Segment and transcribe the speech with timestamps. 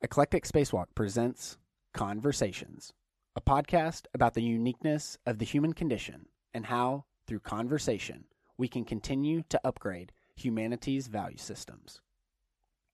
[0.00, 1.58] Eclectic Spacewalk presents
[1.92, 2.92] Conversations,
[3.34, 8.26] a podcast about the uniqueness of the human condition and how, through conversation,
[8.56, 12.00] we can continue to upgrade humanity's value systems.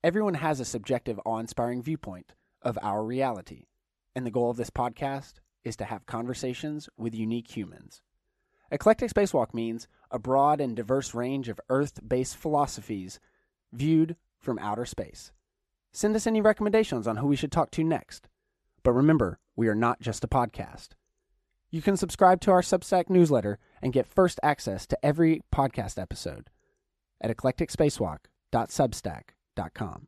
[0.02, 2.32] Everyone has a subjective, awe inspiring viewpoint
[2.62, 3.66] of our reality,
[4.16, 8.00] and the goal of this podcast is to have conversations with unique humans.
[8.70, 13.20] Eclectic Spacewalk means a broad and diverse range of Earth based philosophies
[13.74, 15.32] viewed from outer space.
[15.96, 18.26] Send us any recommendations on who we should talk to next.
[18.82, 20.88] But remember, we are not just a podcast.
[21.70, 26.50] You can subscribe to our Substack newsletter and get first access to every podcast episode
[27.20, 30.06] at eclecticspacewalk.substack.com.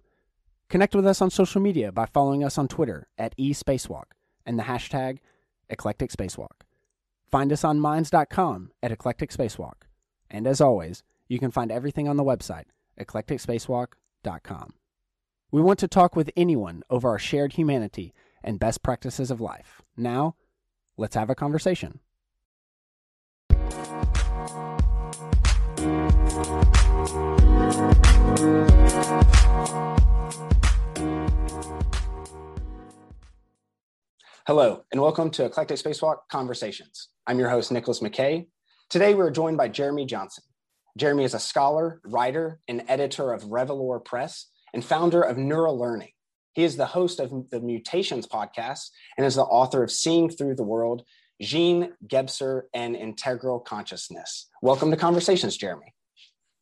[0.69, 4.07] Connect with us on social media by following us on Twitter at eSpacewalk
[4.45, 5.19] and the hashtag
[5.71, 6.63] Eclectic Spacewalk.
[7.31, 9.85] Find us on minds.com at Eclectic Spacewalk.
[10.29, 12.65] And as always, you can find everything on the website,
[12.99, 14.75] eclecticspacewalk.com.
[15.53, 19.81] We want to talk with anyone over our shared humanity and best practices of life.
[19.97, 20.35] Now,
[20.97, 22.01] let's have a conversation.
[34.49, 37.11] Hello, and welcome to Eclectic Spacewalk Conversations.
[37.29, 38.49] I'm your host, Nicholas McKay.
[38.91, 40.43] Today, we're joined by Jeremy Johnson.
[40.99, 46.11] Jeremy is a scholar, writer, and editor of Revelore Press and founder of Nura Learning.
[46.53, 50.57] He is the host of the Mutations podcast and is the author of Seeing Through
[50.57, 51.03] the World,
[51.41, 54.51] Jean, Gebser, and Integral Consciousness.
[54.61, 55.95] Welcome to Conversations, Jeremy.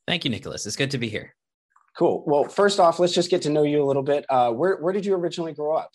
[0.06, 0.64] Thank you, Nicholas.
[0.64, 1.34] It's good to be here.
[1.98, 2.22] Cool.
[2.24, 4.24] Well, first off, let's just get to know you a little bit.
[4.30, 5.90] Uh, where, where did you originally grow up?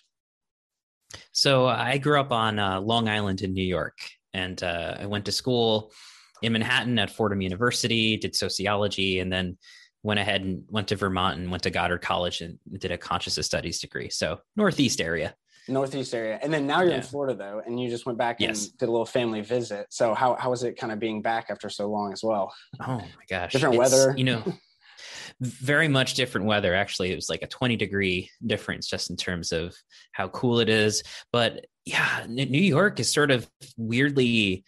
[1.31, 3.97] So I grew up on uh, Long Island in New York,
[4.33, 5.93] and uh, I went to school
[6.41, 9.57] in Manhattan at Fordham University, did sociology, and then
[10.03, 13.45] went ahead and went to Vermont and went to Goddard College and did a consciousness
[13.45, 14.09] studies degree.
[14.09, 15.35] So Northeast area.
[15.67, 16.39] Northeast area.
[16.41, 16.97] And then now you're yeah.
[16.97, 18.65] in Florida though, and you just went back yes.
[18.65, 19.87] and did a little family visit.
[19.89, 22.53] So how, how was it kind of being back after so long as well?
[22.81, 23.51] Oh my gosh.
[23.51, 24.13] Different it's, weather.
[24.17, 24.43] You know,
[25.41, 26.73] very much different weather.
[26.73, 29.75] Actually, it was like a 20 degree difference just in terms of
[30.11, 31.03] how cool it is.
[31.31, 33.47] But yeah, New York is sort of
[33.77, 34.63] weirdly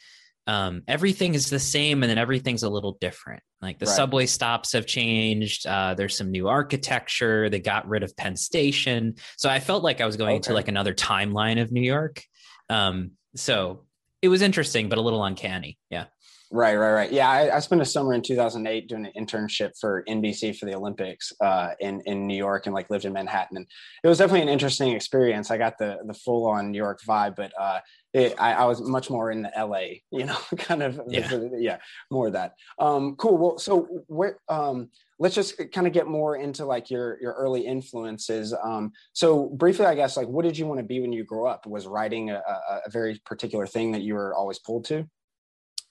[0.47, 3.43] um, everything is the same and then everything's a little different.
[3.61, 3.95] Like the right.
[3.95, 5.67] subway stops have changed.
[5.67, 7.49] Uh, there's some new architecture.
[7.49, 9.15] They got rid of Penn Station.
[9.37, 10.47] So I felt like I was going okay.
[10.47, 12.23] to like another timeline of New York.
[12.69, 13.85] Um, so
[14.21, 15.77] it was interesting, but a little uncanny.
[15.89, 16.05] Yeah.
[16.53, 17.11] Right, right, right.
[17.11, 20.75] Yeah, I, I, spent a summer in 2008 doing an internship for NBC for the
[20.75, 23.65] Olympics uh, in in New York, and like lived in Manhattan, and
[24.03, 25.49] it was definitely an interesting experience.
[25.49, 27.79] I got the the full on New York vibe, but uh,
[28.13, 31.77] it, I, I, was much more in the LA, you know, kind of yeah, yeah
[32.09, 32.53] more of that.
[32.77, 33.37] Um, cool.
[33.37, 34.89] Well, so where um,
[35.19, 38.53] let's just kind of get more into like your your early influences.
[38.53, 41.47] Um, so briefly, I guess like what did you want to be when you grew
[41.47, 41.65] up?
[41.65, 45.07] Was writing a, a, a very particular thing that you were always pulled to?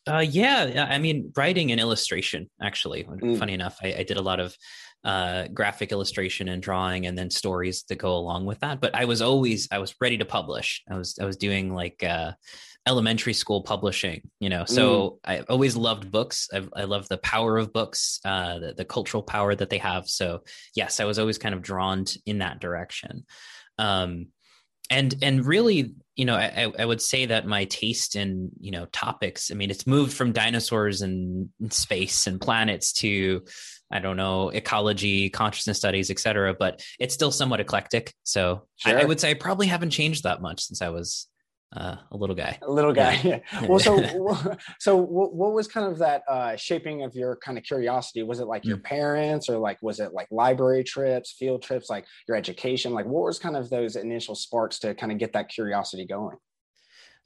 [0.09, 2.49] Uh, yeah, I mean, writing and illustration.
[2.61, 3.39] Actually, mm.
[3.39, 4.57] funny enough, I, I, did a lot of
[5.05, 8.81] uh, graphic illustration and drawing, and then stories that go along with that.
[8.81, 10.83] But I was always I was ready to publish.
[10.91, 12.33] I was I was doing like uh,
[12.87, 14.65] elementary school publishing, you know.
[14.65, 15.19] So mm.
[15.25, 16.49] I always loved books.
[16.53, 20.09] I, I love the power of books, uh, the, the cultural power that they have.
[20.09, 20.43] So
[20.75, 23.25] yes, I was always kind of drawn in that direction.
[23.79, 24.27] Um,
[24.91, 28.87] and and really you know I, I would say that my taste in you know
[28.87, 33.45] topics i mean it's moved from dinosaurs and space and planets to
[33.91, 38.99] i don't know ecology consciousness studies etc but it's still somewhat eclectic so sure.
[38.99, 41.29] I, I, would say i probably haven't changed that much since i was
[41.77, 42.59] uh, a little guy.
[42.63, 43.21] A little guy.
[43.23, 43.39] Yeah.
[43.53, 43.67] yeah.
[43.67, 48.23] Well, so so what was kind of that uh, shaping of your kind of curiosity?
[48.23, 48.85] Was it like your mm.
[48.85, 52.93] parents, or like was it like library trips, field trips, like your education?
[52.93, 56.37] Like what was kind of those initial sparks to kind of get that curiosity going?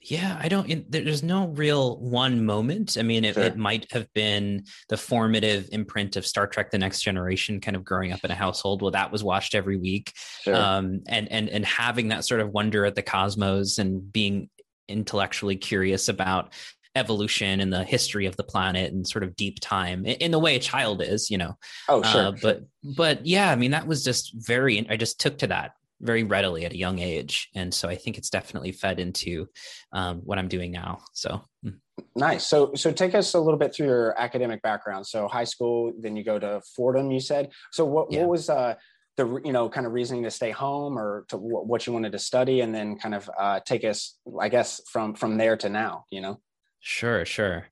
[0.07, 0.69] Yeah, I don't.
[0.69, 2.95] It, there's no real one moment.
[2.99, 3.43] I mean, it, sure.
[3.43, 7.83] it, might have been the formative imprint of Star Trek: The Next Generation, kind of
[7.83, 10.13] growing up in a household where that was watched every week,
[10.43, 10.55] sure.
[10.55, 14.49] um, and and and having that sort of wonder at the cosmos and being
[14.87, 16.53] intellectually curious about
[16.95, 20.55] evolution and the history of the planet and sort of deep time in, the way
[20.55, 21.57] a child is, you know.
[21.89, 22.27] Oh, sure.
[22.27, 24.87] Uh, but but yeah, I mean, that was just very.
[24.87, 25.71] I just took to that
[26.05, 27.49] very readily at a young age.
[27.55, 29.47] And so i think it's definitely fed into
[29.91, 30.99] um, what i'm doing now.
[31.13, 31.69] So hmm.
[32.15, 32.45] nice.
[32.45, 35.07] So so take us a little bit through your academic background.
[35.07, 37.51] So high school then you go to fordham you said.
[37.71, 38.21] So what, yeah.
[38.21, 38.75] what was uh
[39.17, 42.19] the you know kind of reasoning to stay home or to what you wanted to
[42.19, 46.05] study and then kind of uh, take us i guess from from there to now
[46.11, 46.39] you know?
[46.81, 47.65] Sure sure.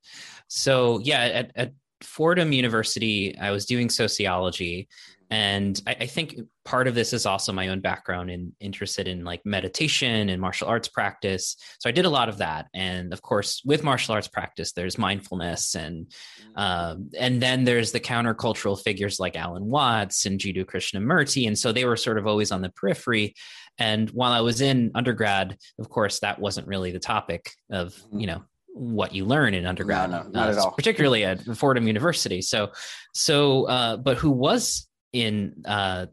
[0.48, 4.88] So yeah at, at fordham university i was doing sociology
[5.34, 9.24] and I, I, think part of this is also my own background and interested in
[9.24, 13.24] like meditation and martial arts practice so i did a lot of that and of
[13.24, 16.60] course with martial arts practice there's mindfulness and mm-hmm.
[16.60, 21.72] um, and then there's the countercultural figures like alan watts and jiddu krishnamurti and so
[21.72, 23.34] they were sort of always on the periphery
[23.80, 28.20] and while i was in undergrad of course that wasn't really the topic of mm-hmm.
[28.20, 28.44] you know
[28.76, 30.72] what you learn in undergrad, no, no, not uh, at all.
[30.72, 32.42] particularly at Fordham University.
[32.42, 32.72] So,
[33.14, 36.08] so, uh, but who was in uh,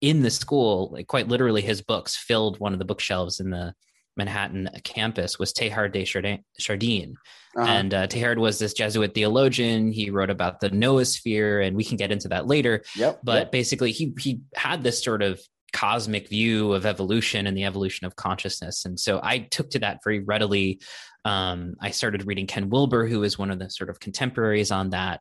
[0.00, 3.74] in the school, like quite literally, his books filled one of the bookshelves in the
[4.16, 7.14] Manhattan campus was Teilhard de Chardin.
[7.56, 7.66] Uh-huh.
[7.66, 9.92] And uh, Teilhard was this Jesuit theologian.
[9.92, 12.82] He wrote about the noosphere, and we can get into that later.
[12.96, 13.52] Yep, but yep.
[13.52, 15.40] basically, he he had this sort of
[15.72, 18.86] cosmic view of evolution and the evolution of consciousness.
[18.86, 20.80] And so I took to that very readily.
[21.26, 24.90] Um, I started reading Ken Wilber, who is one of the sort of contemporaries on
[24.90, 25.20] that.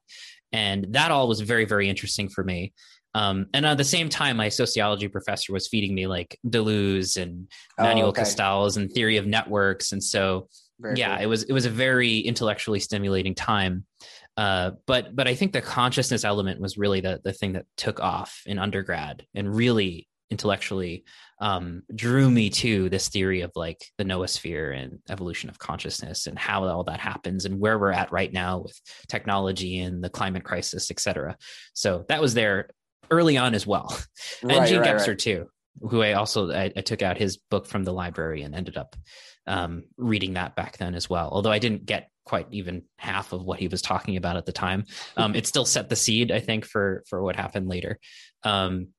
[0.53, 2.73] And that all was very, very interesting for me.
[3.15, 7.47] Um, and at the same time, my sociology professor was feeding me like Deleuze and
[7.79, 8.23] oh, Manuel okay.
[8.23, 9.93] Castells and theory of networks.
[9.93, 10.49] And so,
[10.81, 11.23] very yeah, cool.
[11.23, 13.85] it was, it was a very intellectually stimulating time.
[14.35, 18.01] Uh, but, but I think the consciousness element was really the, the thing that took
[18.01, 21.05] off in undergrad and really intellectually
[21.39, 26.37] um, drew me to this theory of like the noosphere and evolution of consciousness and
[26.37, 28.77] how all that happens and where we're at right now with
[29.07, 31.37] technology and the climate crisis, et cetera.
[31.73, 32.67] So that was there
[33.11, 33.97] early on as well.
[34.43, 35.19] Right, and Jean right, Gebser right.
[35.19, 35.47] too,
[35.81, 38.95] who I also I, I, took out his book from the library and ended up
[39.47, 41.29] um, reading that back then as well.
[41.31, 44.51] Although I didn't get quite even half of what he was talking about at the
[44.51, 44.85] time,
[45.15, 47.99] um, it still set the seed, I think, for for what happened later.
[48.43, 48.89] Um,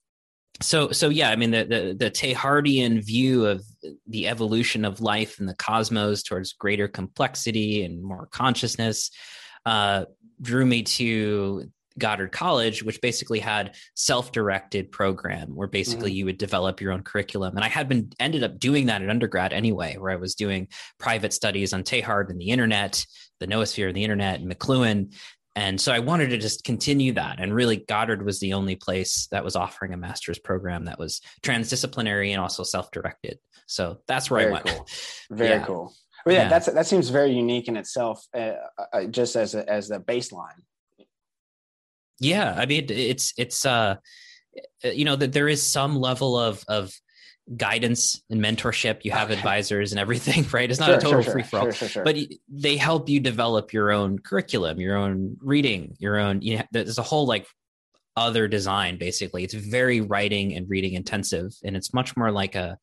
[0.62, 3.62] so so yeah i mean the the, the teilhardian view of
[4.06, 9.11] the evolution of life and the cosmos towards greater complexity and more consciousness
[9.67, 10.05] uh,
[10.41, 16.19] drew me to goddard college which basically had self-directed program where basically mm-hmm.
[16.19, 19.10] you would develop your own curriculum and i had been ended up doing that in
[19.10, 23.04] undergrad anyway where i was doing private studies on teilhard and the internet
[23.40, 25.12] the noosphere and the internet and mcluhan
[25.56, 27.40] and so I wanted to just continue that.
[27.40, 31.22] And really, Goddard was the only place that was offering a master's program that was
[31.43, 33.38] transdisciplinary and also self directed.
[33.66, 34.66] So that's where very I went.
[34.66, 34.87] Cool.
[35.31, 35.64] Very yeah.
[35.64, 35.94] cool.
[36.25, 38.54] Well, yeah, yeah, that's that seems very unique in itself, uh,
[38.93, 40.60] uh, just as a, as a baseline.
[42.18, 43.96] Yeah, I mean, it's it's uh,
[44.82, 46.92] you know that there is some level of of
[47.56, 49.04] guidance and mentorship.
[49.04, 49.38] You have okay.
[49.38, 50.70] advisors and everything, right?
[50.70, 52.16] It's not sure, a total sure, free for all, sure, but
[52.48, 56.42] they help you develop your own curriculum, your own reading, your own.
[56.42, 57.46] You know, there's a whole like
[58.16, 58.98] other design.
[58.98, 62.78] Basically, it's very writing and reading intensive, and it's much more like a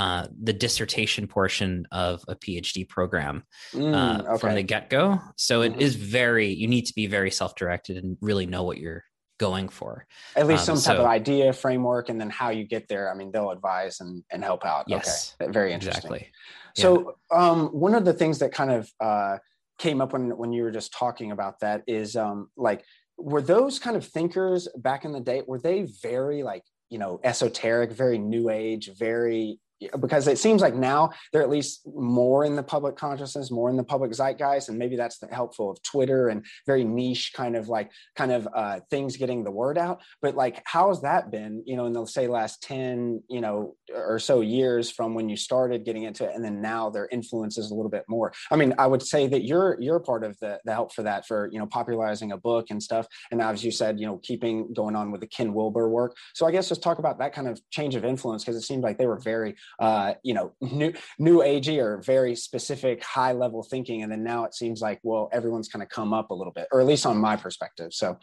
[0.00, 3.44] uh, the dissertation portion of a PhD program
[3.74, 4.38] mm, uh, okay.
[4.38, 5.20] from the get go.
[5.36, 5.80] So it mm-hmm.
[5.82, 6.48] is very.
[6.48, 9.04] You need to be very self directed and really know what you're
[9.38, 10.06] going for.
[10.36, 13.12] At least um, some so, type of idea, framework, and then how you get there.
[13.12, 14.86] I mean, they'll advise and, and help out.
[14.88, 15.36] Yes.
[15.38, 15.52] Okay.
[15.52, 16.14] Very interesting.
[16.14, 16.28] Exactly.
[16.76, 16.82] Yeah.
[16.82, 19.36] So um, one of the things that kind of uh,
[19.78, 22.86] came up when, when you were just talking about that is um, like,
[23.18, 27.20] were those kind of thinkers back in the day, were they very like, you know,
[27.22, 29.60] esoteric, very new age, very
[30.00, 33.76] because it seems like now they're at least more in the public consciousness more in
[33.76, 37.68] the public zeitgeist and maybe that's the helpful of twitter and very niche kind of
[37.68, 40.00] like kind of uh, things getting the word out.
[40.22, 43.76] But like how has that been you know in the say last 10 you know
[43.94, 47.58] or so years from when you started getting into it and then now their influence
[47.58, 48.32] is a little bit more?
[48.50, 51.26] I mean i would say that you're you're part of the, the help for that
[51.26, 53.06] for you know popularizing a book and stuff.
[53.30, 56.16] And as you said you know keeping going on with the ken wilber work.
[56.34, 58.82] So i guess just talk about that kind of change of influence because it seemed
[58.82, 63.62] like they were very uh, you know, new new agey or very specific high level
[63.62, 66.52] thinking, and then now it seems like well, everyone's kind of come up a little
[66.52, 67.92] bit, or at least on my perspective.
[67.92, 68.18] So,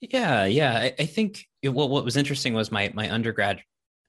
[0.00, 3.62] yeah, yeah, I, I think it, what what was interesting was my my undergrad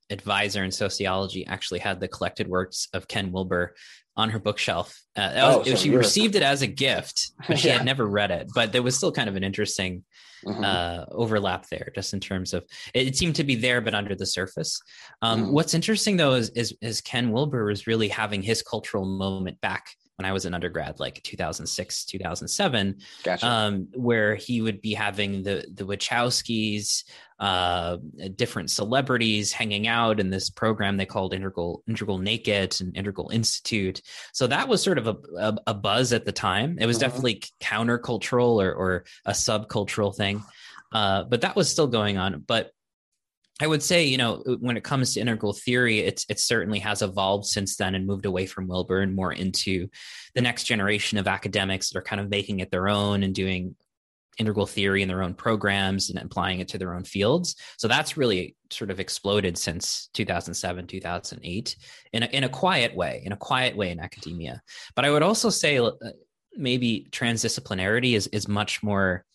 [0.09, 3.75] advisor in sociology actually had the collected works of Ken Wilber
[4.17, 5.01] on her bookshelf.
[5.15, 7.77] Uh, oh, was, so she received it as a gift, but she yeah.
[7.77, 8.49] had never read it.
[8.53, 10.03] But there was still kind of an interesting
[10.45, 10.63] mm-hmm.
[10.63, 14.25] uh, overlap there, just in terms of it, seemed to be there, but under the
[14.25, 14.81] surface.
[15.21, 15.51] Um, mm-hmm.
[15.53, 19.91] What's interesting though is, is, is Ken Wilber was really having his cultural moment back
[20.19, 23.47] when I was an undergrad, like 2006, 2007, gotcha.
[23.47, 27.05] um, where he would be having the the Wachowskis,
[27.39, 27.95] uh,
[28.35, 34.01] different celebrities hanging out in this program they called Integral Integral Naked and Integral Institute.
[34.33, 36.77] So that was sort of a, a, a buzz at the time.
[36.81, 37.07] It was uh-huh.
[37.07, 40.43] definitely countercultural or, or a subcultural thing,
[40.91, 42.43] uh, but that was still going on.
[42.45, 42.71] But
[43.61, 47.01] I would say, you know, when it comes to integral theory, it's it certainly has
[47.01, 49.89] evolved since then and moved away from Wilber and more into
[50.33, 53.75] the next generation of academics that are kind of making it their own and doing
[54.37, 57.57] integral theory in their own programs and applying it to their own fields.
[57.77, 61.75] So that's really sort of exploded since 2007, 2008
[62.13, 64.61] in a, in a quiet way, in a quiet way in academia.
[64.95, 65.91] But I would also say uh,
[66.55, 69.25] maybe transdisciplinarity is, is much more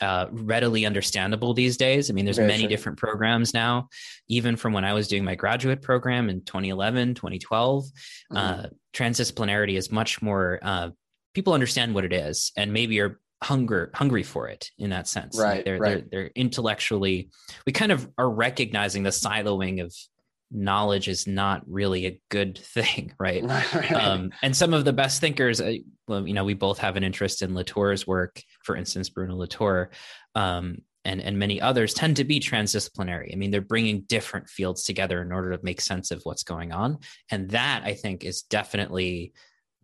[0.00, 2.10] uh, readily understandable these days.
[2.10, 3.88] I mean, there's many different programs now,
[4.28, 7.84] even from when I was doing my graduate program in 2011, 2012.
[7.84, 8.36] Mm-hmm.
[8.36, 10.90] Uh, transdisciplinarity is much more, uh,
[11.34, 15.38] people understand what it is and maybe are hunger hungry for it in that sense
[15.38, 16.10] right like they're, right.
[16.10, 17.30] they're they're intellectually
[17.66, 19.94] we kind of are recognizing the siloing of
[20.50, 23.44] knowledge is not really a good thing right.
[23.92, 25.74] Um, and some of the best thinkers uh,
[26.06, 29.90] well, you know we both have an interest in latour's work for instance bruno latour
[30.34, 34.82] um, and and many others tend to be transdisciplinary i mean they're bringing different fields
[34.82, 36.98] together in order to make sense of what's going on
[37.30, 39.32] and that i think is definitely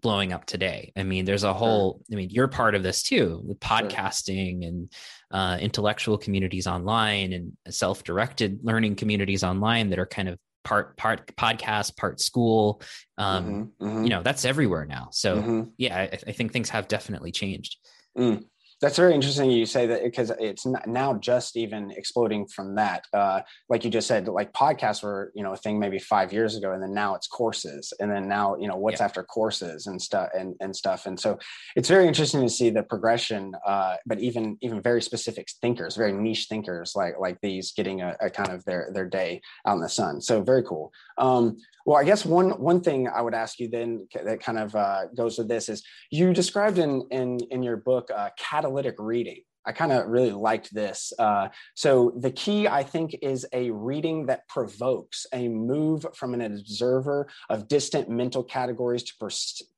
[0.04, 0.92] blowing up today.
[0.97, 4.68] I mean, there's a whole, I mean, you're part of this too, with podcasting sure.
[4.68, 4.92] and
[5.30, 11.37] uh, intellectual communities online and self-directed learning communities online that are kind of part part
[11.37, 12.83] podcast, part school.
[13.18, 14.04] Um, mm-hmm, mm-hmm.
[14.04, 15.09] You know, that's everywhere now.
[15.12, 15.62] So mm-hmm.
[15.76, 17.76] yeah, I, I, think things have definitely changed.
[18.18, 18.44] Mm.
[18.85, 19.50] That's very interesting.
[19.50, 23.07] You say that because it's now just even exploding from that.
[23.14, 26.55] Uh, like you just said, like podcasts were, you know, a thing maybe five years
[26.55, 29.07] ago, and then now it's courses, and then now, you know, what's yeah.
[29.07, 31.07] after courses and stuff and, and stuff.
[31.07, 31.38] And so
[31.76, 33.55] it's very interesting to see the progression.
[33.67, 38.14] Uh, but even even very specific thinkers, very niche thinkers like like these, getting a,
[38.21, 40.21] a kind of their their day out in the sun.
[40.21, 40.93] So very cool.
[41.18, 41.56] Um,
[41.87, 45.06] well, I guess one one thing I would ask you then that kind of uh,
[45.16, 49.42] goes with this is you described in in in your book uh, catalytic reading.
[49.66, 51.11] I kind of really liked this.
[51.18, 56.42] Uh, so the key, I think, is a reading that provokes a move from an
[56.42, 59.30] observer of distant mental categories to per-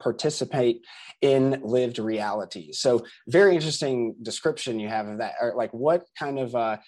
[0.03, 0.85] participate
[1.23, 2.73] in lived reality.
[2.73, 5.35] So very interesting description you have of that.
[5.41, 6.79] Or like, what kind of uh,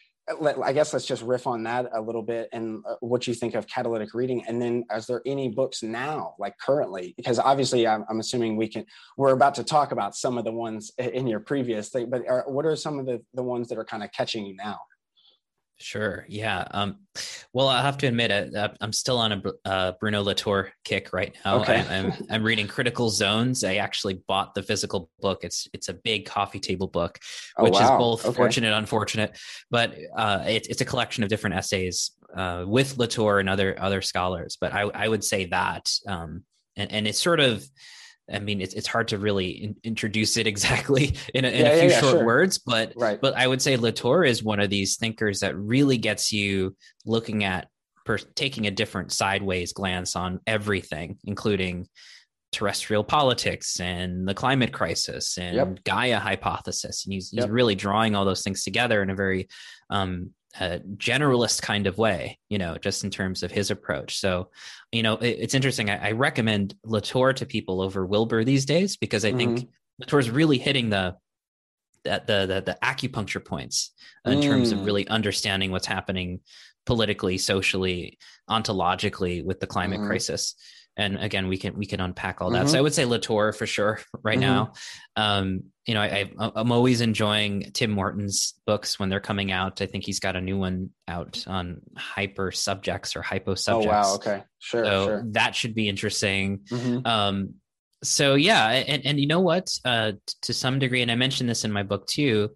[0.63, 3.55] I guess let's just riff on that a little bit and uh, what you think
[3.55, 4.45] of catalytic reading.
[4.47, 7.15] And then, is there any books now, like currently?
[7.17, 8.85] Because obviously, I'm, I'm assuming we can.
[9.17, 12.45] We're about to talk about some of the ones in your previous thing, but are,
[12.47, 14.79] what are some of the the ones that are kind of catching you now?
[15.81, 16.27] Sure.
[16.29, 16.67] Yeah.
[16.73, 16.97] Um,
[17.53, 21.37] well, I have to admit, I, I'm still on a uh, Bruno Latour kick right
[21.45, 21.61] now.
[21.61, 21.75] Okay.
[21.75, 23.63] I, am I'm, I'm reading Critical Zones.
[23.63, 25.45] I actually bought the physical book.
[25.45, 27.19] It's it's a big coffee table book,
[27.57, 27.85] oh, which oh, wow.
[27.85, 28.37] is both okay.
[28.37, 29.39] fortunate, unfortunate.
[29.71, 34.03] But uh, it, it's a collection of different essays uh, with Latour and other other
[34.03, 34.59] scholars.
[34.61, 36.43] But I I would say that, um,
[36.77, 37.65] and and it's sort of
[38.33, 41.73] I mean, it's, it's hard to really in, introduce it exactly in a, in yeah,
[41.73, 42.27] a few yeah, short sure.
[42.27, 43.21] words, but right.
[43.21, 47.45] but I would say Latour is one of these thinkers that really gets you looking
[47.45, 47.69] at
[48.05, 51.89] per, taking a different sideways glance on everything, including
[52.51, 55.85] terrestrial politics and the climate crisis and yep.
[55.85, 57.51] Gaia hypothesis, and he's, he's yep.
[57.51, 59.49] really drawing all those things together in a very
[59.91, 64.19] um, a generalist kind of way, you know, just in terms of his approach.
[64.19, 64.51] So,
[64.93, 65.91] you know, it, it's interesting.
[65.91, 69.39] I, I, recommend Latour to people over Wilber these days because I mm-hmm.
[69.39, 71.17] think Latour's really hitting the
[72.05, 73.93] the the, the acupuncture points
[74.25, 74.43] in mm.
[74.43, 74.87] terms of mm.
[74.87, 76.41] really understanding what's happening
[76.87, 80.07] politically, socially, ontologically with the climate mm.
[80.07, 80.55] crisis
[80.99, 82.69] and again we can we can unpack all that mm-hmm.
[82.69, 84.49] so i would say latour for sure right mm-hmm.
[84.49, 84.73] now
[85.17, 89.81] um you know I, I i'm always enjoying tim morton's books when they're coming out
[89.81, 94.11] i think he's got a new one out on hyper subjects or hypo subjects oh
[94.11, 95.25] wow okay sure so sure.
[95.29, 97.07] that should be interesting mm-hmm.
[97.07, 97.55] um
[98.03, 100.13] so yeah and and you know what uh
[100.43, 102.51] to some degree and i mentioned this in my book too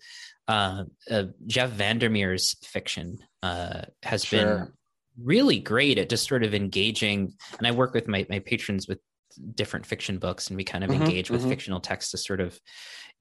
[0.49, 4.59] uh, uh jeff vandermeer's fiction uh has sure.
[4.59, 4.73] been
[5.21, 7.33] really great at just sort of engaging.
[7.59, 8.99] And I work with my, my patrons with
[9.55, 11.51] different fiction books and we kind of mm-hmm, engage with mm-hmm.
[11.51, 12.59] fictional text to sort of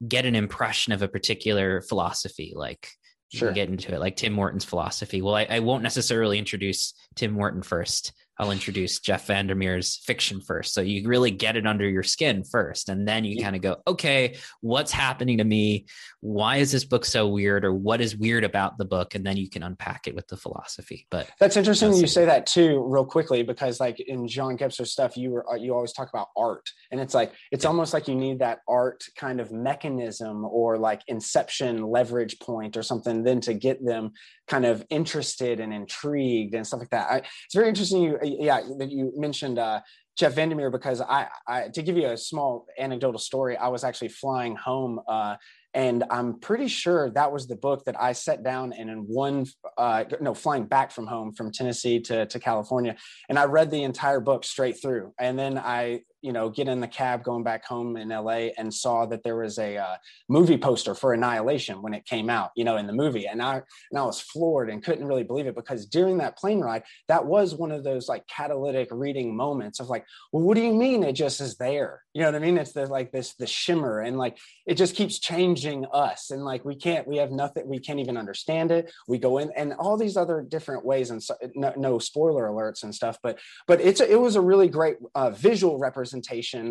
[0.06, 2.88] get an impression of a particular philosophy like
[3.32, 3.52] sure.
[3.52, 7.62] get into it like tim morton's philosophy well I, I, won't necessarily introduce tim morton
[7.62, 10.74] first I'll introduce Jeff Vandermeer's fiction first.
[10.74, 12.88] So you really get it under your skin first.
[12.88, 13.44] And then you yeah.
[13.44, 15.86] kind of go, okay, what's happening to me?
[16.22, 17.64] Why is this book so weird?
[17.64, 19.14] Or what is weird about the book?
[19.14, 21.06] And then you can unpack it with the philosophy.
[21.08, 25.16] But that's interesting you say that too, real quickly, because like in John Gebser stuff,
[25.16, 26.68] you were, uh, you always talk about art.
[26.90, 27.70] And it's like, it's yeah.
[27.70, 32.82] almost like you need that art kind of mechanism or like inception leverage point or
[32.82, 34.14] something, then to get them
[34.48, 37.08] kind of interested and intrigued and stuff like that.
[37.08, 38.02] I, it's very interesting.
[38.02, 39.80] You, yeah, that you mentioned uh,
[40.16, 44.08] Jeff Vandermeer because I, I, to give you a small anecdotal story, I was actually
[44.08, 45.00] flying home.
[45.08, 45.36] Uh,
[45.74, 49.46] and I'm pretty sure that was the book that I sat down and in one,
[49.78, 52.94] uh, no, flying back from home from Tennessee to, to California.
[53.30, 55.14] And I read the entire book straight through.
[55.18, 58.72] And then I you know, get in the cab going back home in LA and
[58.72, 59.96] saw that there was a uh,
[60.28, 63.26] movie poster for Annihilation when it came out, you know, in the movie.
[63.26, 63.54] And I,
[63.90, 67.26] and I was floored and couldn't really believe it because during that plane ride, that
[67.26, 71.02] was one of those like catalytic reading moments of like, well, what do you mean
[71.02, 72.02] it just is there?
[72.14, 72.56] You know what I mean?
[72.56, 76.30] It's the, like this, the shimmer and like, it just keeps changing us.
[76.30, 78.92] And like, we can't, we have nothing, we can't even understand it.
[79.08, 82.84] We go in and all these other different ways and so, no, no spoiler alerts
[82.84, 86.11] and stuff, but, but it's, a, it was a really great uh, visual representation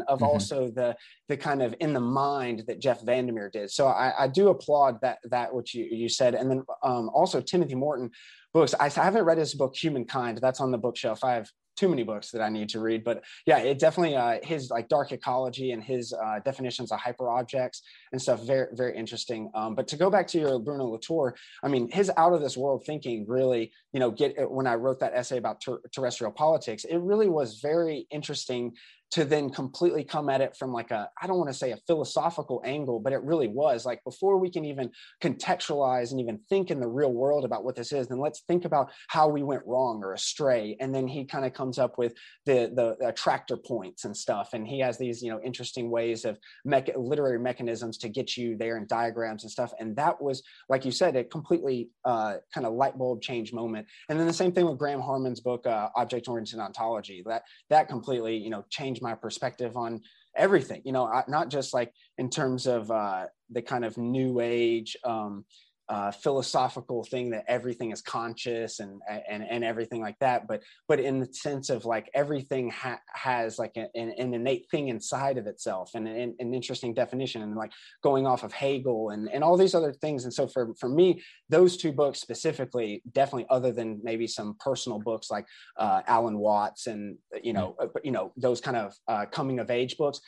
[0.08, 0.26] of mm-hmm.
[0.26, 0.96] also the,
[1.28, 3.72] the kind of in the mind that Jeff Vandermeer did.
[3.72, 6.36] So I, I do applaud that, that what you, you said.
[6.36, 8.12] And then um, also Timothy Morton
[8.54, 8.76] books.
[8.80, 10.40] I haven't read his book, Humankind.
[10.42, 11.24] That's on the bookshelf.
[11.24, 13.04] I have too many books that I need to read.
[13.04, 17.30] But yeah, it definitely uh, his like dark ecology and his uh, definitions of hyper
[17.30, 17.82] objects
[18.12, 19.50] and stuff very very interesting.
[19.56, 22.58] Um, but to go back to your Bruno Latour, I mean, his out of this
[22.58, 26.84] world thinking really, you know, get when I wrote that essay about ter- terrestrial politics,
[26.84, 28.74] it really was very interesting
[29.12, 31.77] to then completely come at it from like a i don't want to say a
[31.86, 34.89] philosophical angle but it really was like before we can even
[35.22, 38.65] contextualize and even think in the real world about what this is then let's think
[38.65, 42.13] about how we went wrong or astray and then he kind of comes up with
[42.46, 46.39] the the attractor points and stuff and he has these you know interesting ways of
[46.65, 50.86] mech- literary mechanisms to get you there and diagrams and stuff and that was like
[50.86, 54.51] you said a completely uh, kind of light bulb change moment and then the same
[54.51, 59.00] thing with graham harman's book uh, object oriented ontology that that completely you know changed
[59.01, 60.01] my perspective on
[60.36, 64.96] everything you know not just like in terms of uh, the kind of new age
[65.03, 65.46] um,
[65.90, 71.00] uh, philosophical thing that everything is conscious and and and everything like that but but
[71.00, 75.48] in the sense of like everything ha- has like an, an, innate thing inside of
[75.48, 77.72] itself and an, an, interesting definition and like
[78.04, 81.22] going off of hegel and and all these other things and so for for me
[81.50, 85.46] those two books specifically definitely other than maybe some personal books like
[85.78, 87.98] uh, alan watts and you know mm-hmm.
[88.04, 90.22] you know those kind of uh, coming of age books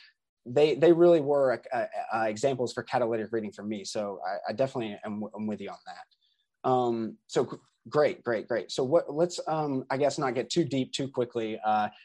[0.46, 3.84] they they really were uh, uh, examples for catalytic reading for me.
[3.84, 6.68] So I, I definitely am, am, with you on that.
[6.68, 7.58] Um, so
[7.88, 8.70] great, great, great.
[8.70, 9.12] So what?
[9.12, 11.58] Let's um, I guess not get too deep too quickly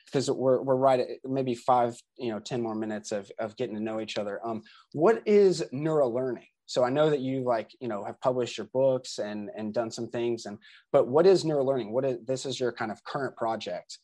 [0.06, 3.56] because uh, we're we're right at maybe five you know ten more minutes of of
[3.58, 4.40] getting to know each other.
[4.46, 6.48] Um, what is Nura Learning?
[6.66, 9.92] So I know that you like you know have published your books and and done
[9.92, 10.58] some things and
[10.92, 11.92] but what is Nura Learning?
[11.92, 13.98] What is this is your kind of current project?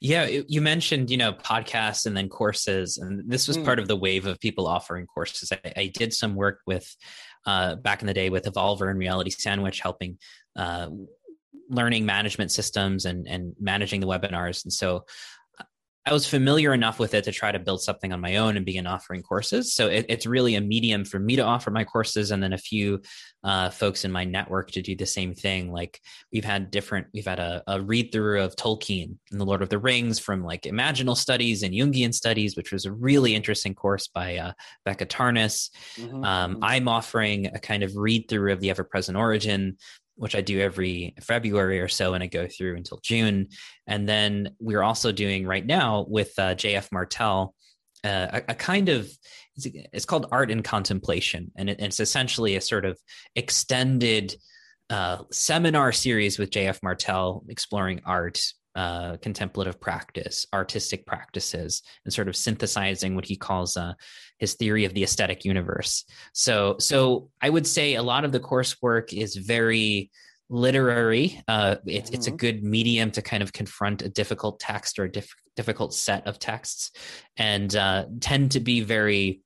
[0.00, 3.64] Yeah, you mentioned, you know, podcasts and then courses, and this was mm.
[3.64, 5.52] part of the wave of people offering courses.
[5.52, 6.86] I, I did some work with
[7.46, 10.18] uh, back in the day with Evolver and Reality Sandwich, helping
[10.56, 10.88] uh,
[11.68, 14.64] learning management systems and and managing the webinars.
[14.64, 15.04] And so
[16.06, 18.64] I was familiar enough with it to try to build something on my own and
[18.64, 19.74] begin offering courses.
[19.74, 22.58] So it, it's really a medium for me to offer my courses, and then a
[22.58, 23.02] few
[23.44, 25.70] uh, folks in my network to do the same thing.
[25.70, 26.00] Like
[26.32, 29.68] we've had different, we've had a, a read through of Tolkien and the Lord of
[29.68, 34.08] the Rings from like imaginal studies and Jungian studies, which was a really interesting course
[34.08, 34.52] by uh,
[34.86, 35.70] Becca Tarnas.
[35.96, 36.24] Mm-hmm.
[36.24, 36.64] Um, mm-hmm.
[36.64, 39.76] I'm offering a kind of read through of the Ever Present Origin
[40.20, 43.48] which I do every February or so, and I go through until June.
[43.86, 47.54] And then we're also doing right now with uh, JF Martel
[48.04, 49.10] uh, a, a, kind of
[49.56, 52.98] it's, called art and contemplation, and it, it's essentially a sort of
[53.34, 54.34] extended
[54.90, 58.42] uh, seminar series with JF Martel exploring art
[58.74, 63.94] uh, contemplative practice, artistic practices, and sort of synthesizing what he calls uh,
[64.40, 66.04] his theory of the aesthetic universe.
[66.32, 70.10] So, so I would say a lot of the coursework is very
[70.48, 71.40] literary.
[71.46, 72.14] Uh, it, mm-hmm.
[72.14, 72.36] It's a mm-hmm.
[72.36, 76.38] good medium to kind of confront a difficult text or a diff- difficult set of
[76.38, 76.90] texts,
[77.36, 79.42] and uh, tend to be very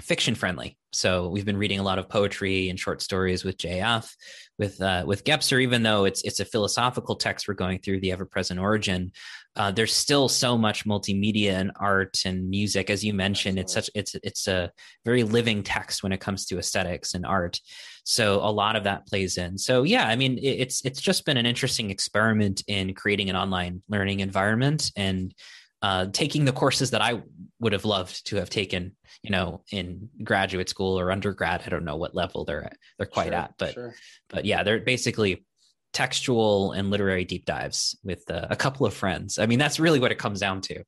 [0.00, 0.76] fiction friendly.
[0.92, 4.10] So we've been reading a lot of poetry and short stories with JF,
[4.58, 5.60] with uh, with Gebser.
[5.60, 9.12] Even though it's it's a philosophical text, we're going through the ever present origin.
[9.54, 13.58] Uh, there's still so much multimedia and art and music, as you mentioned.
[13.58, 14.70] It's such it's it's a
[15.04, 17.60] very living text when it comes to aesthetics and art.
[18.04, 19.58] So a lot of that plays in.
[19.58, 23.82] So yeah, I mean, it's it's just been an interesting experiment in creating an online
[23.88, 25.34] learning environment and
[25.82, 27.22] uh, taking the courses that I
[27.60, 31.62] would have loved to have taken, you know, in graduate school or undergrad.
[31.64, 33.94] I don't know what level they're at, they're quite sure, at, but sure.
[34.28, 35.44] but yeah, they're basically
[35.92, 39.38] textual and literary deep dives with uh, a couple of friends.
[39.38, 40.84] I mean, that's really what it comes down to.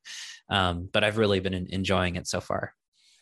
[0.49, 2.73] Um, but I've really been enjoying it so far.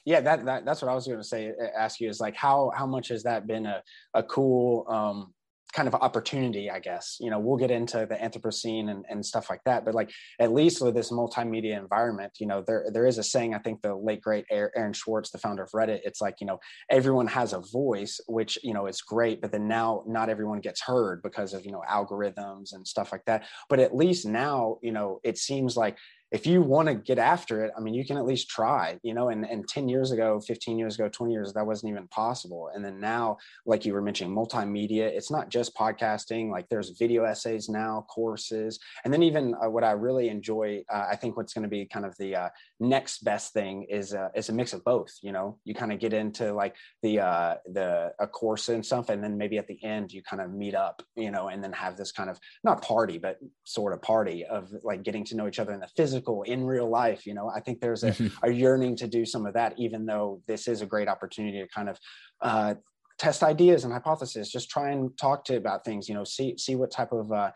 [0.05, 1.51] Yeah, that, that that's what I was going to say.
[1.77, 5.33] Ask you is like how how much has that been a a cool um,
[5.73, 7.17] kind of opportunity, I guess.
[7.19, 10.53] You know, we'll get into the Anthropocene and, and stuff like that, but like at
[10.53, 13.53] least with this multimedia environment, you know, there there is a saying.
[13.53, 16.59] I think the late great Aaron Swartz, the founder of Reddit, it's like you know
[16.89, 20.81] everyone has a voice, which you know is great, but then now not everyone gets
[20.81, 23.45] heard because of you know algorithms and stuff like that.
[23.69, 25.97] But at least now, you know, it seems like
[26.31, 29.15] if you want to get after it, I mean, you can at least try, you
[29.15, 32.69] know, and, and 10 years ago, 15 years ago, 20 years, that wasn't even possible.
[32.73, 37.23] And then now, like you were mentioning, multimedia, it's not just podcasting, like there's video
[37.23, 38.79] essays now, courses.
[39.03, 41.85] And then even uh, what I really enjoy, uh, I think what's going to be
[41.85, 45.31] kind of the uh, next best thing is, uh, is a mix of both, you
[45.31, 49.09] know, you kind of get into like the, uh, the, a course and stuff.
[49.09, 51.73] And then maybe at the end, you kind of meet up, you know, and then
[51.73, 55.47] have this kind of not party, but sort of party of like getting to know
[55.47, 57.49] each other in the physical physical in real life you know?
[57.49, 58.45] I think there's a, mm-hmm.
[58.45, 61.67] a yearning to do some of that even though this is a great opportunity to
[61.67, 61.97] kind of
[62.41, 62.75] uh,
[63.17, 66.75] test ideas and hypotheses just try and talk to about things you know see see
[66.75, 67.51] what type of uh,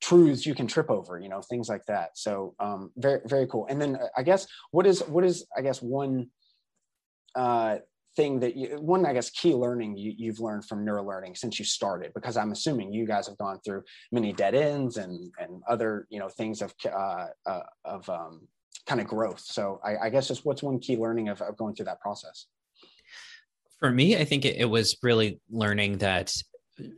[0.00, 2.10] truths you can trip over you know things like that.
[2.14, 3.66] So um, very very cool.
[3.70, 6.28] And then uh, i guess what is what is i guess one
[7.34, 7.78] uh,
[8.16, 11.58] thing that you, one i guess key learning you, have learned from Nura Learning since
[11.58, 15.62] you started because i'm assuming you guys have gone through many dead ends and and
[15.68, 18.42] other you know things of uh, uh, of um,
[18.86, 19.40] kind of growth.
[19.40, 22.46] So I, I, guess just what's one key learning of, of going through that process?
[23.78, 26.32] For me i think it, it was really learning that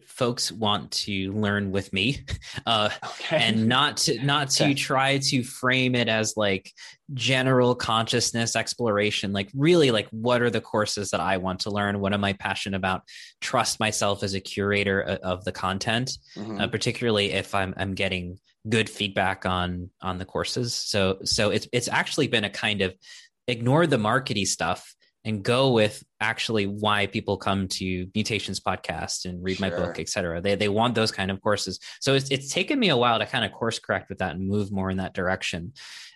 [0.07, 2.25] folks want to learn with me
[2.67, 3.39] uh, okay.
[3.39, 4.75] and not to not to okay.
[4.75, 6.73] try to frame it as like
[7.13, 12.01] general consciousness exploration like really like what are the courses that i want to learn
[12.01, 13.03] what am i passionate about
[13.41, 16.61] trust myself as a curator of the content mm-hmm.
[16.61, 21.69] uh, particularly if i'm i'm getting good feedback on on the courses so so it's
[21.73, 22.95] it's actually been a kind of
[23.49, 24.94] ignore the markety stuff
[25.25, 29.71] and go with actually why people come to mutations podcast and read sure.
[29.71, 30.41] my book et cetera.
[30.41, 31.81] They, they want those kind of courses.
[32.01, 34.47] So it's, it's taken me a while to kind of course correct with that and
[34.47, 35.73] move more in that direction.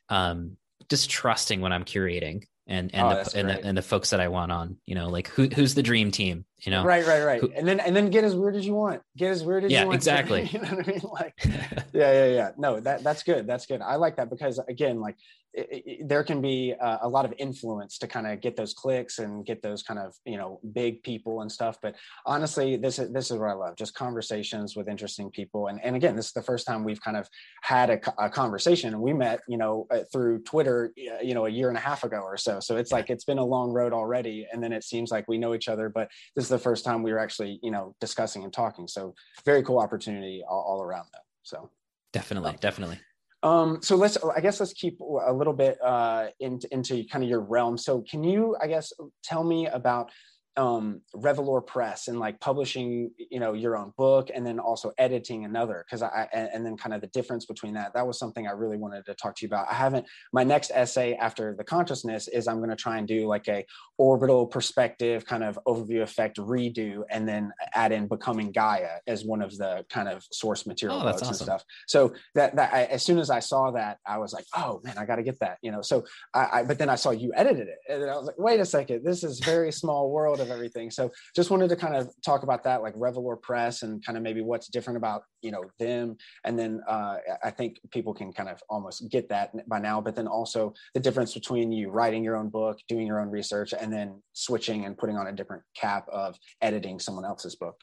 [0.09, 0.57] Um,
[0.89, 4.21] just trusting when i'm curating and and, oh, the, and, the, and the folks that
[4.21, 6.85] I want on, you know, like who who's the dream team, you know?
[6.85, 7.41] Right, right, right.
[7.41, 9.03] Who, and then and then get as weird as you want.
[9.17, 9.97] Get as weird as yeah, you want.
[9.97, 10.49] exactly.
[10.53, 11.01] you know what I mean?
[11.13, 11.35] Like,
[11.93, 12.51] yeah, yeah, yeah.
[12.57, 13.47] No, that that's good.
[13.47, 13.81] That's good.
[13.81, 15.17] I like that because again, like
[15.55, 18.75] it, it, there can be uh, a lot of influence to kind of get those
[18.75, 21.95] clicks and get those kind of you know big people and stuff but
[22.27, 25.97] honestly this is this is what i love just conversations with interesting people and, and
[25.97, 27.29] again this is the first time we've kind of
[27.63, 31.51] had a, a conversation and we met you know uh, through twitter you know a
[31.51, 33.93] year and a half ago or so so it's like it's been a long road
[33.93, 37.03] already and then it seems like we know each other but this the first time
[37.03, 38.89] we were actually you know discussing and talking.
[38.89, 41.19] So very cool opportunity all, all around though.
[41.43, 41.71] So
[42.13, 42.99] definitely definitely.
[43.43, 47.31] um, so let's, I guess let's keep a little bit uh, into, into kind of
[47.31, 47.79] your realm.
[47.79, 50.11] So can you, I guess, tell me about
[50.57, 55.45] um, Revelore Press and like publishing, you know, your own book and then also editing
[55.45, 57.95] another because I and, and, then kind of the difference between that.
[57.95, 59.69] That was something I really wanted to talk to you about.
[59.71, 60.07] I haven't.
[60.33, 63.65] My next essay after the consciousness is I'm going to try and do like a
[63.99, 69.43] orbital perspective kind of overview effect redo and then add in becoming Gaia as one
[69.43, 71.31] of the kind of source material oh, that's awesome.
[71.31, 71.65] and stuff.
[71.87, 74.99] So that that I, as soon as I saw that, I was like, oh man,
[74.99, 75.59] I got to get that.
[75.63, 75.83] You know.
[75.83, 78.59] So I, I but then I saw you edited it and I was like, wait
[78.59, 80.91] a second, this is very small world of everything.
[80.91, 84.23] So just wanted to kind of talk about that, like Revelore Press, and kind of
[84.23, 86.17] maybe what's different about you know them.
[86.45, 90.01] And then uh, I think people can kind of almost get that by now.
[90.01, 93.73] But then also the difference between you writing your own book, doing your own research,
[93.79, 97.77] and then switching and putting on a different cap of editing someone else's book.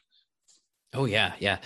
[0.92, 1.58] Oh yeah, yeah.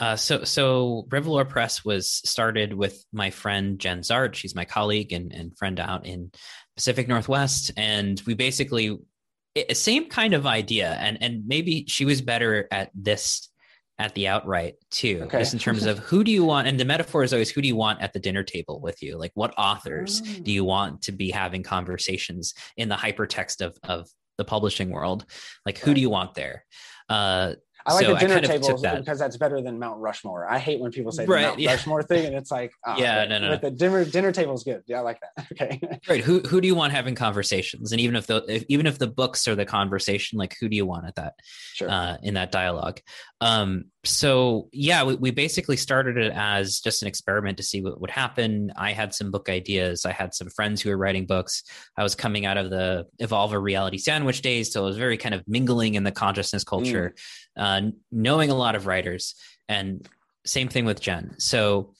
[0.00, 4.34] Uh, so, so Revelore Press was started with my friend Jen Zahrt.
[4.34, 6.30] She's my colleague and, and friend out in
[6.74, 8.98] Pacific Northwest, and we basically
[9.54, 13.48] it, same kind of idea and and maybe she was better at this
[13.98, 15.38] at the outright too okay.
[15.38, 17.68] just in terms of who do you want and the metaphor is always who do
[17.68, 20.40] you want at the dinner table with you like what authors oh.
[20.42, 24.08] do you want to be having conversations in the hypertext of of
[24.38, 25.26] the publishing world
[25.66, 25.94] like who right.
[25.94, 26.64] do you want there
[27.10, 27.52] uh
[27.86, 29.00] I like so the dinner table that.
[29.00, 30.50] because that's better than Mount Rushmore.
[30.50, 31.72] I hate when people say the right, Mount yeah.
[31.72, 34.64] Rushmore thing, and it's like, oh, yeah, no, no, but the dinner dinner table is
[34.64, 34.82] good.
[34.86, 35.46] Yeah, I like that.
[35.52, 36.22] Okay, right.
[36.22, 37.92] Who who do you want having conversations?
[37.92, 40.76] And even if the if, even if the books are the conversation, like who do
[40.76, 41.34] you want at that?
[41.74, 41.90] Sure.
[41.90, 43.00] Uh, in that dialogue.
[43.40, 48.00] Um, so yeah, we, we basically started it as just an experiment to see what
[48.00, 48.72] would happen.
[48.76, 50.04] I had some book ideas.
[50.06, 51.62] I had some friends who were writing books.
[51.96, 55.34] I was coming out of the Evolver Reality Sandwich days, so it was very kind
[55.34, 57.20] of mingling in the consciousness culture, mm.
[57.60, 59.36] Uh, knowing a lot of writers,
[59.68, 60.08] and
[60.44, 61.34] same thing with Jen.
[61.38, 61.94] So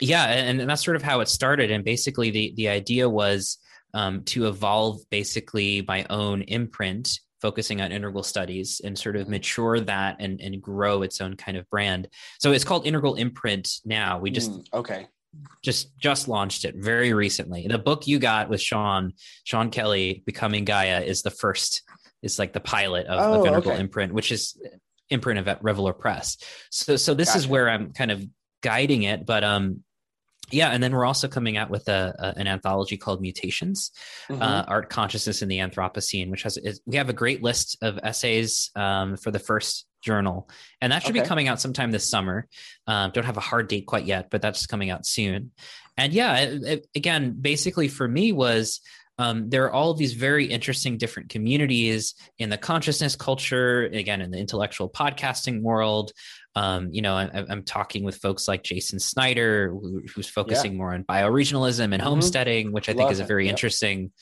[0.00, 1.70] yeah, and, and that's sort of how it started.
[1.70, 3.58] And basically, the the idea was
[3.94, 9.78] um, to evolve basically my own imprint focusing on integral studies and sort of mature
[9.78, 12.08] that and, and grow its own kind of brand.
[12.38, 14.18] So it's called Integral Imprint now.
[14.18, 15.08] We just mm, okay
[15.62, 17.66] just just launched it very recently.
[17.66, 19.12] The book you got with Sean
[19.44, 21.82] Sean Kelly, Becoming Gaia, is the first.
[22.22, 23.80] It's like the pilot of, oh, of Integral okay.
[23.80, 24.58] Imprint, which is
[25.10, 26.36] imprint of Revelore Press.
[26.70, 27.38] So so this gotcha.
[27.38, 28.24] is where I'm kind of
[28.62, 29.84] guiding it, but um
[30.50, 33.90] yeah and then we're also coming out with a, a an anthology called mutations
[34.28, 34.42] mm-hmm.
[34.42, 37.98] uh, art consciousness in the anthropocene which has is, we have a great list of
[38.02, 40.48] essays um, for the first journal
[40.80, 41.22] and that should okay.
[41.22, 42.46] be coming out sometime this summer
[42.86, 45.50] um, don't have a hard date quite yet but that's coming out soon
[45.96, 48.80] and yeah it, it, again basically for me was
[49.18, 54.20] um, there are all of these very interesting different communities in the consciousness culture again
[54.20, 56.12] in the intellectual podcasting world
[56.56, 60.78] um, you know, I, am talking with folks like Jason Snyder, who, who's focusing yeah.
[60.78, 62.02] more on bioregionalism and mm-hmm.
[62.02, 64.12] homesteading, which I Love think is a very interesting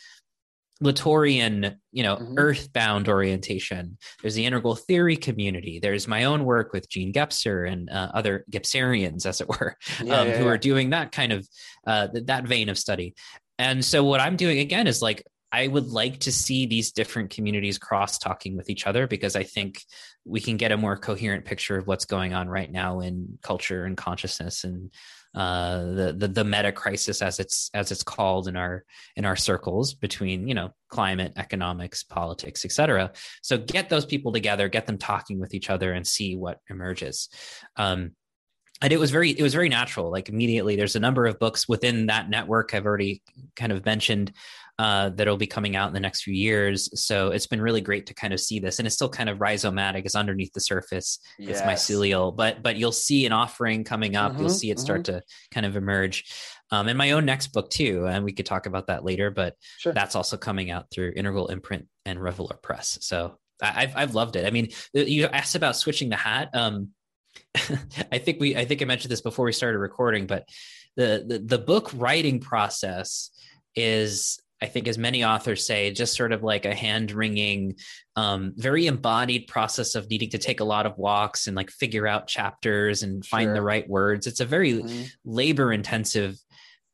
[0.82, 2.34] Latourian, you know, mm-hmm.
[2.38, 3.98] earthbound orientation.
[4.20, 5.78] There's the integral theory community.
[5.78, 10.20] There's my own work with Jean Gebser and uh, other Gebserians, as it were, yeah,
[10.20, 11.46] um, yeah, who are doing that kind of
[11.86, 13.14] uh, that vein of study.
[13.58, 17.30] And so what I'm doing again is like I would like to see these different
[17.30, 19.82] communities cross talking with each other because I think
[20.24, 23.84] we can get a more coherent picture of what's going on right now in culture
[23.84, 24.90] and consciousness and
[25.34, 28.84] uh, the, the the meta crisis as it's as it's called in our
[29.16, 33.12] in our circles between you know climate, economics, politics, etc.
[33.40, 37.30] So get those people together, get them talking with each other, and see what emerges.
[37.76, 38.12] Um,
[38.82, 41.68] and it was very it was very natural like immediately there's a number of books
[41.68, 43.22] within that network i've already
[43.56, 44.32] kind of mentioned
[44.78, 46.88] uh, that'll be coming out in the next few years.
[47.00, 49.38] So it's been really great to kind of see this, and it's still kind of
[49.38, 50.04] rhizomatic.
[50.04, 51.18] It's underneath the surface.
[51.38, 51.60] Yes.
[51.60, 54.32] It's mycelial, but but you'll see an offering coming up.
[54.32, 54.84] Mm-hmm, you'll see it mm-hmm.
[54.84, 56.24] start to kind of emerge.
[56.70, 59.30] Um, and my own next book too, and we could talk about that later.
[59.30, 59.92] But sure.
[59.92, 62.98] that's also coming out through Integral Imprint and Revelore Press.
[63.02, 64.46] So I've I've loved it.
[64.46, 66.48] I mean, you asked about switching the hat.
[66.54, 66.88] Um,
[68.12, 70.48] I think we I think I mentioned this before we started recording, but
[70.96, 73.30] the, the the book writing process
[73.74, 77.74] is I think, as many authors say, just sort of like a hand wringing,
[78.14, 82.06] um, very embodied process of needing to take a lot of walks and like figure
[82.06, 83.54] out chapters and find sure.
[83.54, 84.28] the right words.
[84.28, 85.02] It's a very mm-hmm.
[85.24, 86.36] labor intensive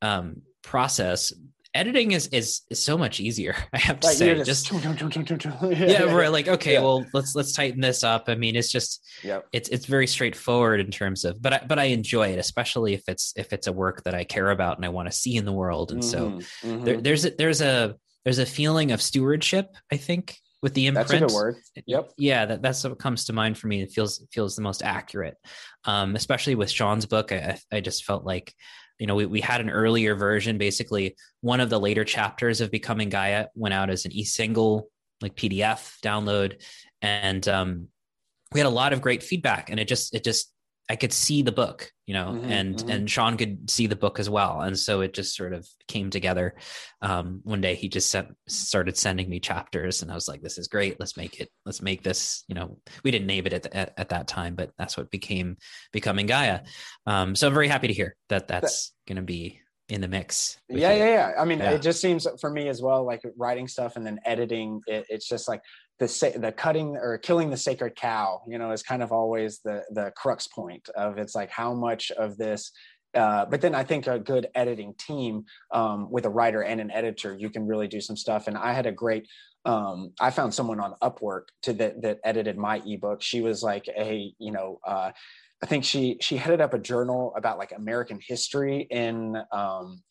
[0.00, 1.34] um, process,
[1.74, 4.70] editing is is, is so much easier i have to say just,
[5.62, 6.80] yeah we're like okay yeah.
[6.80, 10.80] well let's let's tighten this up i mean it's just yeah it's it's very straightforward
[10.80, 13.72] in terms of but I, but i enjoy it especially if it's if it's a
[13.72, 16.40] work that i care about and i want to see in the world and mm-hmm.
[16.40, 16.84] so mm-hmm.
[16.84, 21.08] There, there's a, there's a there's a feeling of stewardship i think with the imprint.
[21.08, 21.56] That's a good word.
[21.86, 22.12] Yep.
[22.16, 23.82] Yeah, that, that's what comes to mind for me.
[23.82, 25.36] It feels feels the most accurate,
[25.84, 27.32] um, especially with Sean's book.
[27.32, 28.52] I, I just felt like
[28.98, 30.58] you know, we, we had an earlier version.
[30.58, 34.88] Basically, one of the later chapters of Becoming Gaia went out as an e-single,
[35.20, 36.62] like PDF download,
[37.00, 37.88] and um,
[38.52, 39.70] we had a lot of great feedback.
[39.70, 40.52] And it just it just
[40.90, 42.90] I could see the book, you know, mm-hmm, and mm-hmm.
[42.90, 46.08] and Sean could see the book as well, and so it just sort of came
[46.08, 46.54] together.
[47.02, 50.56] Um, one day he just sent, started sending me chapters, and I was like, "This
[50.56, 50.98] is great.
[50.98, 51.50] Let's make it.
[51.66, 54.54] Let's make this." You know, we didn't name it at, the, at, at, that time,
[54.54, 55.58] but that's what became
[55.92, 56.60] becoming Gaia.
[57.06, 60.58] Um, so I'm very happy to hear that that's going to be in the mix.
[60.68, 61.32] Yeah, yeah, yeah.
[61.38, 61.70] I mean, yeah.
[61.70, 64.80] it just seems for me as well, like writing stuff and then editing.
[64.86, 65.62] It, it's just like
[65.98, 66.06] the
[66.38, 70.12] the cutting or killing the sacred cow you know is kind of always the the
[70.16, 72.70] crux point of it's like how much of this
[73.14, 76.90] uh, but then I think a good editing team um, with a writer and an
[76.90, 78.48] editor, you can really do some stuff.
[78.48, 79.26] And I had a great,
[79.64, 83.22] um, I found someone on Upwork to that that edited my ebook.
[83.22, 85.12] She was like a, you know, uh,
[85.62, 90.02] I think she she headed up a journal about like American history in um,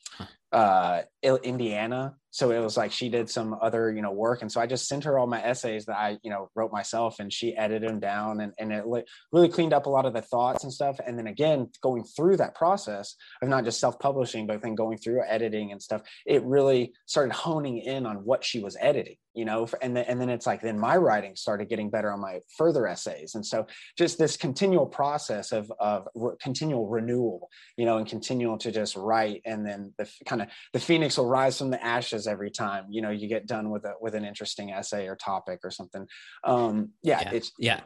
[0.51, 1.01] uh,
[1.35, 2.15] Indiana.
[2.31, 4.41] So it was like she did some other you know work.
[4.41, 7.19] And so i just sent her all my essays that i you know wrote myself
[7.19, 8.83] and she edited them down and, and it
[9.31, 10.99] really cleaned up a lot of the thoughts and stuff.
[11.05, 15.23] And then again going through that process of not just self-publishing but then going through
[15.27, 19.67] editing and stuff it really started honing in on what she was editing you know
[19.81, 22.87] and then, and then it's like then my writing started getting better on my further
[22.87, 23.35] essays.
[23.35, 28.57] And so just this continual process of of re- continual renewal you know and continual
[28.57, 32.27] to just write and then the kind of the phoenix will rise from the ashes
[32.27, 35.59] every time you know you get done with a with an interesting essay or topic
[35.63, 36.07] or something
[36.43, 37.31] um yeah, yeah.
[37.33, 37.79] it's yeah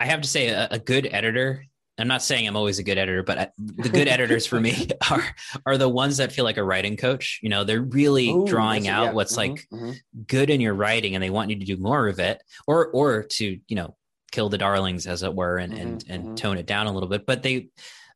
[0.00, 1.64] i have to say a, a, good editor
[1.98, 4.88] i'm not saying i'm always a good editor but I, the good editors for me
[5.10, 5.24] are
[5.66, 8.88] are the ones that feel like a writing coach you know they're really Ooh, drawing
[8.88, 9.12] out yeah.
[9.12, 9.92] what's mm-hmm, like mm-hmm.
[10.26, 13.22] good in your writing and they want you to do more of it or or
[13.22, 13.96] to you know
[14.32, 16.34] kill the darlings as it were and mm-hmm, and and mm-hmm.
[16.34, 17.68] tone it down a little bit but they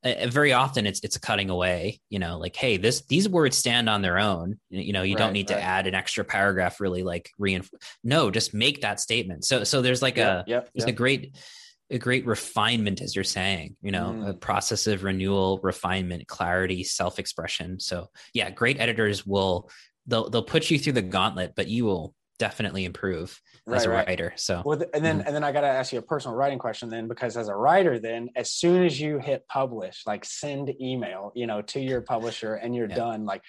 [0.04, 3.56] uh, very often it's it's a cutting away you know like hey this these words
[3.56, 5.56] stand on their own you know you right, don't need right.
[5.56, 9.82] to add an extra paragraph really like reinforce no just make that statement so so
[9.82, 10.88] there's like yeah, a yeah, there's yeah.
[10.88, 11.37] a great
[11.90, 14.28] a great refinement as you're saying you know mm.
[14.28, 19.68] a process of renewal refinement clarity self-expression so yeah great editors will
[20.06, 24.07] they'll they'll put you through the gauntlet but you will definitely improve as a right.
[24.07, 24.33] writer.
[24.37, 25.27] So, well, and then mm-hmm.
[25.27, 27.55] and then I got to ask you a personal writing question then, because as a
[27.55, 32.01] writer, then as soon as you hit publish, like send email, you know, to your
[32.01, 32.96] publisher, and you're yeah.
[32.96, 33.42] done, like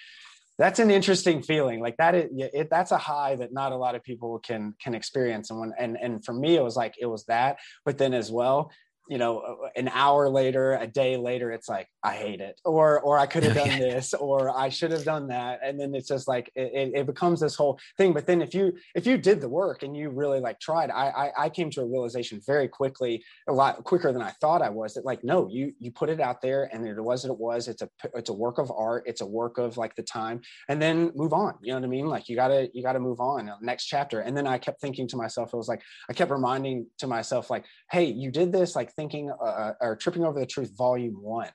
[0.60, 3.94] that's an interesting feeling like that is it, that's a high that not a lot
[3.94, 7.06] of people can can experience and when and and for me it was like it
[7.06, 8.70] was that but then as well
[9.10, 13.18] you know an hour later a day later it's like i hate it or or
[13.18, 16.28] i could have done this or i should have done that and then it's just
[16.28, 19.48] like it, it, becomes this whole thing but then if you if you did the
[19.48, 23.24] work and you really like tried I, I i came to a realization very quickly
[23.48, 26.20] a lot quicker than i thought i was that like no you you put it
[26.20, 29.02] out there and it was what it was it's a it's a work of art
[29.06, 31.88] it's a work of like the time and then move on you know what i
[31.88, 32.06] mean?
[32.06, 35.08] Like you gotta you gotta move on uh, next chapter and then i kept thinking
[35.08, 38.76] to myself it was like i kept reminding to myself like hey you did this
[38.76, 41.48] like thinking uh, uh, or tripping over the truth volume one.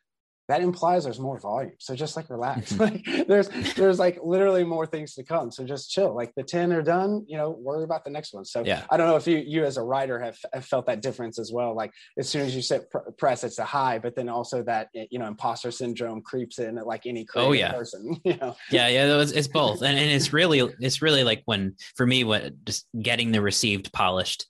[0.47, 1.73] That implies there's more volume.
[1.79, 2.73] So just like relax.
[2.73, 2.81] Mm-hmm.
[3.17, 5.51] like there's there's like literally more things to come.
[5.51, 6.15] So just chill.
[6.15, 8.45] Like the 10 are done you know worry about the next one.
[8.45, 8.83] So yeah.
[8.91, 11.51] I don't know if you you as a writer have, have felt that difference as
[11.51, 11.75] well.
[11.75, 14.89] Like as soon as you set pr- press it's a high but then also that
[14.93, 17.71] you know imposter syndrome creeps in at like any oh yeah.
[17.71, 18.55] person you know?
[18.69, 19.81] Yeah yeah it's, it's both.
[19.81, 23.91] And, and it's really it's really like when for me what just getting the received
[23.93, 24.45] polished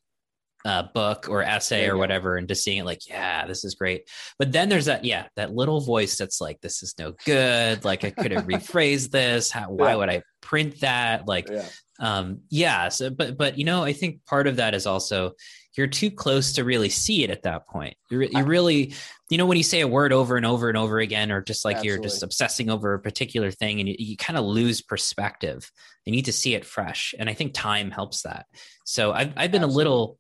[0.66, 4.10] uh, book or essay or whatever and just seeing it like yeah this is great.
[4.40, 7.86] But then there's that yeah that little voice that's like this is no good.
[7.86, 9.52] Like i could have rephrased this.
[9.52, 9.96] How, why yeah.
[9.96, 11.28] would i print that?
[11.28, 11.68] Like yeah.
[12.00, 15.34] um yeah so but but you know i think part of that is also
[15.78, 17.96] you're too close to really see it at that point.
[18.10, 18.94] You you really
[19.30, 21.64] you know when you say a word over and over and over again or just
[21.64, 21.96] like Absolutely.
[21.96, 25.70] you're just obsessing over a particular thing and you, you kind of lose perspective.
[26.06, 28.46] You need to see it fresh and i think time helps that.
[28.84, 29.74] So i've, I've been Absolutely.
[29.74, 30.20] a little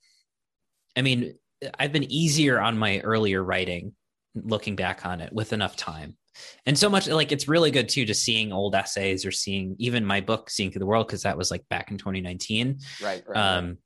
[0.95, 1.35] I mean,
[1.77, 3.93] I've been easier on my earlier writing
[4.35, 6.17] looking back on it with enough time.
[6.65, 10.05] And so much like it's really good too, just seeing old essays or seeing even
[10.05, 12.79] my book, Seeing Through the World, because that was like back in 2019.
[13.01, 13.23] Right.
[13.25, 13.77] right um,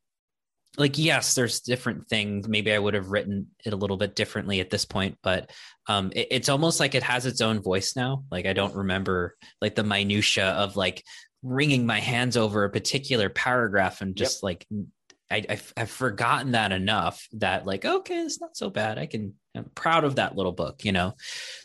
[0.78, 2.48] like yes, there's different things.
[2.48, 5.52] Maybe I would have written it a little bit differently at this point, but
[5.88, 8.24] um, it, it's almost like it has its own voice now.
[8.32, 11.04] Like I don't remember like the minutia of like
[11.44, 14.44] wringing my hands over a particular paragraph and just yep.
[14.44, 14.68] like
[15.32, 18.98] I, I've, I've, forgotten that enough that like okay it's not so bad.
[18.98, 21.14] I can i'm proud of that little book you know?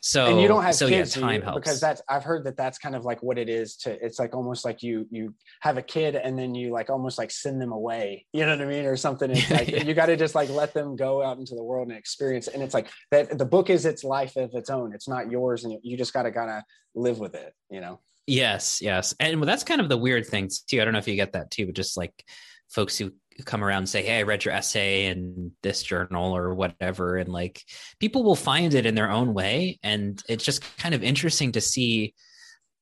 [0.00, 2.56] So and you don't have so kids, yeah, time helps because that's i've heard that
[2.56, 5.76] that's kind of like what it is to it's like almost like you you have
[5.76, 8.64] a kid and then you like almost like send them away you know what i
[8.64, 9.30] mean or something.
[9.30, 9.82] It's like yeah.
[9.82, 12.62] you got to just like let them go out into the world and experience and
[12.62, 14.94] it's like that the book is its life of its own.
[14.94, 16.62] It's not yours and you just got to kind of
[16.94, 18.00] live with it you know?
[18.26, 19.14] Yes yes.
[19.20, 20.80] And that's kind of the weird thing too.
[20.80, 22.24] I don't know if you get that too but just like
[22.68, 23.12] folks who
[23.44, 27.16] come around and say, Hey, I read your essay in this journal or whatever.
[27.16, 27.62] And like
[27.98, 29.78] people will find it in their own way.
[29.82, 32.14] And it's just kind of interesting to see.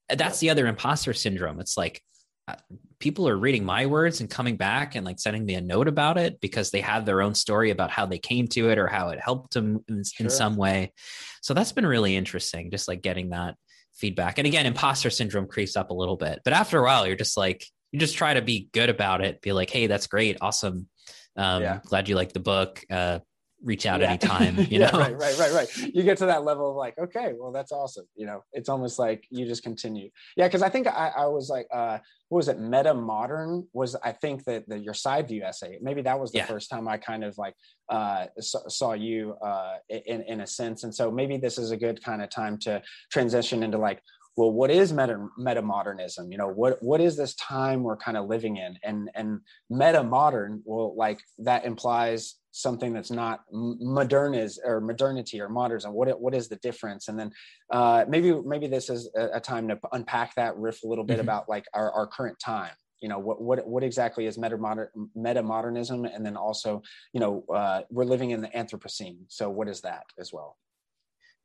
[0.09, 1.61] That's the other imposter syndrome.
[1.61, 2.03] It's like
[2.49, 2.57] uh,
[2.99, 6.19] people are reading my words and coming back and like sending me a note about
[6.19, 9.09] it because they have their own story about how they came to it or how
[9.09, 10.25] it helped them in, sure.
[10.25, 10.93] in some way.
[11.41, 13.57] So that's been really interesting, just like getting that
[13.95, 14.38] feedback.
[14.38, 17.37] And again, imposter syndrome creeps up a little bit, but after a while, you're just
[17.37, 19.40] like, you just try to be good about it.
[19.42, 20.88] Be like, hey, that's great, awesome.
[21.37, 21.81] Um, yeah.
[21.85, 22.83] Glad you like the book.
[22.90, 23.20] Uh,
[23.62, 24.09] reach out yeah.
[24.09, 24.59] anytime.
[24.72, 25.76] You know, right, right, right, right.
[25.94, 28.07] You get to that level of like, okay, well, that's awesome.
[28.16, 30.09] You know, it's almost like you just continue.
[30.37, 32.59] Yeah, because I think I, I was like, uh, what was it?
[32.59, 35.78] Meta modern was I think that the, your side view essay.
[35.83, 36.46] Maybe that was the yeah.
[36.46, 37.55] first time I kind of like
[37.90, 40.85] uh, saw, saw you uh, in in a sense.
[40.85, 44.00] And so maybe this is a good kind of time to transition into like
[44.37, 48.16] well what is meta meta modernism you know what what is this time we're kind
[48.16, 48.79] of living in?
[48.83, 49.40] And and
[49.71, 55.92] meta modern well like that implies something that's not modern is or modernity or modernism.
[55.92, 57.09] What what is the difference?
[57.09, 57.33] And then
[57.71, 61.14] uh, maybe maybe this is a, a, time to unpack that riff a little bit
[61.14, 61.23] mm-hmm.
[61.23, 62.73] about like our, our current time.
[63.01, 67.21] You know what what what exactly is meta modern meta modernism and then also you
[67.21, 69.18] know uh, we're living in the anthropocene.
[69.29, 70.57] So what is that as well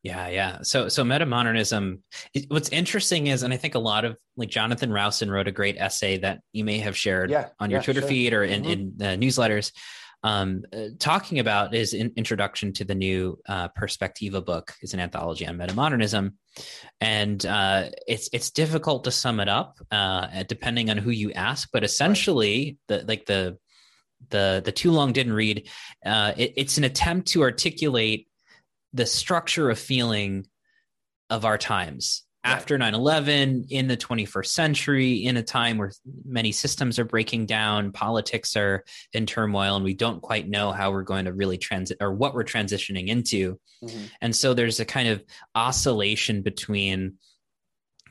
[0.03, 0.59] yeah, yeah.
[0.61, 1.99] So so metamodernism
[2.49, 5.77] what's interesting is and I think a lot of like Jonathan Rowson wrote a great
[5.77, 8.09] essay that you may have shared yeah, on your yeah, Twitter sure.
[8.09, 8.71] feed or in, mm-hmm.
[8.71, 9.71] in the newsletters
[10.23, 14.99] um, uh, talking about his in- introduction to the new uh, Perspectiva book is an
[14.99, 16.33] anthology on metamodernism,
[16.99, 21.69] and uh, it's it's difficult to sum it up uh, depending on who you ask.
[21.71, 22.99] But essentially, right.
[22.99, 23.57] the like the
[24.29, 25.69] the the too long didn't read.
[26.05, 28.27] Uh, it, it's an attempt to articulate
[28.97, 30.47] the structure of feeling
[31.29, 32.51] of our times right.
[32.51, 35.91] after 9-11 in the 21st century in a time where
[36.25, 38.83] many systems are breaking down politics are
[39.13, 42.33] in turmoil and we don't quite know how we're going to really transit or what
[42.33, 44.05] we're transitioning into mm-hmm.
[44.21, 45.23] and so there's a kind of
[45.53, 47.13] oscillation between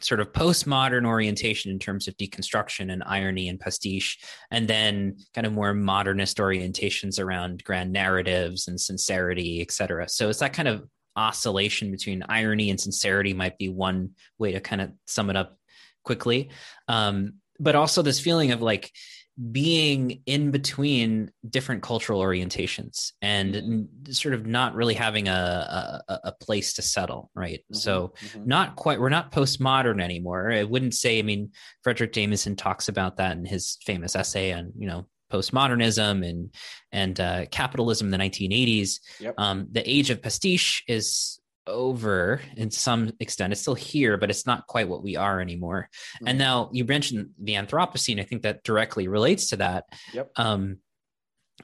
[0.00, 4.18] sort of postmodern orientation in terms of deconstruction and irony and pastiche,
[4.50, 10.08] and then kind of more modernist orientations around grand narratives and sincerity, et cetera.
[10.08, 10.84] So it's that kind of
[11.16, 15.58] oscillation between irony and sincerity might be one way to kind of sum it up
[16.04, 16.50] quickly.
[16.88, 18.92] Um, but also this feeling of like
[19.52, 24.10] being in between different cultural orientations and mm-hmm.
[24.12, 27.76] sort of not really having a, a, a place to settle right mm-hmm.
[27.76, 28.46] so mm-hmm.
[28.46, 31.50] not quite we're not postmodern anymore i wouldn't say i mean
[31.86, 36.54] fredric jameson talks about that in his famous essay on you know postmodernism and
[36.92, 39.34] and uh, capitalism in the 1980s yep.
[39.36, 43.52] um, the age of pastiche is over in some extent.
[43.52, 45.88] It's still here, but it's not quite what we are anymore.
[46.16, 46.28] Mm-hmm.
[46.28, 48.20] And now you mentioned the Anthropocene.
[48.20, 49.84] I think that directly relates to that.
[50.12, 50.30] Yep.
[50.36, 50.78] Um,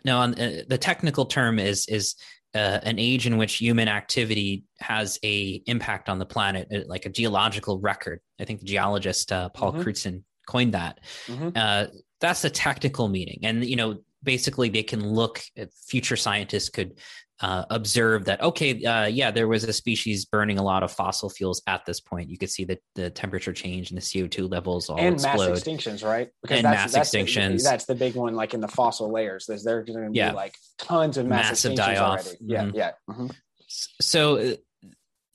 [0.04, 2.16] now, on, uh, the technical term is is
[2.54, 7.06] uh, an age in which human activity has a impact on the planet, uh, like
[7.06, 8.20] a geological record.
[8.40, 9.82] I think the geologist uh, Paul mm-hmm.
[9.82, 11.00] Crutzen coined that.
[11.26, 11.50] Mm-hmm.
[11.54, 11.86] Uh,
[12.20, 15.42] that's the technical meaning, and you know, basically, they can look.
[15.86, 16.98] Future scientists could
[17.42, 21.28] uh, observe that okay uh, yeah there was a species burning a lot of fossil
[21.28, 24.88] fuels at this point you could see that the temperature change and the co2 levels
[24.88, 25.50] all and explode.
[25.50, 28.54] mass extinctions right because and that's, mass that's extinctions the, that's the big one like
[28.54, 30.32] in the fossil layers there's there's going to be yeah.
[30.32, 32.76] like tons of mass massive die off yeah mm-hmm.
[32.76, 33.26] yeah mm-hmm.
[33.66, 34.54] so uh,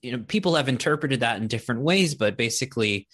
[0.02, 3.06] you know people have interpreted that in different ways but basically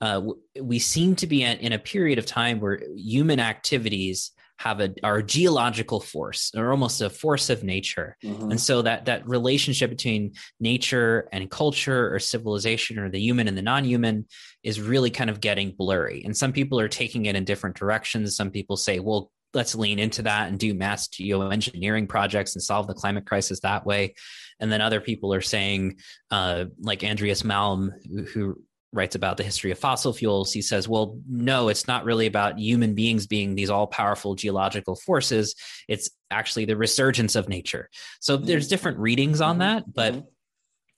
[0.00, 0.20] uh,
[0.60, 4.32] we seem to be in a period of time where human activities
[4.62, 8.16] have a are a geological force or almost a force of nature.
[8.24, 8.52] Mm-hmm.
[8.52, 13.58] and so that that relationship between nature and culture or civilization or the human and
[13.58, 14.26] the non-human
[14.62, 16.22] is really kind of getting blurry.
[16.24, 18.36] And some people are taking it in different directions.
[18.36, 22.86] Some people say well let's lean into that and do mass geoengineering projects and solve
[22.86, 24.14] the climate crisis that way.
[24.60, 25.96] And then other people are saying
[26.30, 28.62] uh, like andreas malm who, who
[28.92, 32.58] writes about the history of fossil fuels, he says, well, no, it's not really about
[32.58, 35.54] human beings being these all powerful geological forces.
[35.88, 37.88] It's actually the resurgence of nature.
[38.20, 38.46] So mm-hmm.
[38.46, 39.60] there's different readings on mm-hmm.
[39.60, 40.26] that, but mm-hmm.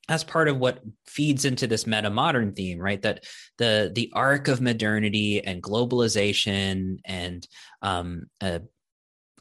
[0.08, 3.00] that's part of what feeds into this meta modern theme, right?
[3.02, 3.24] That
[3.58, 7.46] the the arc of modernity and globalization and
[7.80, 8.58] um, uh,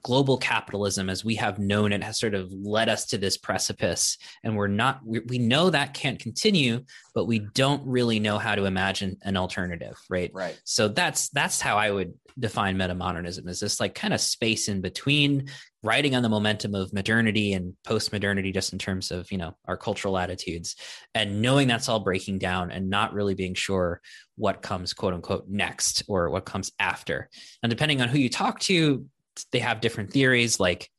[0.03, 4.17] global capitalism as we have known it has sort of led us to this precipice.
[4.43, 6.83] And we're not we, we know that can't continue
[7.15, 10.31] but we don't really know how to imagine an alternative right?
[10.33, 10.59] Right.
[10.63, 14.81] So that's that's how i would define metamodernism is this like kind of space in
[14.81, 15.49] between
[15.83, 19.77] riding on the momentum of modernity and post-modernity just in terms of you know our
[19.77, 20.75] cultural attitudes
[21.13, 24.01] and knowing that's all breaking down and not really being sure
[24.35, 27.29] what comes quote unquote next or what comes after.
[27.61, 29.05] And depending on who you talk to
[29.51, 30.89] they have different theories like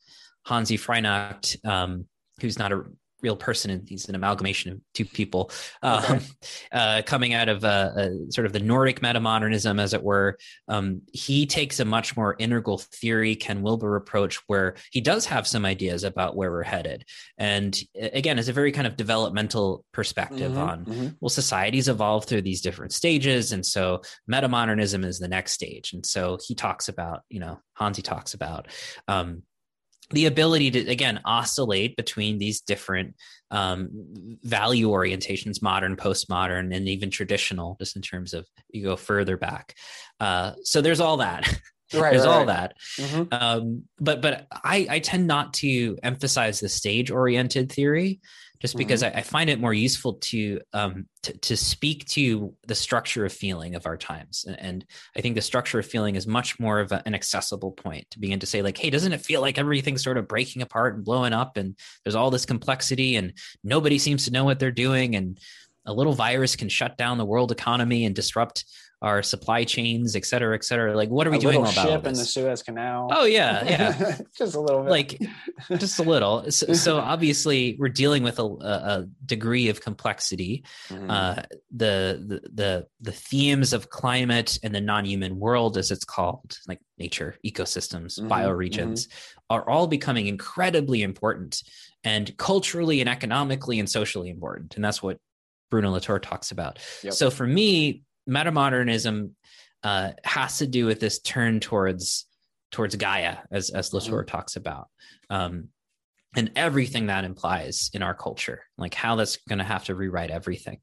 [0.46, 2.06] Hanzi Freinacht, um,
[2.40, 2.84] who's not a
[3.24, 5.50] real person and he's an amalgamation of two people
[5.82, 6.20] um, okay.
[6.72, 10.36] uh, coming out of uh, uh, sort of the Nordic metamodernism, as it were.
[10.68, 15.46] Um, he takes a much more integral theory, Ken Wilber approach, where he does have
[15.46, 17.06] some ideas about where we're headed.
[17.38, 21.08] And again, it's a very kind of developmental perspective mm-hmm, on, mm-hmm.
[21.20, 23.52] well, societies evolve through these different stages.
[23.52, 25.94] And so metamodernism is the next stage.
[25.94, 28.68] And so he talks about, you know, Hanzi talks about
[29.08, 29.42] um,
[30.10, 33.14] the ability to again oscillate between these different
[33.50, 33.88] um,
[34.42, 39.74] value orientations modern postmodern and even traditional just in terms of you go further back
[40.20, 41.46] uh, so there's all that
[41.94, 42.46] right, there's right, all right.
[42.46, 43.22] that mm-hmm.
[43.32, 48.20] um, but but I, I tend not to emphasize the stage oriented theory
[48.64, 49.14] just because mm-hmm.
[49.14, 53.32] I, I, find it more useful to, um, to, to speak to the structure of
[53.34, 54.46] feeling of our times.
[54.58, 58.10] And I think the structure of feeling is much more of a, an accessible point
[58.12, 60.94] to begin to say, like, hey, doesn't it feel like everything's sort of breaking apart
[60.94, 64.70] and blowing up, and there's all this complexity, and nobody seems to know what they're
[64.70, 65.38] doing, and
[65.84, 68.64] a little virus can shut down the world economy and disrupt
[69.04, 70.96] our supply chains, et cetera, et cetera.
[70.96, 73.10] Like, what are we a doing about ship in the Suez Canal?
[73.12, 74.90] Oh yeah, yeah, just a little bit.
[74.90, 75.20] Like,
[75.78, 76.50] just a little.
[76.50, 80.64] So, so obviously, we're dealing with a, a degree of complexity.
[80.88, 81.10] Mm-hmm.
[81.10, 81.34] Uh,
[81.70, 86.80] the, the the the themes of climate and the non-human world, as it's called, like
[86.98, 88.32] nature, ecosystems, mm-hmm.
[88.32, 89.38] bioregions, mm-hmm.
[89.50, 91.62] are all becoming incredibly important
[92.04, 94.76] and culturally and economically and socially important.
[94.76, 95.18] And that's what
[95.70, 96.78] Bruno Latour talks about.
[97.02, 97.12] Yep.
[97.12, 99.30] So for me, metamodernism
[99.82, 102.26] uh, has to do with this turn towards
[102.70, 104.36] towards Gaia, as as Latour mm-hmm.
[104.36, 104.88] talks about,
[105.30, 105.68] um,
[106.36, 110.30] and everything that implies in our culture, like how that's going to have to rewrite
[110.30, 110.78] everything.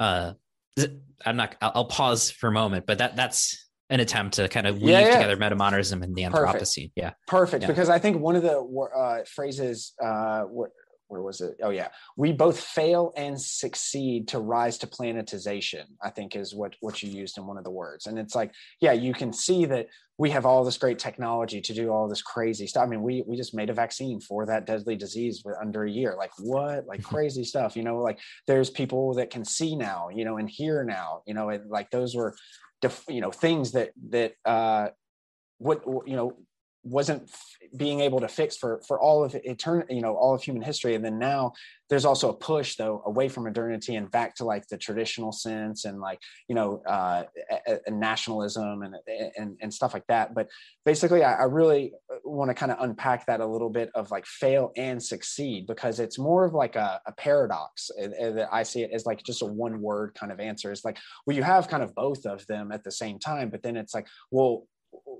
[0.00, 0.32] Uh,
[1.24, 1.56] I'm not.
[1.60, 4.90] I'll, I'll, pause for a moment, but that that's an attempt to kind of weave
[4.90, 5.12] yeah, yeah.
[5.14, 6.90] together metamodernism and the Anthropocene.
[6.90, 6.92] Perfect.
[6.96, 7.62] Yeah, perfect.
[7.62, 7.68] Yeah.
[7.68, 10.44] Because I think one of the uh, phrases uh,
[11.08, 11.56] where was it?
[11.62, 15.86] Oh yeah, we both fail and succeed to rise to planetization.
[16.02, 18.52] I think is what what you used in one of the words, and it's like,
[18.80, 19.88] yeah, you can see that
[20.18, 22.82] we have all this great technology to do all this crazy stuff.
[22.84, 26.14] I mean, we we just made a vaccine for that deadly disease under a year.
[26.18, 26.86] Like what?
[26.86, 27.76] Like crazy stuff.
[27.76, 30.08] You know, like there's people that can see now.
[30.14, 31.22] You know, and hear now.
[31.26, 32.36] You know, and like those were,
[32.82, 34.88] def, you know, things that that uh,
[35.58, 36.36] what you know
[36.88, 37.30] wasn't
[37.76, 40.94] being able to fix for for all of eternity you know all of human history.
[40.94, 41.52] And then now
[41.90, 45.84] there's also a push though away from modernity and back to like the traditional sense
[45.84, 46.18] and like
[46.48, 47.24] you know uh,
[47.66, 48.96] a, a nationalism and,
[49.36, 50.34] and and stuff like that.
[50.34, 50.48] But
[50.84, 51.92] basically i, I really
[52.24, 56.00] want to kind of unpack that a little bit of like fail and succeed because
[56.00, 57.90] it's more of like a, a paradox.
[57.98, 60.72] That i see it as like just a one word kind of answer.
[60.72, 63.62] It's like well you have kind of both of them at the same time but
[63.62, 64.64] then it's like well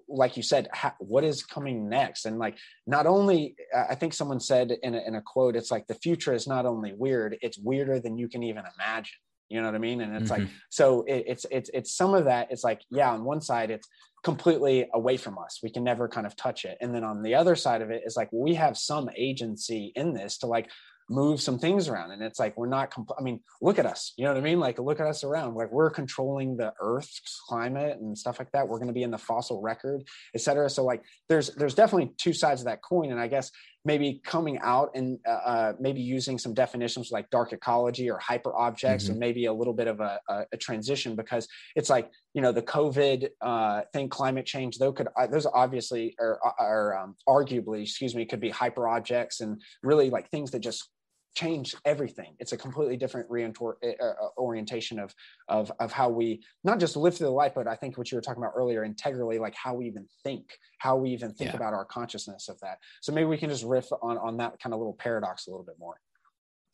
[0.08, 0.68] like you said
[0.98, 2.24] what is coming next?
[2.24, 3.56] And like not only
[3.90, 6.66] i think someone said in a, in a quote it's like the future is not
[6.66, 9.18] only weird it's weirder than you can even imagine.
[9.48, 10.00] You know what i mean?
[10.00, 10.42] And it's mm-hmm.
[10.42, 13.70] like so it, it's it's it's some of that it's like yeah on one side
[13.70, 13.88] it's
[14.22, 15.60] completely away from us.
[15.62, 16.76] We can never kind of touch it.
[16.80, 20.12] And then on the other side of it is like we have some agency in
[20.12, 20.70] this to like
[21.08, 24.12] move some things around and it's like we're not compl- i mean look at us
[24.16, 24.58] you know what i mean?
[24.60, 28.66] Like look at us around like we're controlling the earth's climate and stuff like that.
[28.66, 30.02] We're going to be in the fossil record
[30.34, 30.68] et cetera.
[30.68, 33.50] So like there's there's definitely two sides of that coin and i guess
[33.84, 38.54] maybe coming out and uh, uh maybe using some definitions like dark ecology or hyper
[38.56, 39.12] objects mm-hmm.
[39.12, 41.46] and maybe a little bit of a, a, a, transition because
[41.76, 46.14] it's like you know the covid uh, thing climate change though could uh, those obviously
[46.18, 50.60] are, are um, arguably excuse me could be hyper objects and really like things that
[50.60, 50.90] just
[51.38, 52.34] change everything.
[52.40, 55.14] It's a completely different reorientation eh, uh, orientation of,
[55.48, 58.16] of, of how we not just live through the life, but I think what you
[58.16, 61.56] were talking about earlier, integrally, like how we even think, how we even think yeah.
[61.56, 62.78] about our consciousness of that.
[63.02, 65.64] So maybe we can just riff on, on that kind of little paradox a little
[65.64, 66.00] bit more.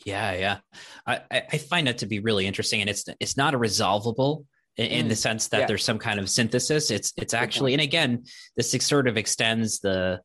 [0.04, 0.58] Yeah, yeah.
[1.06, 4.44] I, I find that to be really interesting, and it's it's not a resolvable
[4.76, 5.18] in, in the mm.
[5.18, 5.66] sense that yeah.
[5.66, 6.90] there's some kind of synthesis.
[6.90, 8.24] It's it's actually, and again,
[8.56, 10.20] this sort of extends the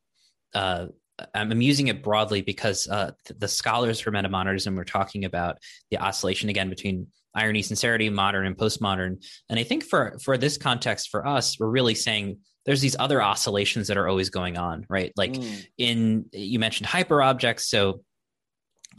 [0.54, 0.86] uh,
[1.34, 5.58] I'm using it broadly because uh, the scholars for metamodernism were talking about
[5.90, 9.24] the oscillation again between irony, sincerity, modern, and postmodern.
[9.48, 13.22] And I think for for this context, for us, we're really saying there's these other
[13.22, 15.12] oscillations that are always going on, right?
[15.16, 15.66] Like mm.
[15.78, 18.02] in you mentioned hyper objects, so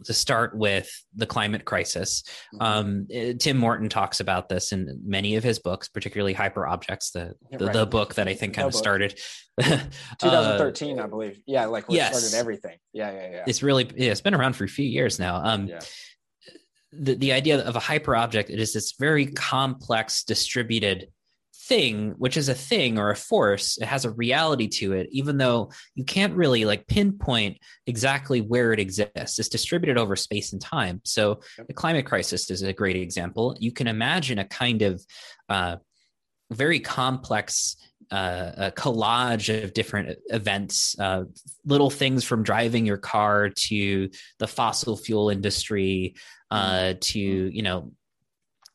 [0.05, 2.23] to start with the climate crisis.
[2.53, 2.61] Mm-hmm.
[2.61, 7.11] Um, eh, Tim Morton talks about this in many of his books, particularly Hyper Objects,
[7.11, 7.73] the the, right.
[7.73, 8.79] the book that I think kind no of book.
[8.79, 9.19] started
[9.59, 11.41] 2013, uh, I believe.
[11.45, 12.17] Yeah, like what yes.
[12.17, 12.77] started everything.
[12.93, 13.43] Yeah, yeah, yeah.
[13.47, 15.35] It's really yeah, it's been around for a few years now.
[15.43, 15.79] Um, yeah.
[16.91, 21.07] the the idea of a hyper object it is this very complex distributed
[21.67, 25.37] thing, which is a thing or a force, it has a reality to it, even
[25.37, 27.57] though you can't really like pinpoint
[27.87, 29.39] exactly where it exists.
[29.39, 31.01] It's distributed over space and time.
[31.05, 33.55] So the climate crisis is a great example.
[33.59, 35.05] You can imagine a kind of
[35.49, 35.77] uh,
[36.51, 37.77] very complex
[38.11, 41.23] uh, a collage of different events, uh,
[41.65, 46.15] little things from driving your car to the fossil fuel industry
[46.49, 46.99] uh, mm-hmm.
[46.99, 47.91] to you know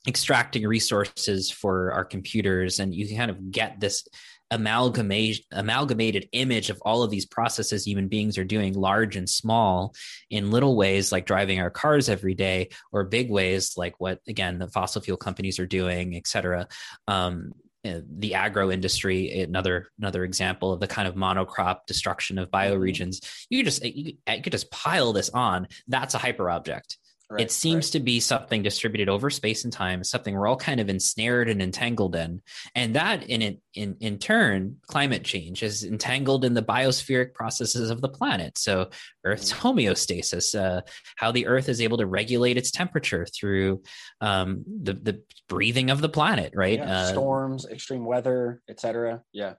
[0.07, 4.07] extracting resources for our computers and you can kind of get this
[4.53, 9.93] amalgamate amalgamated image of all of these processes human beings are doing large and small
[10.31, 14.59] in little ways like driving our cars every day or big ways like what again
[14.59, 16.69] the fossil fuel companies are doing et cetera.
[17.09, 17.53] Um,
[17.85, 22.73] uh, the agro industry another another example of the kind of monocrop destruction of mm-hmm.
[22.73, 23.47] bioregions.
[23.51, 25.69] You could just you, you could just pile this on.
[25.89, 26.99] That's a hyper object
[27.29, 27.93] Right, it seems right.
[27.93, 31.61] to be something distributed over space and time, something we're all kind of ensnared and
[31.61, 32.41] entangled in.
[32.77, 37.91] And that in it, in in turn, climate change is entangled in the biospheric processes
[37.91, 38.57] of the planet.
[38.59, 38.91] So
[39.25, 39.67] Earth's mm-hmm.
[39.67, 40.83] homeostasis, uh,
[41.17, 43.83] how the Earth is able to regulate its temperature through
[44.21, 46.79] um, the the breathing of the planet, right?
[46.79, 49.23] Yeah, uh, storms, extreme weather, etc.
[49.33, 49.55] Yeah.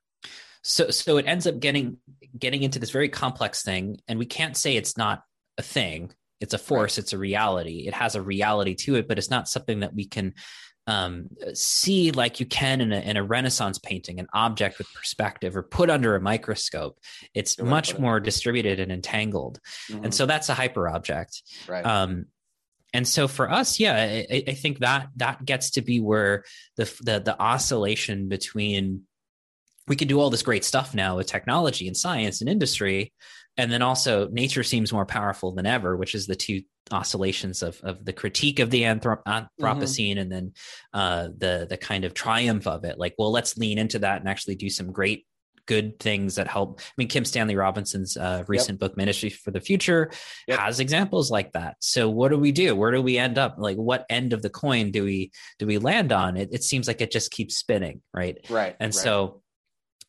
[0.63, 1.97] So so it ends up getting
[2.39, 5.23] getting into this very complex thing, and we can't say it's not
[5.57, 7.03] a thing it's a force, right.
[7.03, 7.85] it's a reality.
[7.87, 10.33] It has a reality to it, but it's not something that we can
[10.87, 15.55] um, see like you can in a, in a Renaissance painting, an object with perspective
[15.55, 16.97] or put under a microscope.
[17.33, 19.59] It's much more distributed and entangled.
[19.91, 20.05] Mm-hmm.
[20.05, 21.43] And so that's a hyper object.
[21.67, 21.85] Right.
[21.85, 22.27] Um,
[22.93, 26.45] and so for us, yeah, I, I, think that that gets to be where
[26.77, 29.03] the, the the oscillation between
[29.89, 33.13] we can do all this great stuff now with technology and science and industry,
[33.57, 37.79] and then also nature seems more powerful than ever which is the two oscillations of,
[37.83, 39.63] of the critique of the anthrop- mm-hmm.
[39.63, 40.19] anthropocene mm-hmm.
[40.19, 40.53] and then
[40.93, 44.29] uh, the the kind of triumph of it like well let's lean into that and
[44.29, 45.25] actually do some great
[45.67, 46.79] good things that help.
[46.79, 48.79] I mean, Kim Stanley Robinson's uh, recent yep.
[48.79, 50.09] book, Ministry for the Future,
[50.47, 50.59] yep.
[50.59, 51.75] has examples like that.
[51.79, 52.75] So, what do we do?
[52.75, 53.55] Where do we end up?
[53.59, 56.37] Like, what end of the coin do we do we land on?
[56.37, 58.37] It, it seems like it just keeps spinning, right?
[58.49, 58.75] Right.
[58.79, 59.03] And right.
[59.03, 59.41] so,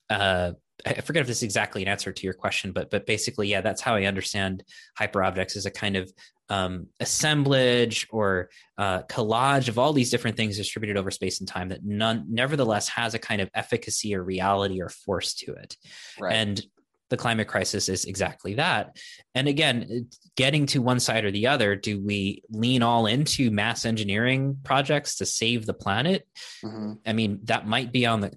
[0.08, 0.52] uh,
[0.86, 3.60] I forget if this is exactly an answer to your question, but but basically, yeah,
[3.60, 4.64] that's how I understand
[4.98, 6.12] hyperobjects as a kind of
[6.48, 11.68] um, assemblage or uh, collage of all these different things distributed over space and time
[11.70, 15.76] that none, nevertheless, has a kind of efficacy or reality or force to it.
[16.18, 16.34] Right.
[16.34, 16.62] And
[17.10, 18.96] the climate crisis is exactly that.
[19.34, 23.84] And again, getting to one side or the other, do we lean all into mass
[23.84, 26.26] engineering projects to save the planet?
[26.62, 26.92] Mm-hmm.
[27.06, 28.32] I mean, that might be on the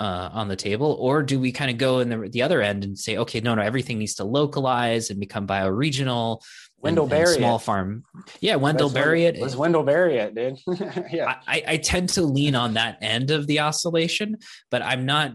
[0.00, 2.84] uh, on the table, or do we kind of go in the, the other end
[2.84, 6.42] and say, okay, no, no, everything needs to localize and become bioregional?
[6.78, 8.02] Wendell Berry small farm.
[8.40, 9.38] Yeah, Wendell Berry it.
[9.38, 10.58] Was Wendell Berry it, dude?
[11.12, 11.38] yeah.
[11.46, 14.38] I, I tend to lean on that end of the oscillation,
[14.70, 15.32] but I'm not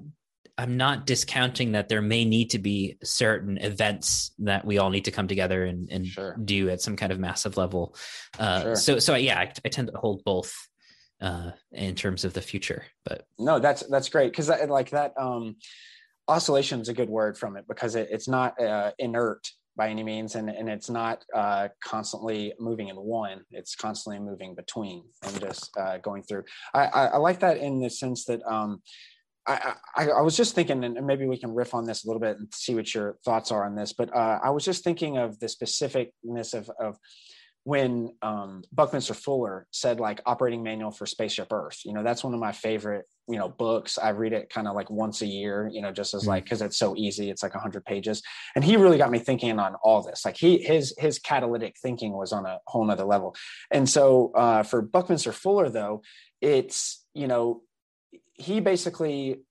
[0.59, 5.05] I'm not discounting that there may need to be certain events that we all need
[5.05, 6.35] to come together and, and sure.
[6.43, 7.95] do at some kind of massive level.
[8.39, 8.75] Uh, sure.
[8.75, 10.55] So, so yeah, I, I, tend to hold both
[11.21, 12.85] uh, in terms of the future.
[13.05, 15.55] But no, that's that's great because like that um,
[16.27, 19.47] oscillation is a good word from it because it, it's not uh, inert
[19.77, 24.55] by any means and, and it's not uh, constantly moving in one it's constantly moving
[24.55, 26.43] between and just uh, going through
[26.73, 28.81] I, I, I, like that in the sense that um,
[29.45, 32.19] I, I, I, was just thinking and maybe we can riff on this a little
[32.19, 35.17] bit and see what your thoughts are on this but uh, i was just thinking
[35.17, 36.97] of the specificness of, of
[37.67, 41.81] when um, Buckminster Fuller said like operating manual for spaceship Earth.
[41.83, 43.97] You know, that's one of my favorite you know books.
[43.97, 45.69] I read it kind of like once a year.
[45.69, 47.29] You know, just as like because it's so easy.
[47.29, 48.23] It's like hundred pages,
[48.55, 50.23] and he really got me thinking on all this.
[50.23, 53.35] Like he his his catalytic thinking was on a whole nother level.
[53.69, 56.03] And so uh, for Buckminster Fuller though,
[56.39, 57.63] it's you know
[58.35, 59.41] he basically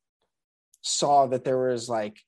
[0.86, 2.18] saw that there was like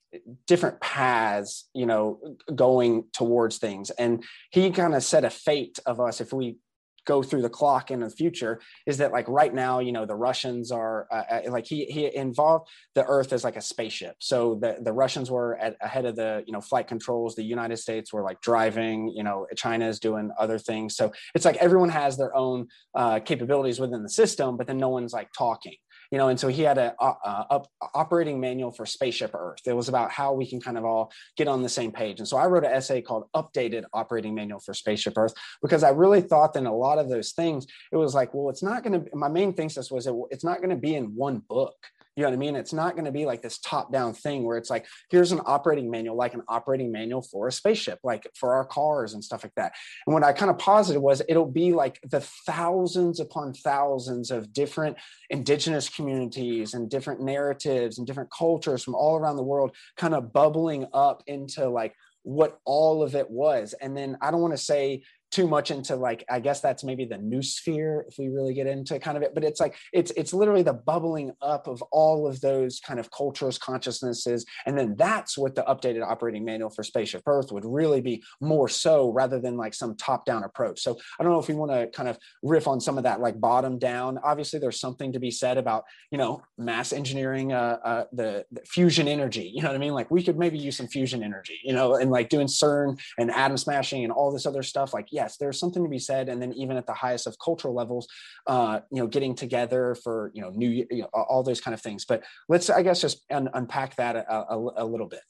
[0.47, 2.19] different paths you know
[2.53, 3.89] going towards things.
[3.91, 6.57] And he kind of set a fate of us if we
[7.05, 10.15] go through the clock in the future is that like right now you know the
[10.15, 14.15] russians are uh, uh, like he he involved the earth as like a spaceship.
[14.19, 17.35] So the the russians were at, ahead of the you know flight controls.
[17.35, 20.95] The united states were like driving you know china is doing other things.
[20.95, 24.89] So it's like everyone has their own uh, capabilities within the system but then no
[24.89, 25.77] one's like talking
[26.11, 29.61] you know, and so he had a, uh, uh, a, operating manual for Spaceship Earth.
[29.65, 32.19] It was about how we can kind of all get on the same page.
[32.19, 35.89] And so I wrote an essay called "Updated Operating Manual for Spaceship Earth" because I
[35.89, 38.83] really thought that in a lot of those things, it was like, well, it's not
[38.83, 39.15] going to.
[39.15, 41.75] My main thesis was it, it's not going to be in one book.
[42.19, 42.57] You know what I mean?
[42.57, 45.39] It's not going to be like this top down thing where it's like, here's an
[45.45, 49.41] operating manual, like an operating manual for a spaceship, like for our cars and stuff
[49.41, 49.71] like that.
[50.05, 54.51] And what I kind of posited was it'll be like the thousands upon thousands of
[54.51, 54.97] different
[55.29, 60.33] indigenous communities and different narratives and different cultures from all around the world kind of
[60.33, 63.73] bubbling up into like what all of it was.
[63.79, 67.05] And then I don't want to say too much into like i guess that's maybe
[67.05, 70.33] the noosphere if we really get into kind of it but it's like it's it's
[70.33, 75.37] literally the bubbling up of all of those kind of cultures consciousnesses and then that's
[75.37, 79.57] what the updated operating manual for spaceship earth would really be more so rather than
[79.57, 80.81] like some top down approach.
[80.81, 83.19] So i don't know if we want to kind of riff on some of that
[83.19, 84.17] like bottom down.
[84.23, 88.61] Obviously there's something to be said about you know mass engineering uh, uh the, the
[88.65, 89.93] fusion energy you know what i mean?
[89.93, 93.31] Like we could maybe use some fusion energy you know and like doing cern and
[93.31, 94.93] atom smashing and all this other stuff.
[94.93, 96.29] Like yes, there's something to be said.
[96.29, 98.07] And then even at the highest of cultural levels,
[98.47, 101.81] uh, you know, getting together for, you know, new, you know, all those kind of
[101.81, 102.05] things.
[102.05, 105.21] But let's, I guess, just un- unpack that a, a, a, little bit.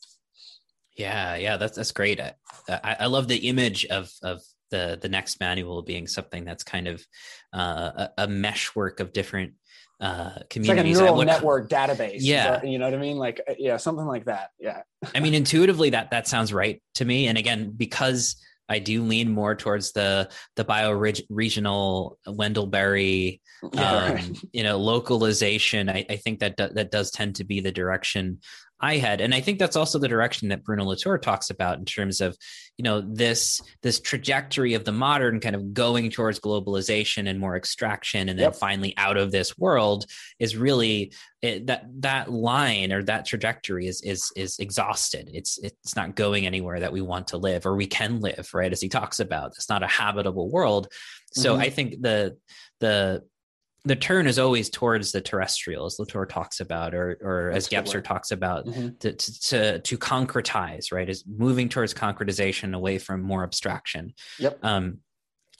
[0.95, 2.19] Yeah, yeah, that's that's great.
[2.19, 2.33] I,
[2.67, 7.03] I love the image of of the the next manual being something that's kind of
[7.53, 9.53] uh, a, a meshwork of different
[10.01, 10.97] uh communities.
[10.97, 12.19] It's like a neural network database.
[12.19, 12.63] Yeah.
[12.63, 13.17] you know what I mean?
[13.17, 14.49] Like, uh, yeah, something like that.
[14.59, 14.81] Yeah.
[15.15, 17.27] I mean, intuitively that, that sounds right to me.
[17.27, 18.35] And again, because
[18.69, 20.91] I do lean more towards the the bio
[21.29, 23.41] regional Wendell Berry,
[23.75, 25.89] um, you know, localization.
[25.89, 28.39] I, I think that do, that does tend to be the direction
[28.81, 31.85] I had, and I think that's also the direction that Bruno Latour talks about in
[31.85, 32.37] terms of,
[32.77, 37.57] you know, this this trajectory of the modern kind of going towards globalization and more
[37.57, 38.55] extraction, and then yep.
[38.55, 40.05] finally out of this world
[40.39, 41.11] is really
[41.41, 45.29] it, that that line or that trajectory is is is exhausted.
[45.33, 48.71] It's it's not going anywhere that we want to live or we can live, right?
[48.71, 50.87] As he talks about, it's not a habitable world.
[51.31, 51.61] So mm-hmm.
[51.61, 52.37] I think the
[52.79, 53.23] the
[53.85, 58.03] the turn is always towards the terrestrial, as Latour talks about, or or as Gebser
[58.03, 58.89] talks about, mm-hmm.
[58.99, 61.09] to, to to concretize, right?
[61.09, 64.13] Is moving towards concretization away from more abstraction.
[64.39, 64.59] Yep.
[64.63, 64.99] Um,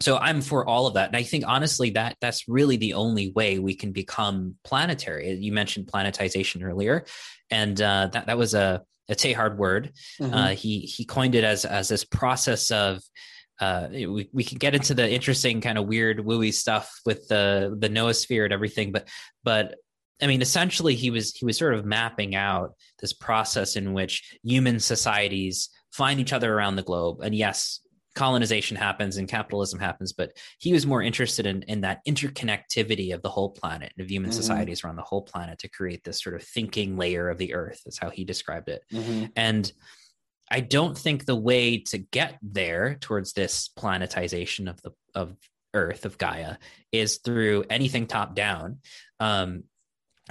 [0.02, 1.10] so I'm for all of that.
[1.10, 5.34] And I think honestly that that's really the only way we can become planetary.
[5.34, 7.06] You mentioned planetization earlier,
[7.50, 9.92] and uh, that that was a a Teilhard word.
[10.22, 10.34] Mm-hmm.
[10.34, 13.02] Uh, he he coined it as as this process of
[13.60, 17.76] uh, we, we can get into the interesting kind of weird wooey stuff with the
[17.80, 19.08] the noosphere and everything, but
[19.44, 19.76] but
[20.22, 24.38] I mean, essentially, he was he was sort of mapping out this process in which
[24.44, 27.82] human societies find each other around the globe, and yes,
[28.16, 33.22] colonization happens and capitalism happens, but he was more interested in in that interconnectivity of
[33.22, 34.38] the whole planet of human mm-hmm.
[34.38, 37.82] societies around the whole planet to create this sort of thinking layer of the Earth.
[37.86, 39.26] Is how he described it, mm-hmm.
[39.38, 39.72] and
[40.52, 45.36] I don't think the way to get there towards this planetization of the of
[45.74, 46.56] Earth of Gaia
[46.92, 48.80] is through anything top down.
[49.20, 49.64] Um,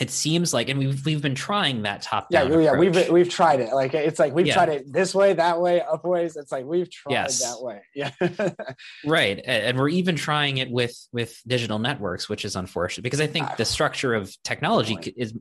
[0.01, 2.53] it seems like, and we've we've been trying that top down.
[2.53, 3.73] Yeah, yeah, we've we've tried it.
[3.73, 4.55] Like it's like we've yeah.
[4.55, 6.37] tried it this way, that way, up ways.
[6.37, 7.41] It's like we've tried yes.
[7.41, 7.83] that way.
[7.95, 8.11] Yeah,
[9.05, 9.41] right.
[9.45, 13.57] And we're even trying it with with digital networks, which is unfortunate because I think
[13.57, 15.35] the structure of technology is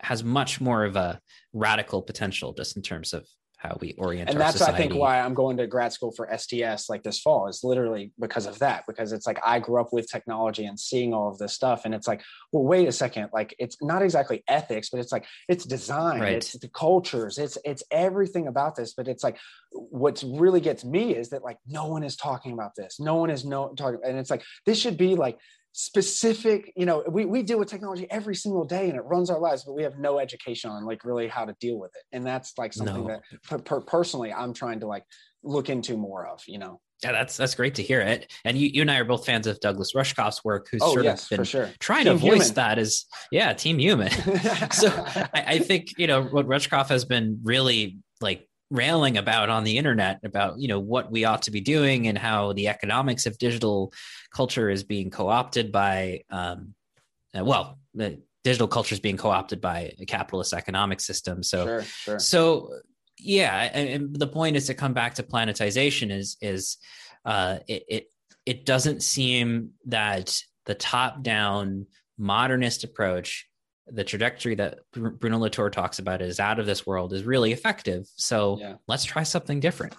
[0.00, 1.18] has much more of a
[1.54, 3.26] radical potential just in terms of
[3.62, 4.74] how we orient and that's society.
[4.74, 8.10] i think why i'm going to grad school for sts like this fall is literally
[8.18, 11.38] because of that because it's like i grew up with technology and seeing all of
[11.38, 14.98] this stuff and it's like well wait a second like it's not exactly ethics but
[14.98, 16.32] it's like it's design right.
[16.32, 19.38] it's the cultures it's it's everything about this but it's like
[19.70, 23.30] what really gets me is that like no one is talking about this no one
[23.30, 25.38] is no talking and it's like this should be like
[25.72, 29.40] specific you know we, we deal with technology every single day and it runs our
[29.40, 32.26] lives but we have no education on like really how to deal with it and
[32.26, 33.20] that's like something no.
[33.48, 35.04] that per, personally i'm trying to like
[35.42, 38.32] look into more of you know yeah, that's that's great to hear it.
[38.44, 41.04] And you, you and I are both fans of Douglas Rushkoff's work, who's oh, sort
[41.04, 41.70] yes, of been sure.
[41.80, 42.54] trying team to voice human.
[42.54, 44.10] that as yeah, team human.
[44.70, 44.88] so
[45.34, 49.76] I, I, think you know what Rushkoff has been really like railing about on the
[49.76, 53.36] internet about you know what we ought to be doing and how the economics of
[53.36, 53.92] digital
[54.34, 56.74] culture is being co-opted by um,
[57.38, 61.82] uh, well the digital culture is being co-opted by a capitalist economic system so sure,
[61.82, 62.18] sure.
[62.18, 62.70] so
[63.18, 66.78] yeah and the point is to come back to planetization is is
[67.26, 68.06] uh, it, it
[68.46, 73.46] it doesn't seem that the top down modernist approach
[73.88, 78.06] the trajectory that Bruno Latour talks about is out of this world is really effective.
[78.16, 78.74] So yeah.
[78.86, 79.94] let's try something different.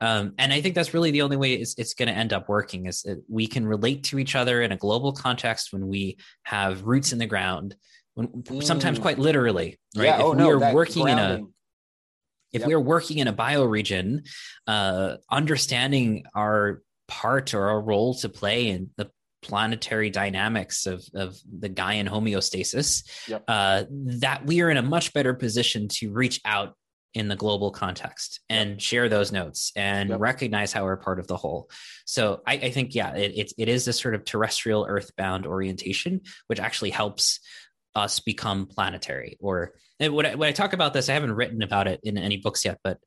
[0.00, 2.48] Um, and I think that's really the only way it's, it's going to end up
[2.48, 6.18] working is that we can relate to each other in a global context when we
[6.42, 7.76] have roots in the ground,
[8.14, 8.62] when mm.
[8.62, 10.04] sometimes quite literally, right?
[10.04, 10.16] Yeah.
[10.16, 11.36] If oh, we no, are working grounding.
[11.36, 11.48] in a
[12.50, 12.68] if yep.
[12.68, 14.26] we are working in a bioregion,
[14.66, 19.10] uh, understanding our part or our role to play in the
[19.42, 23.44] planetary dynamics of, of the Gaian homeostasis, yep.
[23.48, 26.74] uh, that we are in a much better position to reach out
[27.14, 28.80] in the global context and yep.
[28.80, 30.20] share those notes and yep.
[30.20, 31.70] recognize how we're part of the whole.
[32.04, 36.20] So I, I think, yeah, it, it, it is this sort of terrestrial earthbound orientation,
[36.48, 37.40] which actually helps
[37.94, 39.36] us become planetary.
[39.40, 42.36] Or when I, when I talk about this, I haven't written about it in any
[42.36, 42.98] books yet, but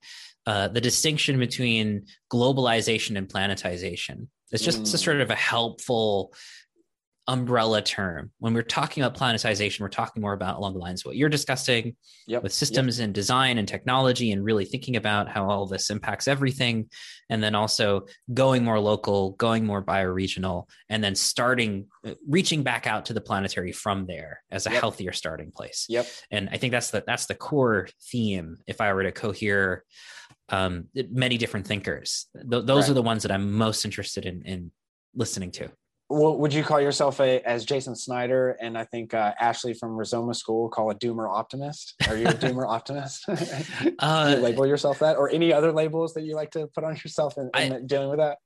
[0.45, 4.87] uh, the distinction between globalization and planetization it's just mm.
[4.87, 6.33] sort of a helpful
[7.27, 8.31] umbrella term.
[8.39, 11.29] When we're talking about planetization, we're talking more about along the lines of what you're
[11.29, 11.95] discussing
[12.27, 12.43] yep.
[12.43, 13.05] with systems yep.
[13.05, 16.89] and design and technology and really thinking about how all this impacts everything.
[17.29, 21.87] And then also going more local, going more bioregional, and then starting
[22.27, 24.81] reaching back out to the planetary from there as a yep.
[24.81, 25.85] healthier starting place.
[25.87, 26.07] Yep.
[26.31, 29.85] And I think that's the that's the core theme if I were to cohere
[30.51, 32.27] um, many different thinkers.
[32.35, 32.91] Th- those right.
[32.91, 34.71] are the ones that I'm most interested in, in
[35.15, 35.71] listening to.
[36.09, 39.95] Well, would you call yourself a as Jason Snyder and I think uh, Ashley from
[39.95, 41.95] Rhizoma School call a doomer optimist?
[42.09, 43.23] Are you a doomer optimist?
[43.29, 46.95] uh, you label yourself that, or any other labels that you like to put on
[46.95, 48.39] yourself in, in I, dealing with that?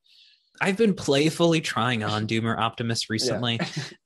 [0.62, 3.60] I've been playfully trying on doomer optimist recently,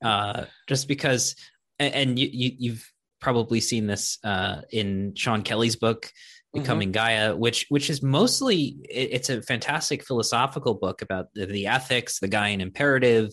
[0.03, 1.35] uh, just because,
[1.79, 6.09] and, and you, you you've probably seen this uh, in Sean Kelly's book.
[6.53, 6.93] Becoming mm-hmm.
[6.93, 12.19] gaia which which is mostly it, it's a fantastic philosophical book about the, the ethics
[12.19, 13.31] the gaian imperative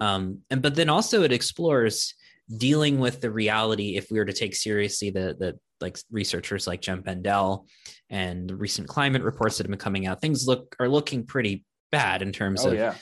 [0.00, 2.14] um, and but then also it explores
[2.58, 6.80] dealing with the reality if we were to take seriously the the like researchers like
[6.80, 7.66] jem bendell
[8.10, 11.64] and the recent climate reports that have been coming out things look are looking pretty
[11.92, 12.94] bad in terms oh, of yeah.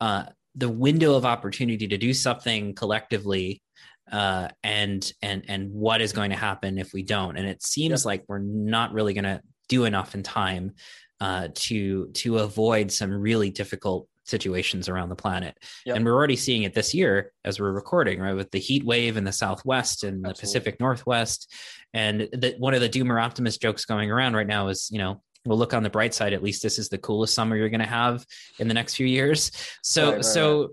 [0.00, 0.24] uh,
[0.54, 3.62] the window of opportunity to do something collectively
[4.10, 7.36] uh, and and and what is going to happen if we don't.
[7.36, 8.06] And it seems yep.
[8.06, 10.72] like we're not really going to do enough in time
[11.20, 15.56] uh, to to avoid some really difficult situations around the planet.
[15.84, 15.96] Yep.
[15.96, 18.34] And we're already seeing it this year as we're recording, right?
[18.34, 20.32] With the heat wave in the Southwest and Absolutely.
[20.32, 21.52] the Pacific Northwest.
[21.92, 25.22] And the, one of the doomer optimist jokes going around right now is, you know,
[25.44, 27.78] we'll look on the bright side at least this is the coolest summer you're going
[27.78, 28.24] to have
[28.58, 29.50] in the next few years
[29.82, 30.70] so right, right, so right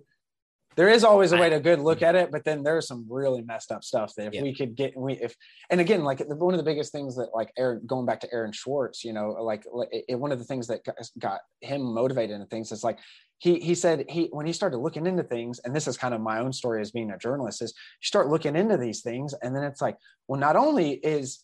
[0.75, 2.05] there is always a way to good look mm-hmm.
[2.05, 4.41] at it but then there's some really messed up stuff that if yeah.
[4.41, 5.35] we could get we if
[5.69, 8.53] and again like one of the biggest things that like aaron going back to aaron
[8.53, 10.81] swartz you know like it, one of the things that
[11.19, 12.99] got him motivated in things is like
[13.37, 16.21] he he said he when he started looking into things and this is kind of
[16.21, 19.55] my own story as being a journalist is you start looking into these things and
[19.55, 19.97] then it's like
[20.27, 21.43] well not only is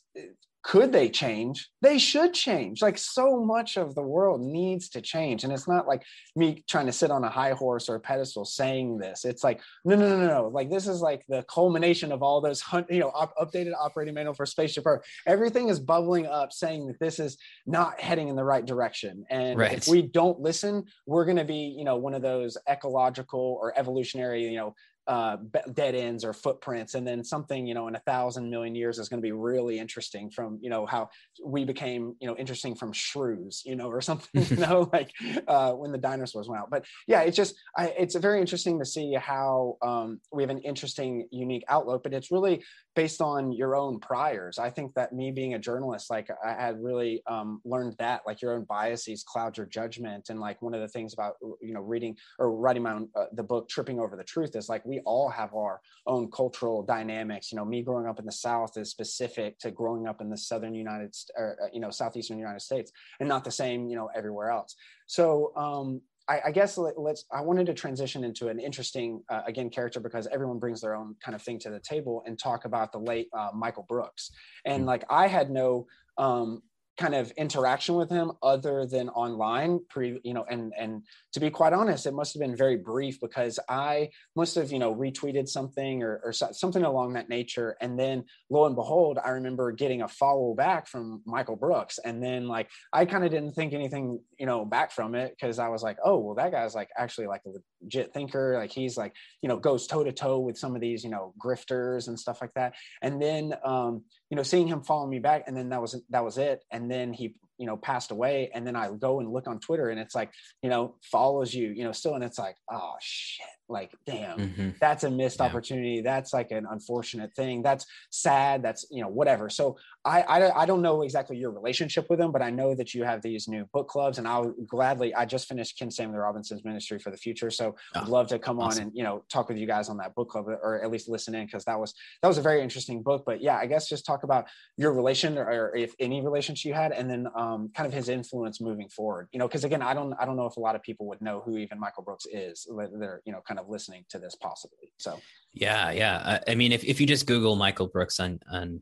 [0.67, 1.69] could they change?
[1.81, 2.81] They should change.
[2.81, 5.45] Like so much of the world needs to change.
[5.45, 6.03] And it's not like
[6.35, 9.23] me trying to sit on a high horse or a pedestal saying this.
[9.23, 10.47] It's like no no no no no.
[10.49, 14.33] Like this is like the culmination of all those you know op- updated operating manual
[14.33, 15.05] for spaceship earth.
[15.25, 19.23] Everything is bubbling up saying that this is not heading in the right direction.
[19.29, 19.71] And right.
[19.71, 23.77] if we don't listen we're going to be you know one of those ecological or
[23.79, 24.75] evolutionary you know
[25.07, 25.37] uh,
[25.73, 29.09] dead ends or footprints and then something you know in a thousand million years is
[29.09, 31.09] going to be really interesting from you know how
[31.43, 35.11] we became you know interesting from shrews you know or something you know like
[35.47, 36.69] uh, when the dinosaurs went out.
[36.69, 40.59] But yeah it's just I, it's very interesting to see how um, we have an
[40.59, 42.63] interesting unique outlook but it's really
[42.95, 44.57] based on your own priors.
[44.59, 48.41] I think that me being a journalist like i had really um, learned that like
[48.41, 51.81] your own biases cloud your judgment and like one of the things about you know
[51.81, 54.96] reading or writing my own uh, the book tripping over the truth is like we
[55.05, 57.51] all have our own cultural dynamics.
[57.51, 60.37] You know, me growing up in the South is specific to growing up in the
[60.37, 64.09] Southern United, or, uh, you know, Southeastern United States, and not the same, you know,
[64.15, 64.75] everywhere else.
[65.07, 69.41] So, um, I, I, guess let, us I wanted to transition into an interesting, uh,
[69.47, 72.65] again, character because everyone brings their own kind of thing to the table and talk
[72.65, 74.31] about the late uh, Michael Brooks.
[74.65, 74.87] And mm.
[74.87, 75.87] like I had no
[76.17, 76.61] um,
[76.97, 81.49] kind of interaction with him other than online pre you know and and to be
[81.49, 85.47] quite honest it must have been very brief because i must have you know retweeted
[85.47, 87.75] something or, or something along that nature.
[87.81, 91.99] And then lo and behold i remember getting a follow back from michael brooks.
[92.03, 95.59] And then like i kind of didn't think anything you know back from it because
[95.59, 98.97] i was like oh well that guy's like actually like a legit thinker like he's
[98.97, 102.19] like you know goes toe to toe with some of these you know grifters and
[102.19, 102.73] stuff like that.
[103.01, 106.23] And then um you know seeing him follow me back and then that was that
[106.23, 106.63] was it.
[106.71, 108.49] And then he you know passed away.
[108.53, 111.69] And then i go and look on twitter and it's like you know follows you
[111.69, 114.69] you know still and it's like oh shit like damn mm-hmm.
[114.79, 115.45] that's a missed yeah.
[115.45, 120.63] opportunity that's like an unfortunate thing that's sad that's you know whatever so I, I
[120.63, 123.47] i don't know exactly your relationship with them but i know that you have these
[123.47, 127.17] new book clubs and i'll gladly i just finished kim stanley robinson's ministry for the
[127.17, 128.81] future so oh, i'd love to come awesome.
[128.81, 131.09] on and you know talk with you guys on that book club or at least
[131.09, 133.89] listen in because that was that was a very interesting book but yeah i guess
[133.89, 134.45] just talk about
[134.77, 138.61] your relation or, if any relationship you had and then um, kind of his influence
[138.61, 140.81] moving forward you know because again i don't i don't know if a lot of
[140.81, 142.67] people would know who even michael brooks is
[142.99, 144.91] they're you know kind kind of listening to this possibly.
[144.97, 145.19] So
[145.53, 146.39] yeah, yeah.
[146.47, 148.81] I, I mean, if, if you just Google Michael Brooks on on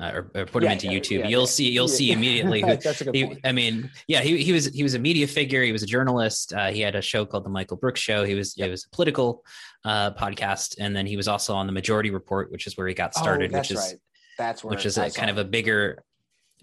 [0.00, 2.62] uh, or, or, put him into yeah, YouTube, yeah, you'll see you'll see immediately.
[2.62, 3.40] Who, That's a good he, point.
[3.44, 5.62] I mean, yeah, he, he was he was a media figure.
[5.62, 6.52] He was a journalist.
[6.52, 8.24] Uh, he had a show called the Michael Brooks Show.
[8.24, 8.68] He was yep.
[8.68, 9.44] it was a political
[9.84, 12.94] uh, podcast, and then he was also on the Majority Report, which is where he
[12.94, 13.54] got oh, started.
[13.54, 14.00] Oh, which is right.
[14.38, 16.02] That's which is a, kind of a bigger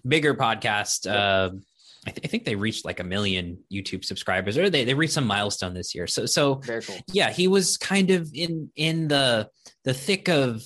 [0.06, 1.06] bigger podcast.
[1.06, 1.62] Yep.
[2.06, 5.12] I, th- I, think they reached like a million YouTube subscribers, or they, they reached
[5.12, 6.06] some milestone this year.
[6.06, 6.96] So so cool.
[7.12, 9.48] yeah, he was kind of in in the
[9.84, 10.62] the thick of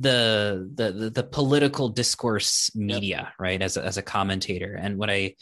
[0.00, 3.32] the the the, political discourse media, yep.
[3.38, 3.62] right?
[3.62, 5.36] As a, as a commentator, and what I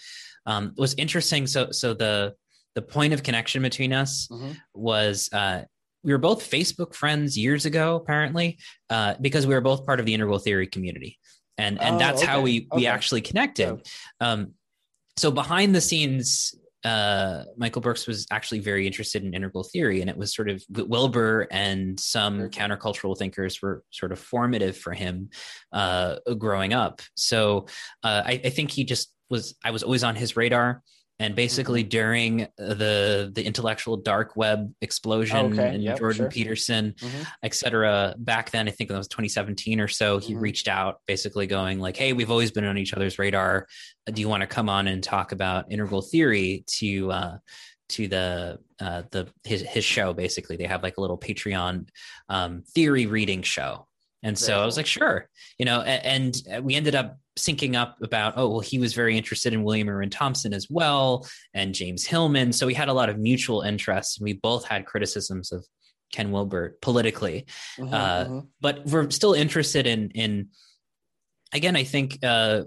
[0.45, 1.47] um, was interesting.
[1.47, 2.35] So so the
[2.75, 4.53] the point of connection between us mm-hmm.
[4.75, 5.31] was.
[5.33, 5.65] Uh,
[6.03, 8.57] we were both Facebook friends years ago, apparently,
[8.89, 11.19] uh, because we were both part of the integral theory community,
[11.59, 12.31] and and oh, that's okay.
[12.31, 13.87] how we we actually connected.
[14.19, 14.55] Um,
[15.17, 16.55] so behind the scenes
[16.85, 20.65] uh, Michael Brooks was actually very interested in integral theory, and it was sort of
[20.71, 25.29] Wilber and some countercultural thinkers were sort of formative for him
[25.73, 27.03] uh, growing up.
[27.17, 27.67] So
[28.03, 29.55] uh, I, I, think he just was.
[29.63, 30.83] I was always on his radar
[31.21, 31.91] and basically mm-hmm.
[31.91, 35.75] during the the intellectual dark web explosion okay.
[35.75, 36.31] and yep, jordan sure.
[36.31, 37.23] peterson mm-hmm.
[37.45, 40.43] etc back then i think it was 2017 or so he mm-hmm.
[40.43, 43.69] reached out basically going like hey we've always been on each other's radar
[44.07, 47.39] do you want to come on and talk about integral theory to uh,
[47.91, 51.87] to the uh, the his his show basically they have like a little patreon
[52.29, 53.87] um, theory reading show
[54.23, 57.97] and so I was like, sure, you know, and, and, we ended up syncing up
[58.03, 62.05] about, oh, well, he was very interested in William Irwin Thompson as well, and James
[62.05, 62.53] Hillman.
[62.53, 65.65] So we had a lot of mutual interests, and we both had criticisms of
[66.13, 67.47] Ken Wilber politically,
[67.79, 68.39] mm-hmm, uh, mm-hmm.
[68.61, 70.49] but we're still interested in in.
[71.53, 72.63] Again, I think uh,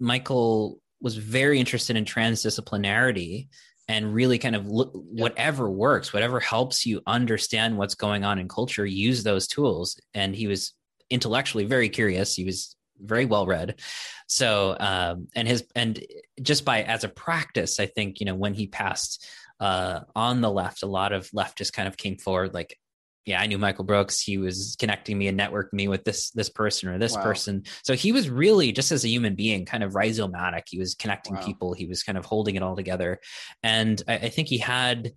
[0.00, 3.48] Michael was very interested in transdisciplinarity
[3.86, 8.48] and really kind of look, whatever works, whatever helps you understand what's going on in
[8.48, 10.00] culture, use those tools.
[10.14, 10.72] And he was
[11.10, 12.34] intellectually very curious.
[12.34, 13.80] He was very well read.
[14.26, 16.02] So, um, and his and
[16.42, 19.26] just by as a practice, I think you know when he passed
[19.60, 22.78] uh, on the left, a lot of leftists kind of came forward like,
[23.24, 24.20] yeah, I knew Michael Brooks.
[24.20, 27.22] He was connecting me and networking me with this this person or this wow.
[27.22, 27.62] person.
[27.82, 30.64] So he was really just as a human being, kind of rhizomatic.
[30.66, 31.42] He was connecting wow.
[31.42, 31.72] people.
[31.72, 33.20] He was kind of holding it all together,
[33.62, 35.12] and I, I think he had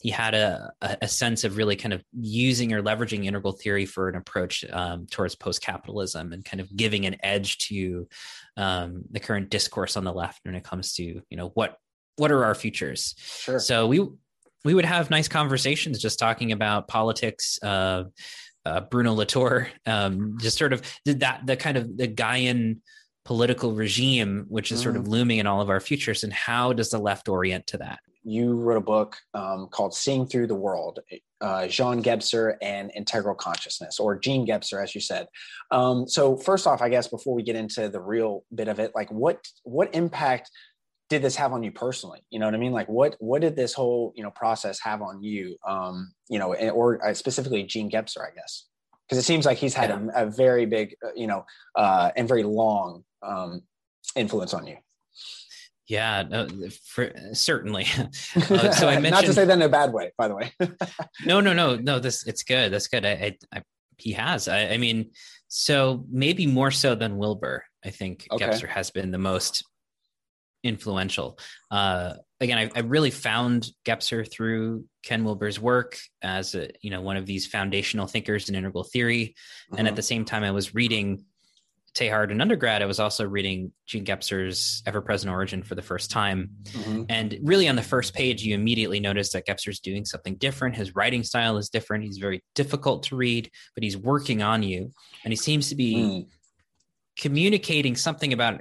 [0.00, 4.08] he had a, a sense of really kind of using or leveraging integral theory for
[4.08, 8.06] an approach um, towards post capitalism and kind of giving an edge to
[8.56, 11.78] um, the current discourse on the left when it comes to you know what
[12.16, 13.14] what are our futures.
[13.18, 13.58] Sure.
[13.58, 14.06] So we
[14.64, 17.58] we would have nice conversations just talking about politics.
[17.62, 18.04] Uh,
[18.64, 22.80] uh, Bruno Latour, um, just sort of did that the kind of the Gaian
[23.24, 24.82] political regime, which is mm.
[24.82, 25.12] sort of mm-hmm.
[25.12, 28.00] looming in all of our futures, and how does the left orient to that?
[28.28, 30.98] You wrote a book um, called "Seeing Through the World,"
[31.40, 35.28] uh, Jean Gebser and Integral Consciousness, or Jean Gebser, as you said.
[35.70, 38.92] Um, so, first off, I guess before we get into the real bit of it,
[38.96, 40.50] like what what impact
[41.08, 42.20] did this have on you personally?
[42.30, 42.72] You know what i mean?
[42.72, 45.56] Like what what did this whole you know process have on you?
[45.66, 48.66] Um you know or uh, specifically jean gebser i guess.
[49.08, 50.00] Because it seems like he's had yeah.
[50.16, 51.44] a, a, very big uh, you know
[51.76, 53.62] uh and very long um
[54.16, 54.76] influence on you
[55.88, 56.48] yeah no,
[56.84, 60.28] for, certainly uh, so i mentioned not to say that in a bad way by
[60.28, 60.52] the way
[61.24, 63.62] no no no no this it's good that's good i, I, I
[63.98, 65.10] he has I, I mean
[65.48, 67.64] so maybe more so than Wilber.
[67.84, 68.46] i think okay.
[68.46, 69.64] gebser has been the most
[70.66, 71.38] influential.
[71.70, 77.00] Uh, again, I, I, really found Gebser through Ken Wilber's work as a, you know
[77.00, 79.34] one of these foundational thinkers in integral theory,
[79.70, 79.96] and at mm-hmm.
[79.96, 81.24] the same time, I was reading
[81.96, 82.82] Teilhard in undergrad.
[82.82, 87.04] I was also reading Jean Gebser's Ever Present Origin for the first time, mm-hmm.
[87.08, 90.76] and really on the first page, you immediately notice that Gebser's doing something different.
[90.76, 92.04] His writing style is different.
[92.04, 94.92] He's very difficult to read, but he's working on you,
[95.24, 95.96] and he seems to be.
[95.96, 96.26] Mm.
[97.18, 98.60] Communicating something about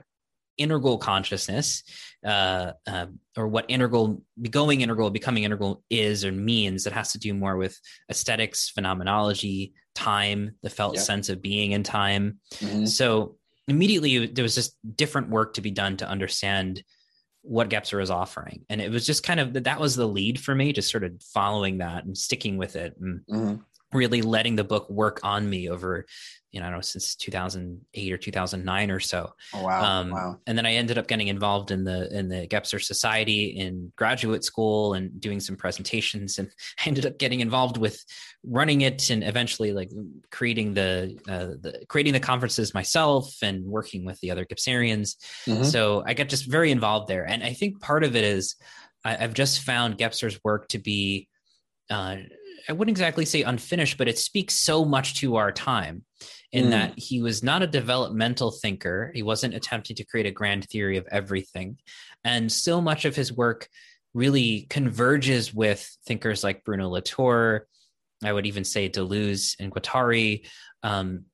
[0.58, 1.84] integral consciousness
[2.26, 7.20] uh, uh, or what integral going integral becoming integral is or means it has to
[7.20, 7.80] do more with
[8.10, 12.40] aesthetics phenomenology time the felt sense of being in time.
[12.56, 12.86] Mm-hmm.
[12.86, 13.38] so
[13.68, 16.84] immediately there was just different work to be done to understand
[17.42, 18.66] what Gebser was offering.
[18.70, 21.22] And it was just kind of that was the lead for me just sort of
[21.34, 23.56] following that and sticking with it and mm-hmm.
[23.98, 26.06] really letting the book work on me over
[26.56, 29.34] you know, I don't know, since 2008 or 2009 or so.
[29.54, 29.84] Oh, wow.
[29.84, 30.40] Um, wow.
[30.48, 34.46] And then I ended up getting involved in the, in the Gebser Society in graduate
[34.46, 36.40] school and doing some presentations.
[36.40, 36.50] And
[36.80, 38.02] I ended up getting involved with
[38.46, 39.92] running it and eventually like
[40.32, 45.18] creating the, uh, the creating the conferences myself and working with the other Gebserians.
[45.46, 45.64] Mm-hmm.
[45.64, 47.28] So I got just very involved there.
[47.28, 48.56] And I think part of it is
[49.04, 51.28] I, have just found Gebser's work to be,
[51.90, 52.16] uh,
[52.70, 56.06] I wouldn't exactly say unfinished, but it speaks so much to our time
[56.52, 56.72] in mm.
[56.72, 59.12] that he was not a developmental thinker.
[59.14, 61.78] He wasn't attempting to create a grand theory of everything.
[62.24, 63.68] And so much of his work
[64.14, 67.68] really converges with thinkers like Bruno Latour.
[68.24, 70.48] I would even say Deleuze and Guattari.
[70.84, 71.26] Um,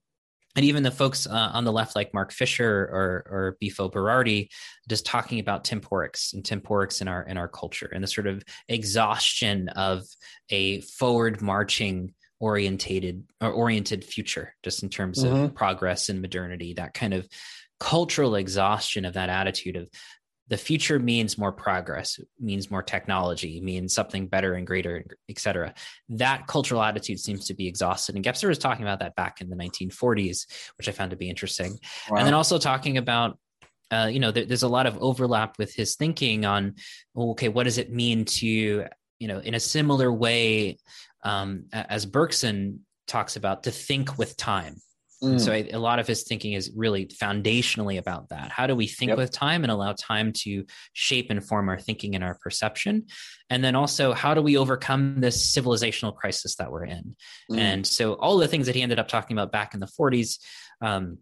[0.55, 4.49] and even the folks uh, on the left like mark fisher or or bifo berardi
[4.89, 8.43] just talking about temporics and temporics in our in our culture and the sort of
[8.67, 10.03] exhaustion of
[10.49, 15.43] a forward marching orientated or oriented future just in terms mm-hmm.
[15.43, 17.27] of progress and modernity that kind of
[17.79, 19.87] cultural exhaustion of that attitude of
[20.47, 25.71] the future means more progress means more technology means something better and greater etc
[26.09, 29.49] that cultural attitude seems to be exhausted and gebser was talking about that back in
[29.49, 30.47] the 1940s
[30.79, 31.77] which i found to be interesting
[32.09, 32.17] wow.
[32.17, 33.37] and then also talking about
[33.91, 36.73] uh, you know there, there's a lot of overlap with his thinking on
[37.15, 38.47] okay what does it mean to
[39.19, 40.77] you know in a similar way
[41.24, 44.76] um, as bergson talks about to think with time
[45.24, 45.39] Mm.
[45.39, 48.51] So I, a lot of his thinking is really foundationally about that.
[48.51, 49.17] How do we think yep.
[49.17, 53.05] with time and allow time to shape and form our thinking and our perception?
[53.49, 57.15] And then also, how do we overcome this civilizational crisis that we're in?
[57.51, 57.57] Mm.
[57.57, 60.39] And so, all the things that he ended up talking about back in the 40s,
[60.82, 61.19] um,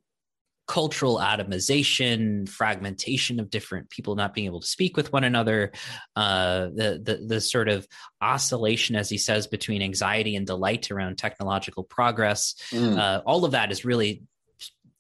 [0.69, 5.71] cultural atomization, fragmentation of different people not being able to speak with one another,
[6.15, 7.87] uh, the, the the sort of
[8.21, 12.53] oscillation, as he says, between anxiety and delight around technological progress.
[12.71, 12.99] Mm.
[12.99, 14.21] Uh, all of that is really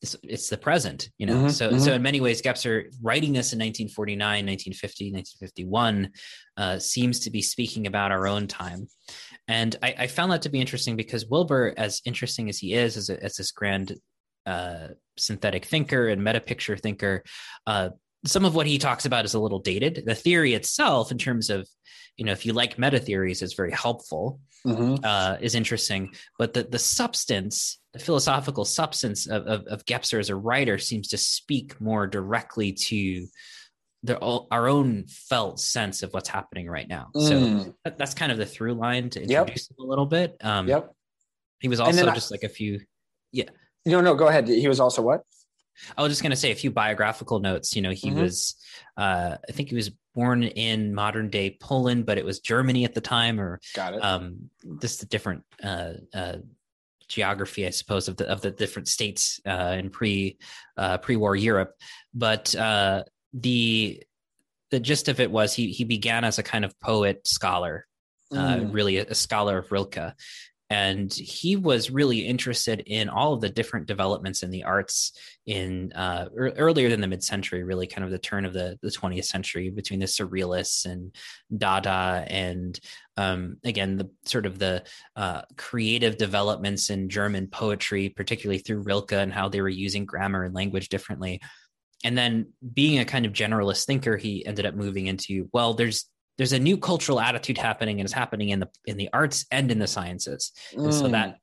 [0.01, 1.35] it's, it's the present, you know.
[1.35, 1.79] Mm-hmm, so mm-hmm.
[1.79, 6.11] so in many ways, Gebser writing this in 1949, 1950, 1951
[6.57, 8.87] uh, seems to be speaking about our own time.
[9.47, 12.97] And I, I, found that to be interesting because Wilber, as interesting as he is
[12.97, 13.99] as, a, as this grand
[14.45, 17.23] uh, synthetic thinker and meta picture thinker.
[17.65, 17.89] Uh,
[18.25, 20.03] some of what he talks about is a little dated.
[20.05, 21.67] The theory itself, in terms of,
[22.17, 25.03] you know, if you like meta theories, is very helpful, mm-hmm.
[25.03, 26.11] uh, is interesting.
[26.37, 31.07] But the the substance the philosophical substance of, of, of Gebser as a writer seems
[31.09, 33.27] to speak more directly to
[34.03, 37.07] the, our own felt sense of what's happening right now.
[37.15, 37.27] Mm.
[37.27, 39.79] So that, that's kind of the through line to introduce yep.
[39.79, 40.37] him a little bit.
[40.41, 40.93] Um, yep.
[41.59, 42.79] He was also just I, like a few,
[43.31, 43.49] yeah.
[43.89, 44.47] No, no, go ahead.
[44.47, 45.23] He was also what?
[45.97, 47.75] I was just going to say a few biographical notes.
[47.75, 48.21] You know, he mm-hmm.
[48.21, 48.55] was,
[48.97, 52.93] uh, I think he was born in modern day Poland, but it was Germany at
[52.93, 54.03] the time, or got it.
[54.03, 54.49] Um,
[54.81, 56.37] just a different uh, uh,
[57.07, 60.37] geography, I suppose, of the of the different states uh, in pre
[60.77, 61.75] uh, pre war Europe.
[62.13, 64.03] But uh, the
[64.71, 67.87] the gist of it was he he began as a kind of poet scholar,
[68.31, 68.73] uh, mm.
[68.73, 70.13] really a, a, scholar of Rilke,
[70.71, 75.13] and he was really interested in all of the different developments in the arts
[75.47, 78.89] in uh, er, earlier than the mid-century really kind of the turn of the, the
[78.89, 81.15] 20th century between the surrealists and
[81.55, 82.79] dada and
[83.17, 84.83] um, again the sort of the
[85.15, 90.43] uh, creative developments in german poetry particularly through rilke and how they were using grammar
[90.43, 91.41] and language differently.
[92.03, 96.05] And then being a kind of generalist thinker he ended up moving into well there's
[96.39, 99.69] there's a new cultural attitude happening and it's happening in the in the arts and
[99.69, 100.53] in the sciences.
[100.71, 100.93] And mm.
[100.93, 101.35] so that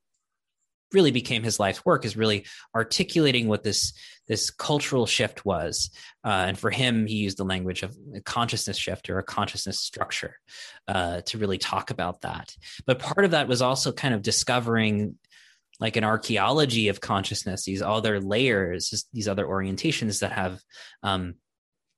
[0.90, 3.92] really became his life's work is really articulating what this
[4.26, 5.90] this cultural shift was.
[6.24, 9.78] Uh, and for him he used the language of a consciousness shift or a consciousness
[9.80, 10.38] structure
[10.88, 12.56] uh, to really talk about that.
[12.86, 15.18] But part of that was also kind of discovering
[15.78, 20.58] like an archaeology of consciousness these other layers these other orientations that have
[21.02, 21.34] um,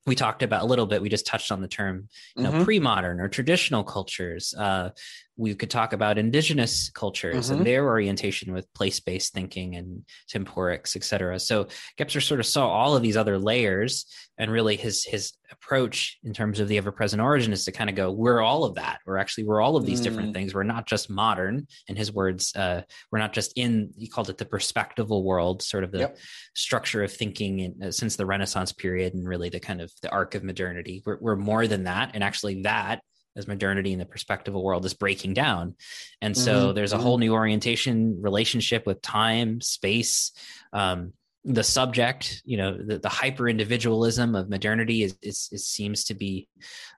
[0.08, 2.64] we talked about a little bit we just touched on the term you know mm-hmm.
[2.64, 4.90] pre-modern or traditional cultures uh,
[5.38, 7.58] we could talk about indigenous cultures mm-hmm.
[7.58, 11.66] and their orientation with place-based thinking and temporics et cetera so
[11.98, 14.04] gebser sort of saw all of these other layers
[14.36, 17.96] and really his his approach in terms of the ever-present origin is to kind of
[17.96, 20.04] go we're all of that we're actually we're all of these mm.
[20.04, 24.08] different things we're not just modern in his words uh, we're not just in he
[24.08, 26.18] called it the perspectival world sort of the yep.
[26.54, 30.10] structure of thinking in, uh, since the renaissance period and really the kind of the
[30.10, 33.00] arc of modernity we're, we're more than that and actually that
[33.36, 35.74] as modernity in the perspectival world is breaking down
[36.20, 36.74] and so mm-hmm.
[36.74, 37.20] there's a whole mm-hmm.
[37.20, 40.32] new orientation relationship with time space
[40.72, 41.12] um,
[41.44, 46.14] the subject, you know, the, the hyper individualism of modernity is, is, is seems to
[46.14, 46.48] be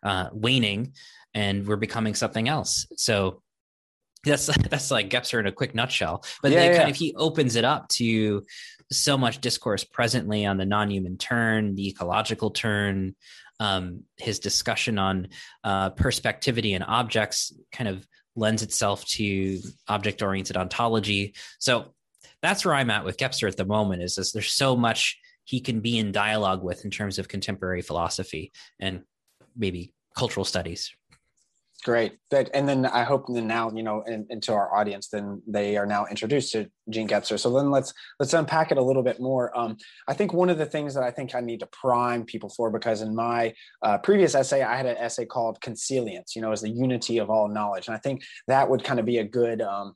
[0.03, 0.93] uh, waning,
[1.35, 2.87] and we're becoming something else.
[2.97, 3.43] So
[4.25, 6.25] that's that's like Gebser in a quick nutshell.
[6.43, 6.79] But yeah, yeah.
[6.79, 8.45] kind of he opens it up to
[8.91, 13.15] so much discourse presently on the non-human turn, the ecological turn.
[13.61, 15.29] Um, his discussion on
[15.63, 21.35] uh, perspectivity and objects kind of lends itself to object-oriented ontology.
[21.59, 21.95] So
[22.43, 24.03] that's where I'm at with Gebser at the moment.
[24.03, 27.83] Is this, there's so much he can be in dialogue with in terms of contemporary
[27.83, 29.03] philosophy and
[29.57, 30.91] maybe cultural studies.
[31.81, 32.19] Great.
[32.31, 35.77] That, and then I hope that now, you know, in, into our audience, then they
[35.77, 37.39] are now introduced to Jean Gebser.
[37.39, 39.57] So then let's let's unpack it a little bit more.
[39.59, 39.77] Um,
[40.07, 42.71] I think one of the things that I think I need to prime people for,
[42.71, 46.61] because in my uh, previous essay, I had an essay called "Consilience," you know, as
[46.61, 49.63] the unity of all knowledge, and I think that would kind of be a good
[49.63, 49.95] um,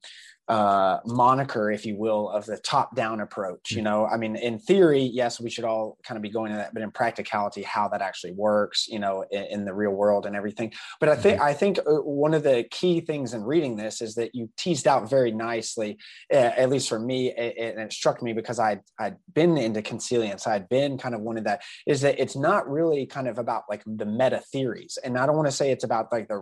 [0.49, 3.71] uh, moniker, if you will, of the top-down approach.
[3.71, 3.85] You mm.
[3.85, 6.75] know, I mean, in theory, yes, we should all kind of be going to that,
[6.75, 10.37] but in practicality, how that actually works, you know, in, in the real world and
[10.37, 10.73] everything.
[11.01, 11.47] But I think mm-hmm.
[11.47, 14.87] I think uh, one of the key things in reading this is that you teased
[14.87, 15.99] out very nicely,
[16.31, 20.69] at least for me, and it struck me because I I'd been into consilience, I'd
[20.69, 21.63] been kind of one of that.
[21.87, 25.37] Is that it's not really kind of about like the meta theories, and I don't
[25.37, 26.39] want to say it's about like the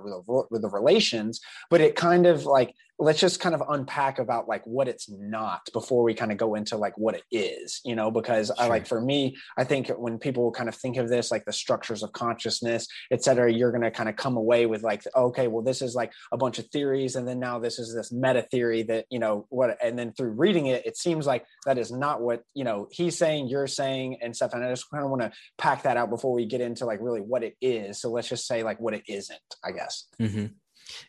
[0.50, 1.40] the, the relations,
[1.70, 5.60] but it kind of like let's just kind of unpack about like what it's not
[5.72, 8.56] before we kind of go into like what it is you know because sure.
[8.58, 11.52] i like for me i think when people kind of think of this like the
[11.52, 15.48] structures of consciousness et cetera you're going to kind of come away with like okay
[15.48, 18.42] well this is like a bunch of theories and then now this is this meta
[18.50, 21.90] theory that you know what and then through reading it it seems like that is
[21.90, 25.10] not what you know he's saying you're saying and stuff and i just kind of
[25.10, 28.10] want to pack that out before we get into like really what it is so
[28.10, 30.46] let's just say like what it isn't i guess mm-hmm.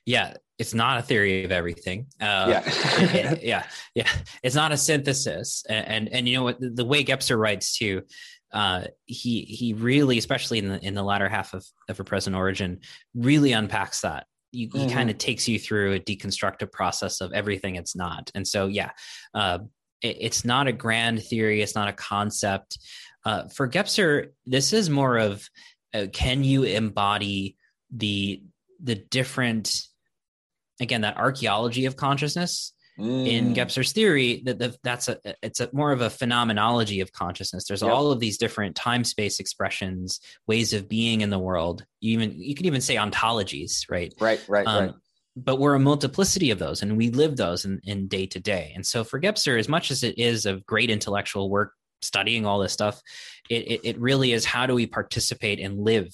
[0.05, 2.07] Yeah, it's not a theory of everything.
[2.21, 3.65] Uh, yeah, it, yeah,
[3.95, 4.09] yeah.
[4.43, 6.57] It's not a synthesis, and and, and you know what?
[6.59, 8.03] The, way Gebser writes too,
[8.51, 12.80] uh, he he really, especially in the in the latter half of Ever-Present Origin,
[13.15, 14.27] really unpacks that.
[14.51, 14.88] You, mm-hmm.
[14.88, 18.68] He kind of takes you through a deconstructive process of everything it's not, and so
[18.68, 18.91] yeah,
[19.34, 19.60] uh,
[20.01, 21.61] it, it's not a grand theory.
[21.61, 22.77] It's not a concept.
[23.26, 25.49] Uh, for Gebser, this is more of
[25.93, 27.57] uh, can you embody
[27.91, 28.43] the
[28.84, 29.88] the different
[30.80, 33.27] again that archaeology of consciousness mm.
[33.27, 37.65] in Gebser's theory that the, that's a it's a more of a phenomenology of consciousness.
[37.68, 37.91] There's yep.
[37.91, 41.85] all of these different time space expressions, ways of being in the world.
[41.99, 44.14] You even you could even say ontologies, right?
[44.19, 44.93] Right, right, um, right.
[45.35, 48.72] but we're a multiplicity of those and we live those in, in day to day
[48.76, 52.60] and so for gebser as much as it is of great intellectual work studying all
[52.60, 53.01] this stuff
[53.49, 56.14] it, it, it really is how do we participate and live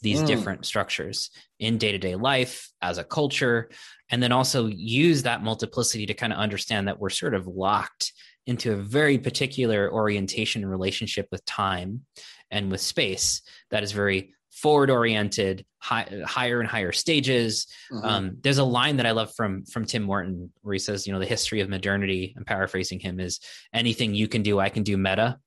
[0.00, 0.26] these mm.
[0.26, 3.68] different structures in day-to-day life as a culture
[4.10, 8.12] and then also use that multiplicity to kind of understand that we're sort of locked
[8.46, 12.02] into a very particular orientation and relationship with time
[12.50, 18.04] and with space that is very forward oriented high, higher and higher stages mm-hmm.
[18.04, 21.12] um, there's a line that i love from from tim morton where he says you
[21.12, 23.38] know the history of modernity i'm paraphrasing him is
[23.72, 25.38] anything you can do i can do meta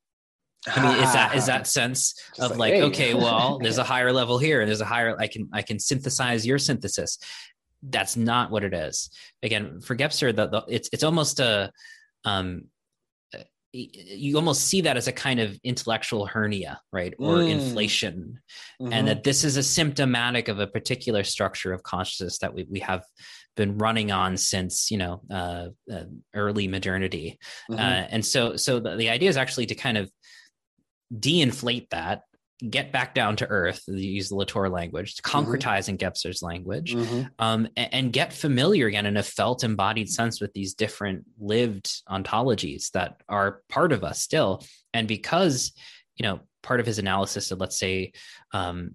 [0.66, 2.82] I mean, is that is that sense of like, like hey.
[2.82, 5.78] okay, well, there's a higher level here, and there's a higher I can I can
[5.78, 7.18] synthesize your synthesis.
[7.82, 9.10] That's not what it is.
[9.42, 11.72] Again, for Gebser, the, the it's it's almost a
[12.24, 12.64] um,
[13.72, 17.14] you almost see that as a kind of intellectual hernia, right?
[17.18, 17.50] Or mm.
[17.50, 18.38] inflation.
[18.80, 18.92] Mm-hmm.
[18.92, 22.80] And that this is a symptomatic of a particular structure of consciousness that we, we
[22.80, 23.02] have
[23.56, 27.38] been running on since, you know, uh, uh, early modernity.
[27.70, 27.80] Mm-hmm.
[27.80, 30.10] Uh, and so, so the, the idea is actually to kind of
[31.18, 32.22] de-inflate that
[32.68, 35.90] get back down to earth use the latour language concretize mm-hmm.
[35.90, 37.22] in gebser's language mm-hmm.
[37.38, 42.02] um, and, and, get familiar again in a felt embodied sense with these different lived
[42.08, 44.62] ontologies that are part of us still
[44.94, 45.72] and because
[46.16, 48.12] you know part of his analysis of let's say
[48.52, 48.92] um,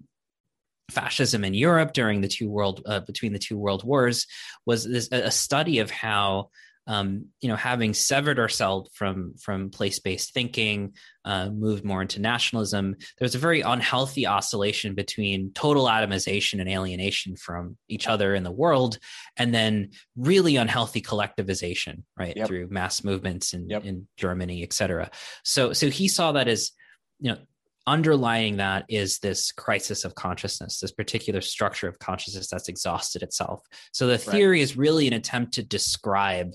[0.90, 4.26] fascism in europe during the two world uh, between the two world wars
[4.64, 6.48] was this a study of how
[6.88, 10.94] um, you know, having severed ourselves from from place-based thinking,
[11.24, 17.36] uh, moved more into nationalism, there's a very unhealthy oscillation between total atomization and alienation
[17.36, 18.98] from each other in the world,
[19.36, 22.48] and then really unhealthy collectivization, right, yep.
[22.48, 23.84] through mass movements in, yep.
[23.84, 25.10] in Germany, et cetera.
[25.44, 26.72] So, so he saw that as,
[27.20, 27.38] you know,
[27.86, 33.62] underlying that is this crisis of consciousness, this particular structure of consciousness that's exhausted itself.
[33.92, 34.62] So the theory right.
[34.62, 36.52] is really an attempt to describe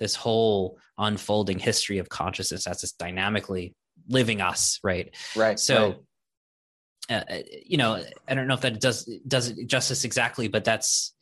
[0.00, 3.74] this whole unfolding history of consciousness as this dynamically
[4.08, 5.96] living us right right so right.
[7.10, 10.64] Uh, uh, you know i don't know if that does does it justice exactly but
[10.64, 11.14] that's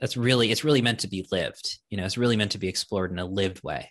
[0.00, 2.68] that's really it's really meant to be lived you know it's really meant to be
[2.68, 3.90] explored in a lived way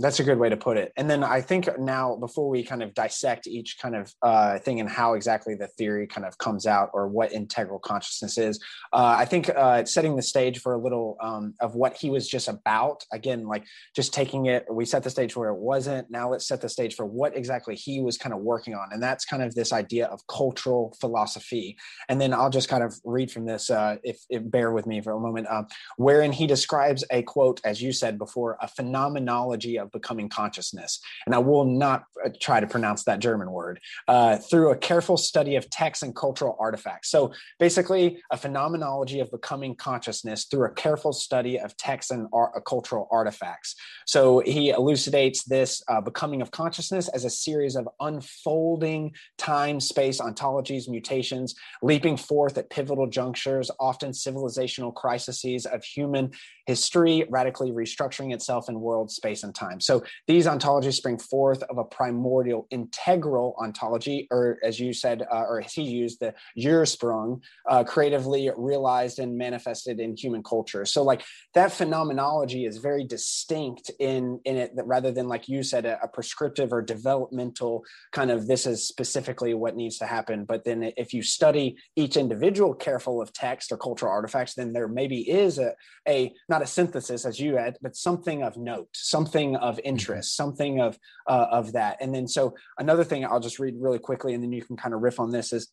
[0.00, 0.92] that's a good way to put it.
[0.96, 4.78] And then I think now, before we kind of dissect each kind of uh, thing
[4.78, 8.60] and how exactly the theory kind of comes out or what integral consciousness is,
[8.92, 12.28] uh, I think uh, setting the stage for a little um, of what he was
[12.28, 13.04] just about.
[13.12, 13.64] Again, like
[13.96, 16.08] just taking it, we set the stage where it wasn't.
[16.10, 18.90] Now let's set the stage for what exactly he was kind of working on.
[18.92, 21.76] And that's kind of this idea of cultural philosophy.
[22.08, 25.00] And then I'll just kind of read from this, uh, if, if, bear with me
[25.00, 25.66] for a moment, um,
[25.96, 31.00] wherein he describes a quote, as you said before, a phenomenology of of becoming consciousness.
[31.26, 35.16] And I will not uh, try to pronounce that German word uh, through a careful
[35.16, 37.10] study of texts and cultural artifacts.
[37.10, 42.60] So basically, a phenomenology of becoming consciousness through a careful study of texts and uh,
[42.66, 43.74] cultural artifacts.
[44.06, 50.20] So he elucidates this uh, becoming of consciousness as a series of unfolding time space
[50.20, 56.30] ontologies, mutations, leaping forth at pivotal junctures, often civilizational crises of human
[56.66, 59.77] history, radically restructuring itself in world, space, and time.
[59.82, 65.44] So these ontologies spring forth of a primordial integral ontology, or as you said, uh,
[65.48, 70.84] or as he used, the Ursprung, uh, creatively realized and manifested in human culture.
[70.84, 71.22] So like
[71.54, 76.08] that phenomenology is very distinct in in it, rather than like you said, a, a
[76.08, 80.44] prescriptive or developmental kind of this is specifically what needs to happen.
[80.44, 84.88] But then if you study each individual careful of text or cultural artifacts, then there
[84.88, 85.74] maybe is a
[86.06, 89.88] a not a synthesis as you had, but something of note, something of mm-hmm.
[89.88, 91.98] interest, something of uh, of that.
[92.00, 94.94] And then so another thing I'll just read really quickly, and then you can kind
[94.94, 95.72] of riff on this is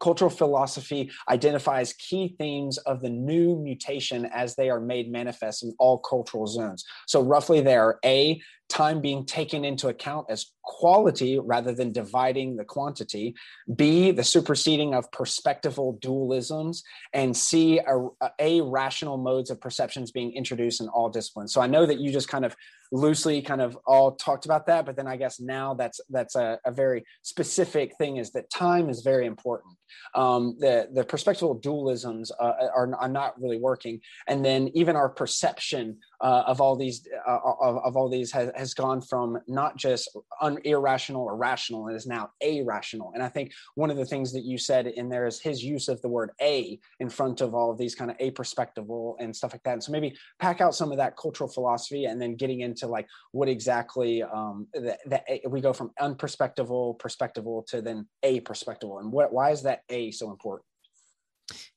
[0.00, 5.74] cultural philosophy identifies key themes of the new mutation as they are made manifest in
[5.78, 6.84] all cultural zones.
[7.06, 8.40] So, roughly, they are A,
[8.70, 13.34] time being taken into account as quality rather than dividing the quantity.
[13.74, 16.82] B, the superseding of perspectival dualisms.
[17.12, 21.52] And C, a, a rational modes of perceptions being introduced in all disciplines.
[21.52, 22.56] So I know that you just kind of
[22.92, 26.58] loosely kind of all talked about that, but then I guess now that's that's a,
[26.64, 29.76] a very specific thing is that time is very important.
[30.14, 35.08] Um, the the perspectival dualisms uh, are, are not really working, and then even our
[35.08, 39.76] perception uh, of all these uh, of, of, all these has, has gone from not
[39.76, 44.04] just un, irrational or rational and is now irrational and i think one of the
[44.04, 47.40] things that you said in there is his use of the word a in front
[47.40, 49.72] of all of these kind of a perspectival and stuff like that.
[49.72, 53.06] And so maybe pack out some of that cultural philosophy and then getting into like
[53.32, 59.32] what exactly um that we go from unperspectival perspectival to then a perspectival and what
[59.32, 60.66] why is that a so important?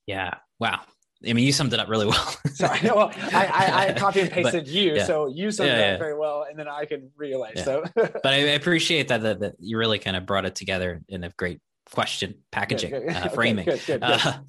[0.05, 0.35] Yeah.
[0.60, 0.81] Wow
[1.27, 2.35] I mean, you summed it up really well.
[2.53, 5.05] so I well, I, I, I copy and pasted but, you, yeah.
[5.05, 7.53] so you summed yeah, it up very well, and then I can relay.
[7.55, 11.23] So, but I appreciate that, that, that you really kind of brought it together in
[11.23, 11.59] a great
[11.91, 13.15] question packaging, good, good.
[13.15, 13.69] Uh, framing.
[13.69, 14.39] Okay, good, uh,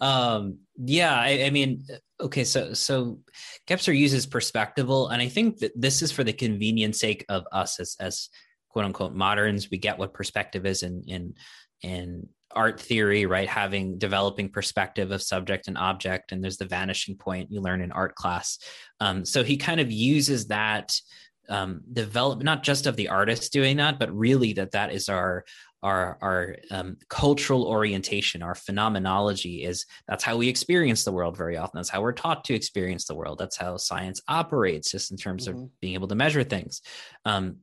[0.00, 1.84] um, yeah, I, I, mean,
[2.20, 3.18] okay, so so
[3.66, 7.78] Gebser uses perspectival, and I think that this is for the convenience sake of us
[7.80, 8.30] as as
[8.70, 9.70] quote unquote moderns.
[9.70, 11.34] We get what perspective is in in
[11.82, 13.48] in art theory, right?
[13.48, 17.92] Having developing perspective of subject and object, and there's the vanishing point you learn in
[17.92, 18.58] art class.
[19.00, 21.00] Um, so he kind of uses that
[21.48, 25.44] um, develop not just of the artist doing that, but really that that is our
[25.82, 31.56] our our um, cultural orientation, our phenomenology is that's how we experience the world very
[31.56, 31.78] often.
[31.78, 33.38] That's how we're taught to experience the world.
[33.38, 35.58] That's how science operates, just in terms mm-hmm.
[35.58, 36.82] of being able to measure things.
[37.24, 37.58] Um,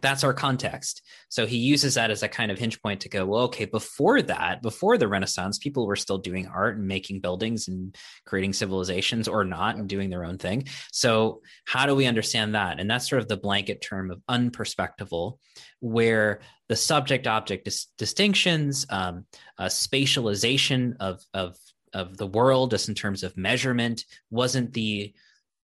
[0.00, 1.02] that's our context.
[1.28, 4.22] So he uses that as a kind of hinge point to go, well, okay, before
[4.22, 9.28] that, before the Renaissance, people were still doing art and making buildings and creating civilizations
[9.28, 10.68] or not and doing their own thing.
[10.92, 12.80] So, how do we understand that?
[12.80, 15.38] And that's sort of the blanket term of unperspectival,
[15.80, 19.26] where the subject object dis- distinctions, um,
[19.60, 21.56] spatialization of, of,
[21.92, 25.14] of the world, just in terms of measurement, wasn't the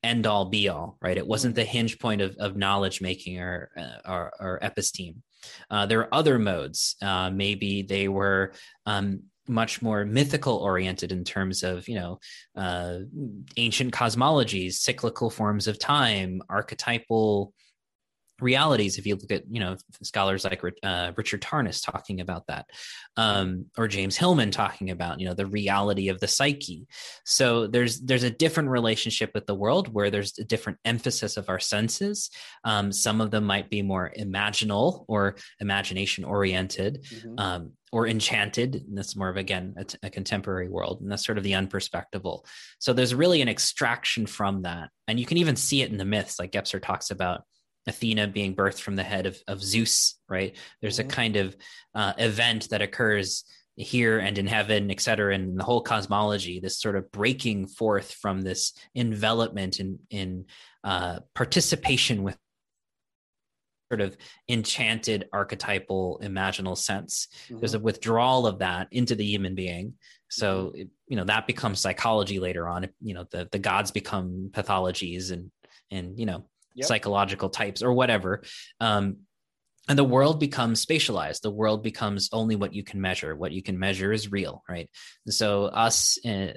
[0.05, 1.17] end all be all, right?
[1.17, 5.17] It wasn't the hinge point of, of knowledge making or, uh, or, or episteme.
[5.71, 6.97] Uh, there are other modes.
[7.03, 8.53] Uh, maybe they were
[8.87, 12.19] um, much more mythical oriented in terms of, you know,
[12.57, 12.99] uh,
[13.57, 17.53] ancient cosmologies, cyclical forms of time, archetypal
[18.45, 22.66] realities if you look at you know scholars like uh, richard tarnas talking about that
[23.16, 26.87] um, or james hillman talking about you know the reality of the psyche.
[27.25, 31.49] So there's there's a different relationship with the world where there's a different emphasis of
[31.49, 32.31] our senses.
[32.65, 37.39] Um, some of them might be more imaginal or imagination oriented mm-hmm.
[37.39, 38.75] um, or enchanted.
[38.75, 41.01] And that's more of again a, t- a contemporary world.
[41.01, 42.45] And that's sort of the unperspectival
[42.79, 44.91] so there's really an extraction from that.
[45.09, 47.45] And you can even see it in the myths like gebser talks about
[47.86, 50.56] Athena being birthed from the head of, of Zeus, right?
[50.81, 51.11] There's mm-hmm.
[51.11, 51.56] a kind of
[51.94, 53.44] uh, event that occurs
[53.77, 58.12] here and in heaven, et cetera, and the whole cosmology, this sort of breaking forth
[58.12, 60.47] from this envelopment in, in
[60.85, 62.39] uh, participation with
[63.90, 64.16] sort of
[64.48, 67.28] enchanted archetypal imaginal sense.
[67.47, 67.59] Mm-hmm.
[67.59, 69.94] There's a withdrawal of that into the human being.
[70.31, 70.82] So, mm-hmm.
[71.09, 72.89] you know, that becomes psychology later on.
[73.01, 75.51] You know, the, the gods become pathologies and,
[75.90, 76.87] and, you know, yep.
[76.87, 78.43] psychological types or whatever.
[78.81, 79.19] Um,
[79.89, 81.43] and the world becomes spatialized.
[81.43, 83.37] The world becomes only what you can measure.
[83.37, 84.89] What you can measure is real, right?
[85.27, 86.55] And so us uh,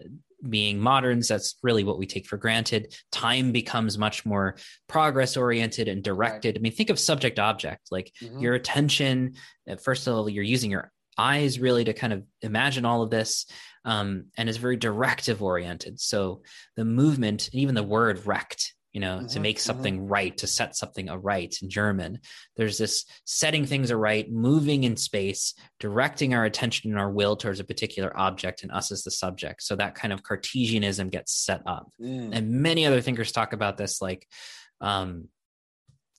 [0.47, 2.95] being moderns, that's really what we take for granted.
[3.11, 4.55] Time becomes much more
[4.87, 6.55] progress oriented and directed.
[6.55, 6.57] Right.
[6.57, 8.39] I mean, think of subject object, like mm-hmm.
[8.39, 9.33] your attention.
[9.69, 13.09] Uh, first of all, you're using your eyes really to kind of imagine all of
[13.09, 13.45] this
[13.83, 15.99] um, and is very directive oriented.
[15.99, 16.43] So
[16.75, 20.07] the movement, even the word rect, you know, mm-hmm, to make something mm-hmm.
[20.07, 22.17] right, to set something aright in German.
[22.55, 27.59] There's this setting things aright, moving in space, directing our attention and our will towards
[27.59, 29.61] a particular object and us as the subject.
[29.61, 31.91] So that kind of Cartesianism gets set up.
[32.01, 32.31] Mm.
[32.33, 34.27] And many other thinkers talk about this, like
[34.81, 35.27] um,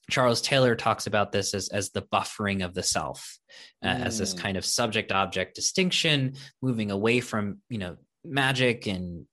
[0.09, 3.39] Charles Taylor talks about this as, as the buffering of the self,
[3.83, 4.05] uh, mm.
[4.05, 4.37] as this mm.
[4.37, 9.25] kind of subject object distinction, moving away from, you know, magic and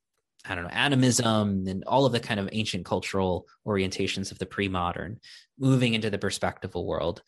[0.47, 4.45] I don't know, animism and all of the kind of ancient cultural orientations of the
[4.45, 5.19] pre-modern,
[5.59, 7.21] moving into the perspectival world.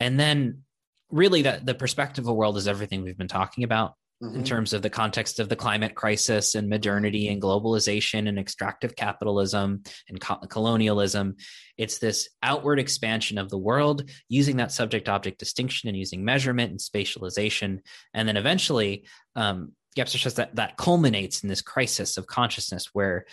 [0.00, 0.62] And then
[1.10, 4.36] really that the perspectival world is everything we've been talking about mm-hmm.
[4.36, 8.96] in terms of the context of the climate crisis and modernity and globalization and extractive
[8.96, 11.36] capitalism and co- colonialism.
[11.76, 16.70] It's this outward expansion of the world using that subject object distinction and using measurement
[16.70, 17.80] and spatialization.
[18.14, 23.26] And then eventually, um, Gebser says that that culminates in this crisis of consciousness where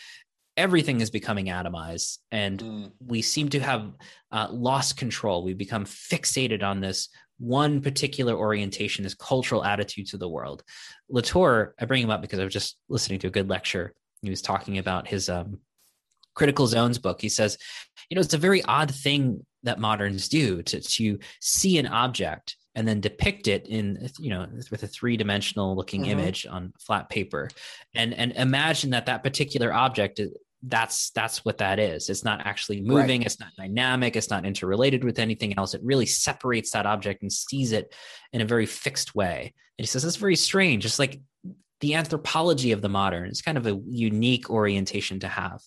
[0.56, 2.92] everything is becoming atomized and mm.
[3.06, 3.92] we seem to have
[4.32, 5.44] uh, lost control.
[5.44, 7.10] We become fixated on this
[7.40, 10.64] one particular orientation, this cultural attitude to the world.
[11.10, 13.94] Latour, I bring him up because I was just listening to a good lecture.
[14.22, 15.60] He was talking about his um,
[16.36, 17.20] critical zones book.
[17.20, 17.58] He says,
[18.10, 22.56] you know, it's a very odd thing that moderns do to, to see an object
[22.76, 26.20] and then depict it in you know with a three-dimensional looking mm-hmm.
[26.20, 27.50] image on flat paper.
[27.96, 30.20] And and imagine that that particular object
[30.66, 32.10] that's that's what that is.
[32.10, 33.20] It's not actually moving.
[33.20, 33.26] Right.
[33.26, 34.16] it's not dynamic.
[34.16, 35.74] It's not interrelated with anything else.
[35.74, 37.94] It really separates that object and sees it
[38.32, 39.54] in a very fixed way.
[39.78, 40.86] And he says it's very strange.
[40.86, 41.20] It's like
[41.82, 43.28] the anthropology of the modern.
[43.28, 45.62] It's kind of a unique orientation to have.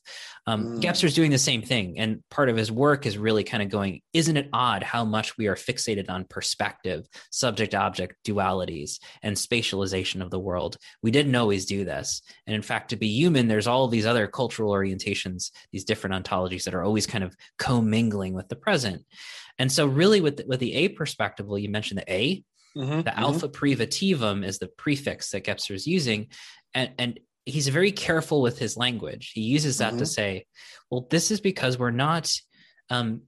[0.46, 0.80] Um, mm.
[0.80, 1.98] Gebser's doing the same thing.
[1.98, 5.36] And part of his work is really kind of going, isn't it odd how much
[5.36, 10.78] we are fixated on perspective, subject object dualities, and spatialization of the world?
[11.02, 12.22] We didn't always do this.
[12.46, 16.64] And in fact, to be human, there's all these other cultural orientations, these different ontologies
[16.64, 19.04] that are always kind of commingling with the present.
[19.58, 22.44] And so, really, with the, with the A perspective, well, you mentioned the A,
[22.76, 23.18] Mm-hmm, the mm-hmm.
[23.18, 26.28] alpha privativum is the prefix that Gebser is using.
[26.74, 29.32] And, and he's very careful with his language.
[29.34, 29.98] He uses that mm-hmm.
[30.00, 30.46] to say,
[30.90, 32.30] well, this is because we're not,
[32.90, 33.22] um,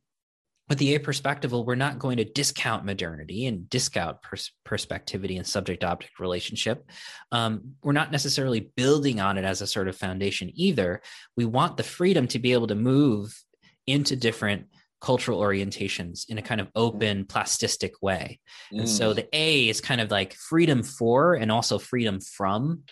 [0.69, 5.47] with the a perspectival, we're not going to discount modernity and discount pers- perspectivity and
[5.47, 6.85] subject object relationship.
[7.33, 11.01] Um, we're not necessarily building on it as a sort of foundation either.
[11.37, 13.43] We want the freedom to be able to move
[13.87, 14.67] into different
[15.01, 18.41] cultural orientations in a kind of open plastistic way.
[18.73, 18.81] Mm.
[18.81, 19.17] And so mm.
[19.17, 22.83] the A is kind of like freedom for and also freedom from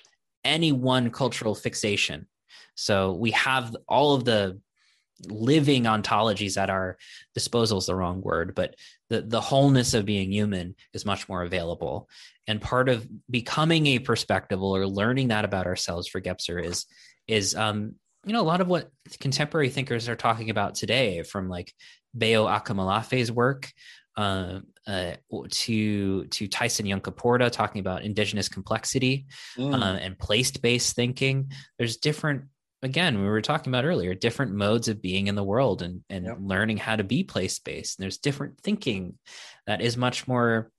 [0.45, 2.27] any one cultural fixation.
[2.75, 4.61] So we have all of the
[5.25, 6.99] living ontologies at our
[7.35, 8.77] disposal is the wrong word, but
[9.09, 12.09] the, the wholeness of being human is much more available.
[12.47, 16.87] And part of becoming a perspectival or learning that about ourselves for Gebser is
[17.27, 17.97] is um,
[18.27, 18.91] you know a lot of what
[19.21, 21.73] contemporary thinkers are talking about today from like
[22.13, 23.73] Bayo Akomolafe's work
[24.17, 25.13] uh, uh,
[25.51, 29.27] to to Tyson Yunkaporta talking about indigenous complexity
[29.57, 29.73] mm.
[29.73, 31.53] uh, and place-based thinking.
[31.79, 32.45] There's different
[32.83, 36.27] again we were talking about earlier different modes of being in the world and and
[36.27, 36.39] yep.
[36.41, 37.99] learning how to be place-based.
[37.99, 39.19] And there's different thinking
[39.69, 40.71] that is much more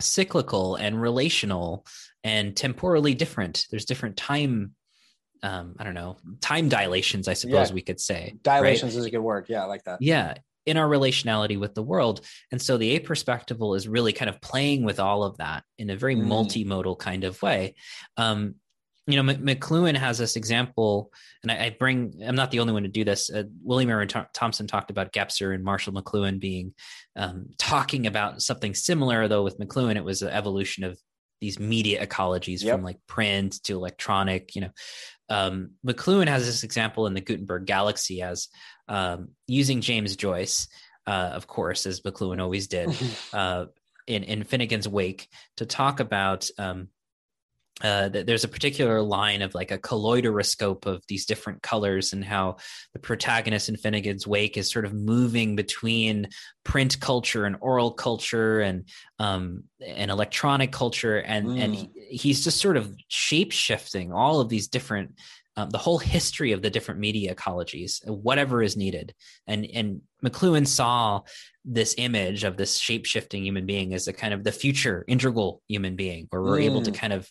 [0.00, 1.86] cyclical and relational
[2.24, 3.66] and temporally different.
[3.70, 4.74] There's different time
[5.44, 7.74] um, I don't know, time dilations, I suppose yeah.
[7.74, 8.34] we could say.
[8.42, 9.00] Dilations right?
[9.00, 9.44] is a good word.
[9.48, 10.00] Yeah, I like that.
[10.00, 10.34] Yeah.
[10.64, 12.22] In our relationality with the world.
[12.50, 15.90] And so the a perspectival is really kind of playing with all of that in
[15.90, 16.24] a very mm.
[16.24, 17.74] multimodal kind of way.
[18.16, 18.54] Um,
[19.06, 21.12] you know, McLuhan has this example,
[21.42, 23.28] and I, I, bring, I'm not the only one to do this.
[23.28, 26.72] Uh, William Irwin Th- Thompson talked about Gebser and Marshall McLuhan being
[27.14, 30.98] um, talking about something similar, though with McLuhan, it was an evolution of
[31.40, 32.74] these media ecologies yep.
[32.74, 34.70] from like print to electronic, you know,
[35.28, 38.48] um, McLuhan has this example in the Gutenberg Galaxy as
[38.88, 40.68] um, using James Joyce,
[41.06, 42.90] uh, of course, as McLuhan always did,
[43.32, 43.66] uh,
[44.06, 46.88] in, in Finnegans Wake to talk about um,
[47.82, 52.56] uh, there's a particular line of like a kaleidoscope of these different colors and how
[52.92, 56.28] the protagonist in Finnegans Wake is sort of moving between
[56.62, 58.88] print culture and oral culture and
[59.18, 61.60] um, and electronic culture and mm.
[61.60, 65.18] and he, he's just sort of shape shifting all of these different
[65.56, 69.14] um, the whole history of the different media ecologies whatever is needed
[69.48, 71.22] and and McLuhan saw
[71.64, 75.60] this image of this shape shifting human being as a kind of the future integral
[75.66, 76.66] human being where we're mm.
[76.66, 76.94] able to mm.
[76.94, 77.28] kind of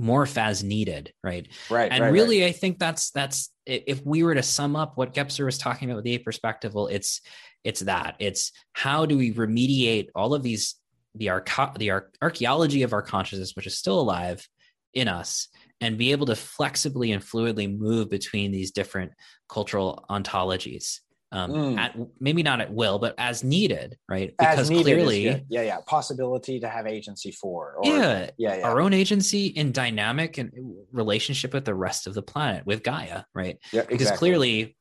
[0.00, 1.48] morph as needed right?
[1.68, 2.48] Right and right, really right.
[2.48, 5.96] i think that's that's if we were to sum up what Gebser was talking about
[5.96, 7.20] with the perspective well it's
[7.64, 8.16] it's that.
[8.18, 10.76] It's how do we remediate all of these
[11.14, 14.46] the arch- the ar- archaeology of our consciousness which is still alive
[14.94, 15.48] in us
[15.80, 19.12] and be able to flexibly and fluidly move between these different
[19.48, 21.00] cultural ontologies
[21.32, 21.78] um, mm.
[21.78, 24.34] at maybe not at will, but as needed, right?
[24.38, 28.80] Because needed clearly, yeah, yeah, possibility to have agency for, or, yeah, yeah, yeah, our
[28.80, 30.50] own agency in dynamic and
[30.92, 33.58] relationship with the rest of the planet, with Gaia, right?
[33.72, 33.96] Yeah, exactly.
[33.96, 34.76] Because clearly,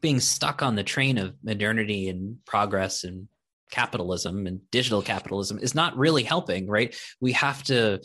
[0.00, 3.28] being stuck on the train of modernity and progress and
[3.70, 6.96] capitalism and digital capitalism is not really helping, right?
[7.20, 8.00] We have to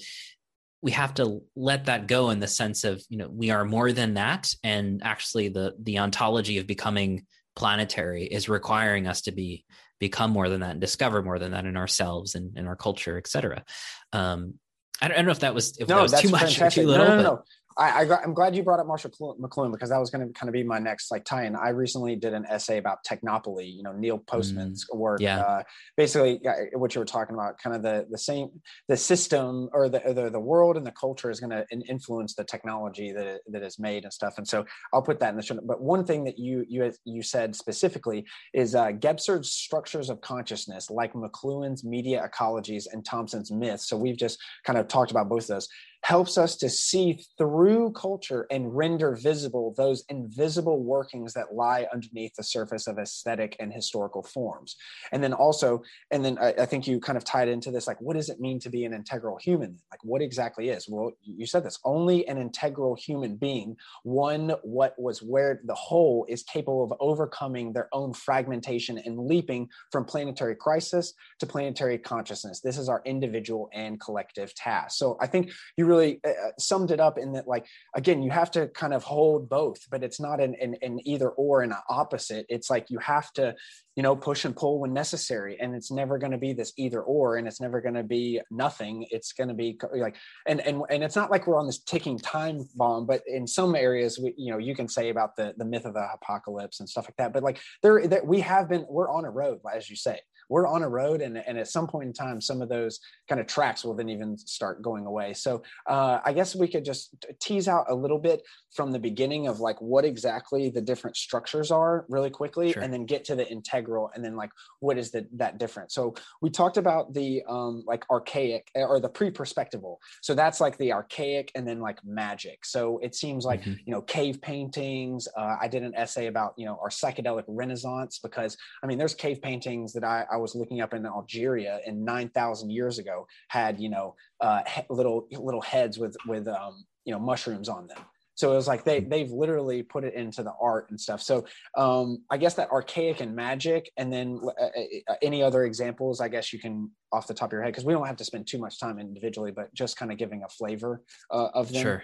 [0.82, 3.92] we have to let that go in the sense of you know we are more
[3.94, 7.26] than that and actually the the ontology of becoming
[7.56, 9.66] planetary is requiring us to be
[10.00, 13.18] become more than that and discover more than that in ourselves and in our culture,
[13.18, 13.64] et cetera.
[14.12, 14.56] Um,
[15.02, 16.82] I don't, I don't, know if that was if no, that was too much fantastic.
[16.82, 17.08] or too little.
[17.08, 17.44] No, no, no.
[17.78, 20.50] I, I am glad you brought up Marshall McLuhan because that was going to kind
[20.50, 21.56] of be my next like tie-in.
[21.56, 25.20] I recently did an essay about technopoly, you know, Neil Postman's mm, work.
[25.22, 25.40] Yeah.
[25.42, 25.64] Uh,
[25.98, 26.42] basically,
[26.74, 28.50] what you were talking about, kind of the the same
[28.88, 32.44] the system or the the, the world and the culture is going to influence the
[32.44, 34.38] technology that that is made and stuff.
[34.38, 35.60] And so I'll put that in the show.
[35.64, 40.90] But one thing that you you you said specifically is uh, Gebser's structures of consciousness,
[40.90, 43.88] like McLuhan's media ecologies and Thompson's myths.
[43.88, 45.70] So we've just kind of talked about both of those
[46.04, 52.36] helps us to see through culture and render visible those invisible workings that lie underneath
[52.36, 54.76] the surface of aesthetic and historical forms.
[55.14, 55.82] And then also,
[56.12, 58.42] and then I, I, think you kind of tied into this like, what does it
[58.42, 59.80] mean to be an integral human?
[59.92, 60.90] Like, what exactly is?
[60.90, 66.26] Well, you said this only an integral human being, one what was where the whole
[66.28, 72.60] is capable of overcoming their own fragmentation and leaping from planetary crisis to planetary consciousness.
[72.60, 74.98] This is our individual and collective task.
[74.98, 77.66] So I think you really really uh, uh, summed it up in that like
[77.96, 81.30] again you have to kind of hold both but it's not an, an, an either
[81.30, 82.46] or and an opposite.
[82.50, 83.56] It's like you have to
[83.96, 87.02] you know push and pull when necessary and it's never going to be this either
[87.02, 89.06] or and it's never going to be nothing.
[89.12, 90.16] It's going to be like
[90.48, 93.76] and and and it's not like we're on this ticking time bomb but in some
[93.76, 96.90] areas we you know you can say about the the myth of the apocalypse and
[96.90, 99.90] stuff like that but like there that we have been we're on a road as
[99.90, 102.70] you say we're on a road and, and at some point in time some of
[102.70, 106.68] those kind of tracks will then even start going away so uh, i guess we
[106.68, 108.42] could just tease out a little bit
[108.74, 112.82] from the beginning of like what exactly the different structures are really quickly sure.
[112.82, 114.50] and then get to the integral and then like
[114.80, 119.00] what is the, that different so we talked about the um, like archaic eh, or
[119.00, 123.62] the pre-perspectival so that's like the archaic and then like magic so it seems like
[123.62, 123.74] mm-hmm.
[123.86, 128.20] you know cave paintings uh, i did an essay about you know our psychedelic renaissance
[128.20, 132.04] because i mean there's cave paintings that i, I was looking up in algeria and
[132.04, 137.20] 9000 years ago had you know uh, little little heads with with um, you know
[137.20, 138.00] mushrooms on them.
[138.36, 141.22] So it was like they they've literally put it into the art and stuff.
[141.22, 141.46] So
[141.78, 144.68] um i guess that archaic and magic and then uh, uh,
[145.10, 147.86] uh, any other examples i guess you can off the top of your head because
[147.86, 150.50] we don't have to spend too much time individually but just kind of giving a
[150.50, 151.02] flavor
[151.32, 151.82] uh, of them.
[151.82, 152.04] Sure.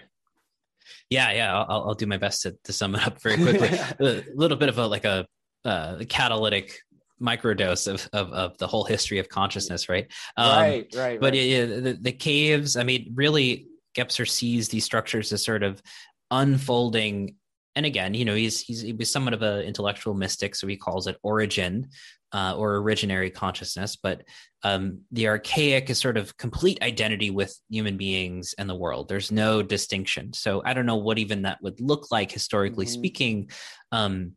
[1.08, 3.68] Yeah yeah i'll, I'll do my best to, to sum it up very quickly.
[4.00, 5.26] A little bit of a like a
[5.64, 6.78] uh, catalytic
[7.20, 10.10] microdose of, of, of the whole history of consciousness, right?
[10.36, 11.20] Um, right, right.
[11.20, 11.42] But right.
[11.42, 13.66] Yeah, the, the caves, I mean, really,
[13.96, 15.82] Gebser sees these structures as sort of
[16.30, 17.34] unfolding
[17.76, 20.76] and again you know he's he's he was somewhat of an intellectual mystic so he
[20.76, 21.88] calls it origin
[22.32, 24.22] uh, or originary consciousness but
[24.62, 29.32] um, the archaic is sort of complete identity with human beings and the world there's
[29.32, 33.00] no distinction so i don't know what even that would look like historically mm-hmm.
[33.00, 33.50] speaking
[33.92, 34.32] um,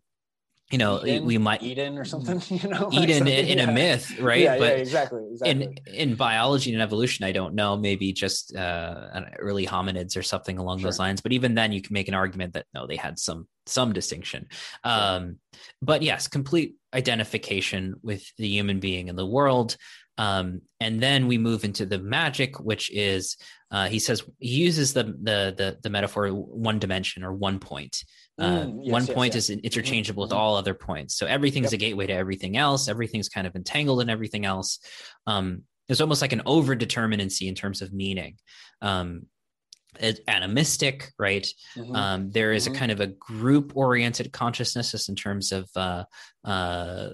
[0.73, 2.89] you know Eden, we might eden or something you know?
[2.91, 3.69] Eden in, in yeah.
[3.69, 4.41] a myth right?
[4.41, 8.55] Yeah, but yeah, exactly, exactly in in biology and evolution i don't know maybe just
[8.55, 10.87] uh early hominids or something along sure.
[10.87, 13.47] those lines but even then you can make an argument that no they had some
[13.65, 14.47] some distinction.
[14.83, 15.37] Um
[15.81, 19.77] but yes complete identification with the human being in the world.
[20.17, 23.37] Um and then we move into the magic which is
[23.71, 28.03] uh he says he uses the the the, the metaphor one dimension or one point
[28.39, 29.49] uh, mm, yes, one yes, point yes.
[29.49, 30.33] is interchangeable mm-hmm.
[30.33, 31.15] with all other points.
[31.15, 31.73] So everything's yep.
[31.73, 32.87] a gateway to everything else.
[32.87, 34.79] Everything's kind of entangled in everything else.
[35.27, 38.37] Um, it's almost like an over determinacy in terms of meaning.
[38.81, 39.27] Um,
[40.27, 41.47] animistic, right?
[41.75, 41.95] Mm-hmm.
[41.95, 42.75] Um, there is mm-hmm.
[42.75, 46.03] a kind of a group oriented consciousness just in terms of uh,
[46.43, 47.09] uh,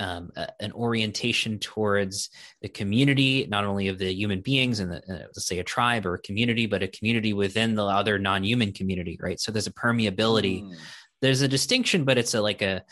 [0.00, 0.30] um,
[0.60, 2.30] an orientation towards
[2.62, 6.14] the community, not only of the human beings and uh, let's say a tribe or
[6.14, 9.40] a community, but a community within the other non human community, right?
[9.40, 10.62] So there's a permeability.
[10.62, 10.74] Mm.
[11.22, 12.82] There's a distinction, but it's a, like a,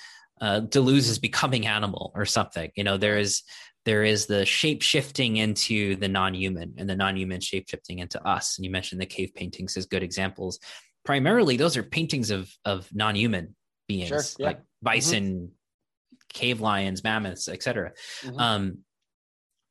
[0.40, 2.70] uh, Deleuze is becoming animal or something.
[2.74, 3.42] You know, there is
[3.84, 8.56] there is the shape shifting into the non-human and the non-human shape shifting into us
[8.56, 10.58] and you mentioned the cave paintings as good examples
[11.04, 13.54] primarily those are paintings of of non-human
[13.88, 14.46] beings sure, yeah.
[14.46, 16.16] like bison mm-hmm.
[16.32, 17.92] cave lions mammoths etc
[18.22, 18.38] mm-hmm.
[18.38, 18.78] um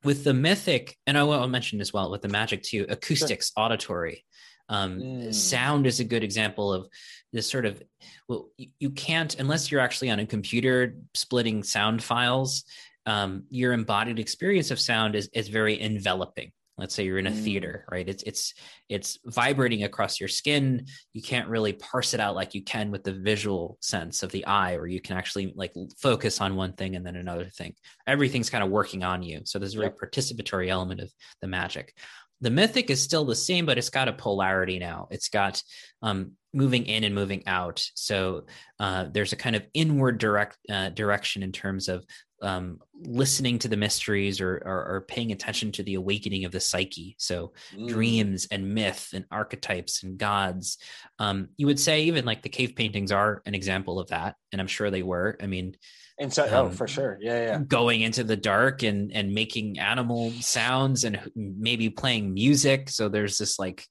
[0.04, 3.64] with the mythic and i will mention as well with the magic too acoustics sure.
[3.64, 4.24] auditory
[4.70, 5.34] um, mm.
[5.34, 6.88] sound is a good example of
[7.34, 7.82] this sort of
[8.28, 12.64] well you, you can't unless you're actually on a computer splitting sound files
[13.06, 16.52] um, your embodied experience of sound is is very enveloping.
[16.76, 17.44] Let's say you're in a mm.
[17.44, 18.08] theater right?
[18.08, 18.54] It's it's
[18.88, 20.86] it's vibrating across your skin.
[21.12, 24.46] You can't really parse it out like you can with the visual sense of the
[24.46, 27.74] eye or you can actually like focus on one thing and then another thing.
[28.06, 29.42] Everything's kind of working on you.
[29.44, 29.98] So there's a very yep.
[29.98, 31.96] participatory element of the magic.
[32.40, 35.06] The mythic is still the same but it's got a polarity now.
[35.10, 35.62] It's got
[36.02, 38.44] um, moving in and moving out so
[38.80, 42.04] uh, there's a kind of inward direct uh, direction in terms of
[42.42, 46.60] um, listening to the mysteries or, or, or, paying attention to the awakening of the
[46.60, 47.16] psyche.
[47.18, 47.88] So mm.
[47.88, 50.76] dreams and myth and archetypes and gods.
[51.18, 54.60] Um, you would say even like the cave paintings are an example of that, and
[54.60, 55.38] I'm sure they were.
[55.40, 55.76] I mean,
[56.18, 59.34] and so oh, um, oh for sure yeah yeah going into the dark and and
[59.34, 63.84] making animal sounds and maybe playing music so there's this like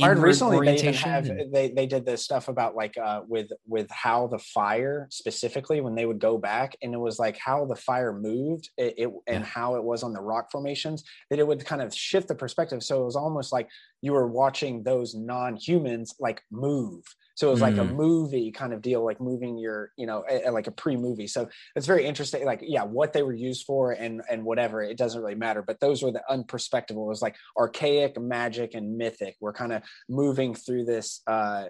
[0.00, 3.90] Hard recently they even have they they did this stuff about like uh with with
[3.90, 7.74] how the fire specifically when they would go back and it was like how the
[7.74, 9.44] fire moved it, it and yeah.
[9.44, 12.80] how it was on the rock formations that it would kind of shift the perspective
[12.82, 13.68] so it was almost like
[14.00, 17.02] you were watching those non-humans like move
[17.38, 17.82] so it was like mm.
[17.82, 21.28] a movie kind of deal, like moving your, you know, a, a, like a pre-movie.
[21.28, 22.44] So it's very interesting.
[22.44, 25.62] Like, yeah, what they were used for and and whatever, it doesn't really matter.
[25.62, 27.04] But those were the unperspectable.
[27.04, 31.66] It was like archaic, magic, and mythic We're kind of moving through this uh,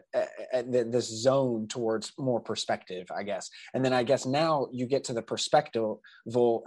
[0.65, 5.12] this zone towards more perspective i guess and then i guess now you get to
[5.12, 5.97] the perspective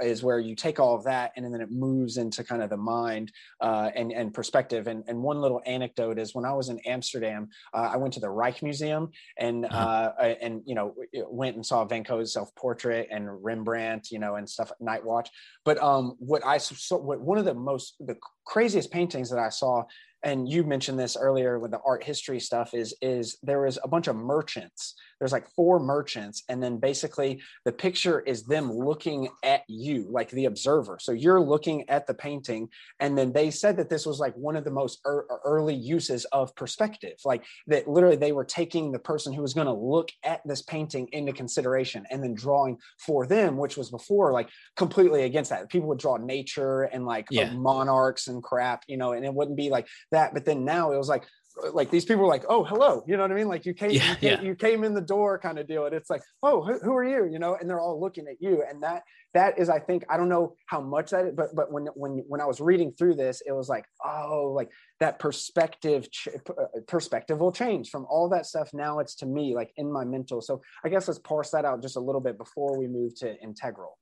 [0.02, 2.78] is where you take all of that and then it moves into kind of the
[2.78, 6.80] mind uh, and and perspective and and one little anecdote is when i was in
[6.80, 8.91] amsterdam uh, i went to the Rijksmuseum
[9.38, 10.14] and uh-huh.
[10.20, 10.94] Uh, and you know
[11.30, 15.30] went and saw van gogh's self-portrait and rembrandt you know and stuff night watch
[15.66, 18.16] but um what i so what one of the most the
[18.46, 19.84] craziest paintings that I saw
[20.24, 23.88] and you mentioned this earlier with the art history stuff is is there was a
[23.88, 29.30] bunch of merchants there's like four merchants and then basically the picture is them looking
[29.44, 32.68] at you like the observer so you're looking at the painting
[33.00, 36.26] and then they said that this was like one of the most er- early uses
[36.26, 40.10] of perspective like that literally they were taking the person who was going to look
[40.24, 45.22] at this painting into consideration and then drawing for them which was before like completely
[45.22, 47.54] against that people would draw nature and like yeah.
[47.54, 50.98] monarchs and crap you know and it wouldn't be like that but then now it
[50.98, 51.26] was like
[51.74, 53.48] like these people were like, oh, hello, you know what I mean?
[53.48, 54.42] Like you came, yeah, you, came yeah.
[54.42, 55.86] you came in the door kind of deal.
[55.86, 57.32] And it's like, oh, who, who, are you?
[57.32, 58.64] You know, and they're all looking at you.
[58.68, 59.04] And that,
[59.34, 62.24] that is, I think, I don't know how much that is, but, but when, when,
[62.28, 64.70] when I was reading through this, it was like, oh, like
[65.00, 66.08] that perspective,
[66.50, 68.70] uh, perspective will change from all that stuff.
[68.74, 70.42] Now it's to me, like in my mental.
[70.42, 73.40] So I guess let's parse that out just a little bit before we move to
[73.42, 73.98] integral.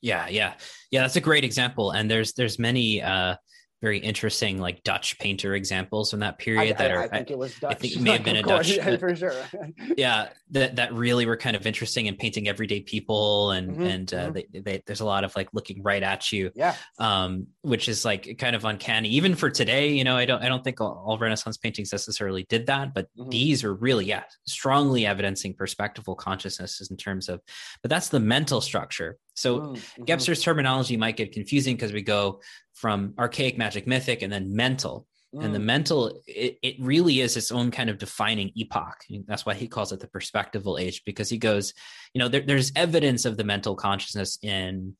[0.00, 0.28] Yeah.
[0.28, 0.54] Yeah.
[0.90, 1.02] Yeah.
[1.02, 1.90] That's a great example.
[1.90, 3.34] And there's, there's many, uh,
[3.80, 7.30] very interesting like Dutch painter examples from that period I, that I, are I think
[7.30, 7.72] it was Dutch.
[7.72, 9.34] I think it may have been a Dutch yeah, for sure.
[9.96, 14.14] yeah, that that really were kind of interesting in painting everyday people and mm-hmm, and
[14.14, 14.32] uh, mm-hmm.
[14.52, 16.50] they, they, there's a lot of like looking right at you.
[16.54, 16.74] Yeah.
[16.98, 19.92] Um, which is like kind of uncanny even for today.
[19.92, 23.06] You know, I don't I don't think all, all Renaissance paintings necessarily did that, but
[23.16, 23.30] mm-hmm.
[23.30, 27.40] these are really yeah strongly evidencing perspectival consciousnesses in terms of,
[27.82, 29.18] but that's the mental structure.
[29.38, 30.04] So mm-hmm.
[30.04, 32.40] Gebser's terminology might get confusing because we go
[32.74, 35.44] from archaic magic mythic and then mental mm.
[35.44, 39.54] and the mental it, it really is its own kind of defining epoch that's why
[39.54, 41.74] he calls it the perspectival age because he goes
[42.14, 44.94] you know there, there's evidence of the mental consciousness in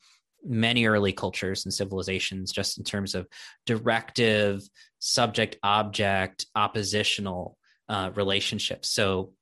[0.45, 3.27] many early cultures and civilizations just in terms of
[3.67, 4.63] directive
[4.99, 7.57] subject object oppositional
[7.89, 9.33] uh, relationships so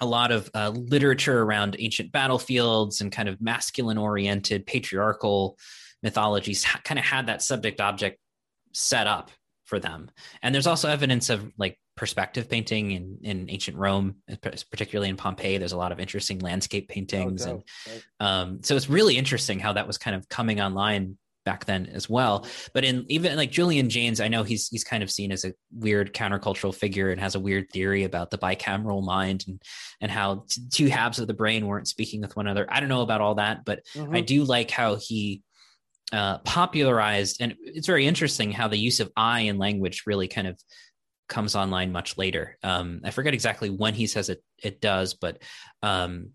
[0.00, 5.58] a lot of uh, literature around ancient battlefields and kind of masculine oriented patriarchal
[6.02, 8.18] mythologies ha- kind of had that subject object
[8.72, 9.30] set up
[9.64, 10.10] for them.
[10.42, 14.16] And there's also evidence of like perspective painting in, in ancient Rome,
[14.70, 15.58] particularly in Pompeii.
[15.58, 17.46] There's a lot of interesting landscape paintings.
[17.46, 21.64] Oh, and um, so it's really interesting how that was kind of coming online back
[21.64, 22.46] then as well.
[22.74, 25.54] But in even like Julian Jaynes, I know he's he's kind of seen as a
[25.72, 29.62] weird countercultural figure and has a weird theory about the bicameral mind and
[30.00, 32.66] and how t- two halves of the brain weren't speaking with one another.
[32.68, 34.14] I don't know about all that, but mm-hmm.
[34.14, 35.42] I do like how he
[36.12, 40.46] uh, popularized, and it's very interesting how the use of I in language really kind
[40.46, 40.60] of
[41.28, 42.58] comes online much later.
[42.62, 45.42] Um, I forget exactly when he says it it does, but
[45.82, 46.30] um,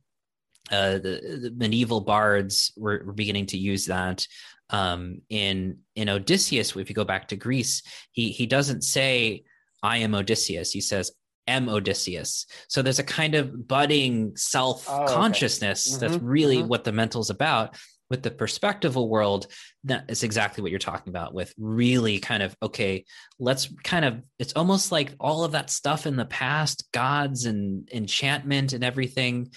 [0.71, 4.25] uh, the, the, medieval bards were, were, beginning to use that.
[4.69, 9.43] Um, in in Odysseus, if you go back to Greece, he he doesn't say
[9.83, 10.71] I am Odysseus.
[10.71, 11.11] He says
[11.47, 12.45] am Odysseus.
[12.67, 16.05] So there's a kind of budding self consciousness oh, okay.
[16.05, 16.67] mm-hmm, that's really mm-hmm.
[16.67, 17.77] what the mental is about
[18.09, 19.47] with the perspectival world
[19.83, 23.03] that is exactly what you're talking about with really kind of okay
[23.39, 27.89] let's kind of it's almost like all of that stuff in the past gods and
[27.91, 29.51] enchantment and everything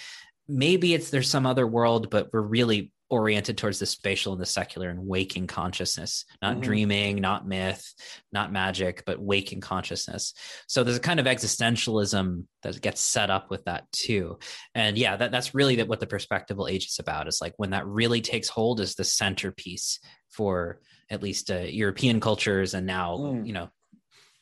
[0.48, 4.46] maybe it's there's some other world but we're really oriented towards the spatial and the
[4.46, 6.60] secular and waking consciousness, not mm-hmm.
[6.60, 7.94] dreaming, not myth,
[8.32, 10.34] not magic, but waking consciousness.
[10.66, 14.38] So there's a kind of existentialism that gets set up with that too.
[14.74, 17.70] And yeah, that, that's really that what the perspectival age is about is like when
[17.70, 20.80] that really takes hold is the centerpiece for
[21.10, 23.46] at least uh, European cultures and now, mm.
[23.46, 23.70] you know,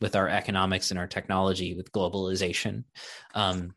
[0.01, 2.85] with our economics and our technology with globalization.
[3.35, 3.75] Um,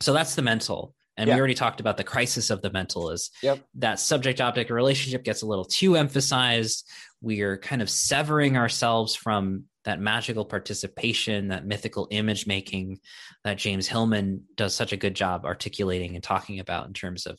[0.00, 1.34] so that's the mental and yeah.
[1.34, 3.60] we already talked about the crisis of the mental is yep.
[3.74, 6.88] that subject object relationship gets a little too emphasized
[7.20, 12.98] we're kind of severing ourselves from that magical participation that mythical image making
[13.44, 17.38] that james hillman does such a good job articulating and talking about in terms of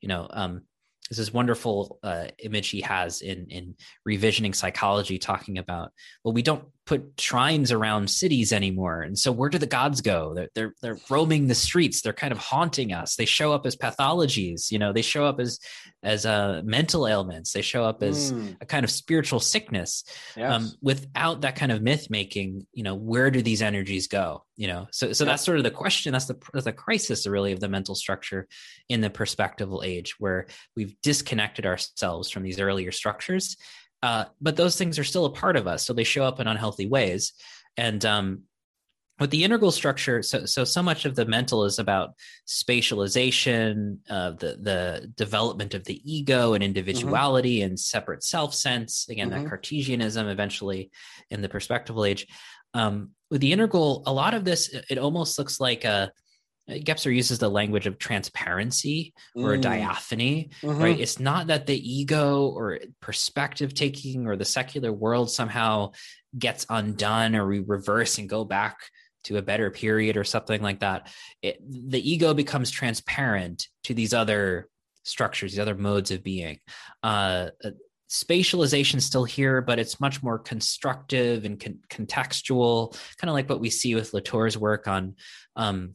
[0.00, 0.62] you know um,
[1.10, 3.74] this wonderful uh, image he has in in
[4.08, 5.92] revisioning psychology talking about
[6.24, 9.02] well we don't put shrines around cities anymore.
[9.02, 10.34] And so where do the gods go?
[10.34, 12.02] They're, they're they're roaming the streets.
[12.02, 13.16] They're kind of haunting us.
[13.16, 15.58] They show up as pathologies you know they show up as
[16.02, 17.52] as uh, mental ailments.
[17.52, 18.56] They show up as mm.
[18.60, 20.04] a kind of spiritual sickness.
[20.36, 20.52] Um, yes.
[20.52, 24.68] um, without that kind of myth making you know where do these energies go you
[24.68, 24.86] know?
[24.90, 26.12] So so that's sort of the question.
[26.12, 28.46] That's the that's the crisis really of the mental structure
[28.88, 30.46] in the perspectival age where
[30.76, 33.56] we've disconnected ourselves from these earlier structures
[34.04, 36.46] uh, but those things are still a part of us so they show up in
[36.46, 37.32] unhealthy ways
[37.78, 38.42] and um,
[39.18, 42.10] with the integral structure so so so much of the mental is about
[42.46, 46.68] spatialization uh, the the development of the ego and mm-hmm.
[46.68, 47.68] individuality mm-hmm.
[47.68, 49.44] and separate self sense again mm-hmm.
[49.44, 50.90] that cartesianism eventually
[51.30, 52.26] in the perspectival age
[52.74, 56.12] um, with the integral a lot of this it almost looks like a
[56.68, 59.62] Gebser uses the language of transparency or mm.
[59.62, 60.82] diaphany, mm-hmm.
[60.82, 60.98] right?
[60.98, 65.92] It's not that the ego or perspective taking or the secular world somehow
[66.38, 68.78] gets undone or we reverse and go back
[69.24, 71.08] to a better period or something like that.
[71.42, 74.68] It, the ego becomes transparent to these other
[75.02, 76.60] structures, these other modes of being.
[77.02, 77.70] Uh, uh
[78.10, 83.60] spatialization still here, but it's much more constructive and con- contextual, kind of like what
[83.60, 85.16] we see with Latour's work on
[85.56, 85.94] um,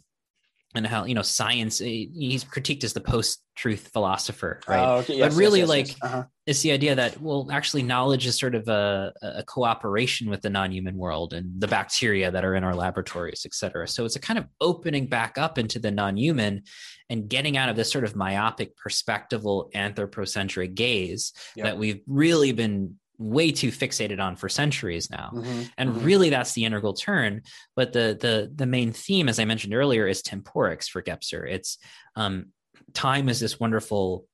[0.76, 5.18] and how you know science eh, he's critiqued as the post-truth philosopher right oh, okay.
[5.18, 6.24] yes, but really yes, yes, like uh-huh.
[6.46, 10.50] it's the idea that well actually knowledge is sort of a, a cooperation with the
[10.50, 14.20] non-human world and the bacteria that are in our laboratories et cetera so it's a
[14.20, 16.62] kind of opening back up into the non-human
[17.10, 21.66] and getting out of this sort of myopic perspectival anthropocentric gaze yep.
[21.66, 25.32] that we've really been way too fixated on for centuries now.
[25.36, 26.06] Mm-hmm, and mm-hmm.
[26.06, 27.42] really that's the integral turn.
[27.76, 31.48] But the the the main theme as i mentioned earlier is temporics for gebser.
[31.48, 31.78] It's
[32.16, 32.48] um
[32.94, 34.26] time is this wonderful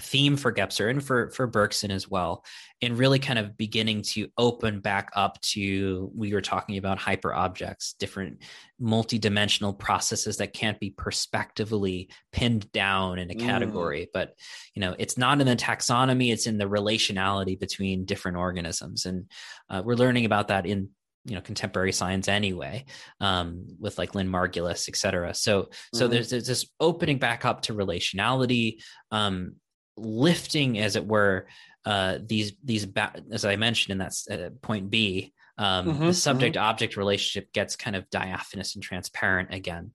[0.00, 2.44] theme for Gebser and for for Bergson as well,
[2.80, 7.34] in really kind of beginning to open back up to we were talking about hyper
[7.34, 8.42] objects, different
[8.80, 13.40] multidimensional processes that can't be perspectively pinned down in a mm.
[13.40, 14.06] category.
[14.06, 14.08] Mm.
[14.14, 14.34] But
[14.74, 19.30] you know, it's not in the taxonomy; it's in the relationality between different organisms, and
[19.68, 20.88] uh, we're learning about that in
[21.24, 22.84] you know contemporary science anyway
[23.20, 26.14] um, with like lynn margulis et cetera so so mm-hmm.
[26.14, 28.82] there's, there's this opening back up to relationality
[29.12, 29.54] um,
[29.96, 31.46] lifting, as it were,
[31.84, 36.14] uh, these these ba- as I mentioned in that uh, point B, um, mm-hmm, the
[36.14, 36.64] subject mm-hmm.
[36.64, 39.90] object relationship gets kind of diaphanous and transparent again.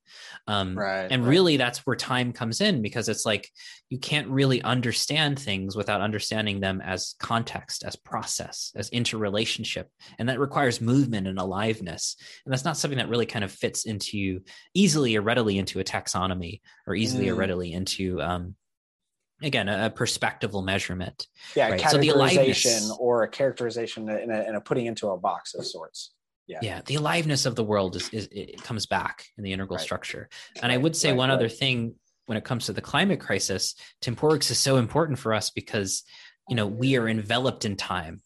[0.48, 1.30] Um, right, and right.
[1.30, 3.50] really, that's where time comes in because it's like
[3.90, 9.90] you can't really understand things without understanding them as context, as process, as interrelationship.
[10.20, 12.18] And that requires movement and aliveness.
[12.46, 14.42] And that's not something that really kind of fits into
[14.74, 17.32] easily or readily into a taxonomy or easily mm.
[17.32, 18.56] or readily into um,
[19.42, 21.80] again a, perspectival measurement yeah right?
[21.80, 26.12] categorization so or a characterization in a, in a putting into a box of sorts
[26.48, 29.78] yeah yeah the aliveness of the world is, is it comes back in the integral
[29.78, 29.84] right.
[29.84, 30.74] structure and right.
[30.74, 31.96] i would say one other thing
[32.26, 36.04] when it comes to the climate crisis temporics is so important for us because
[36.50, 38.22] you know we are enveloped in time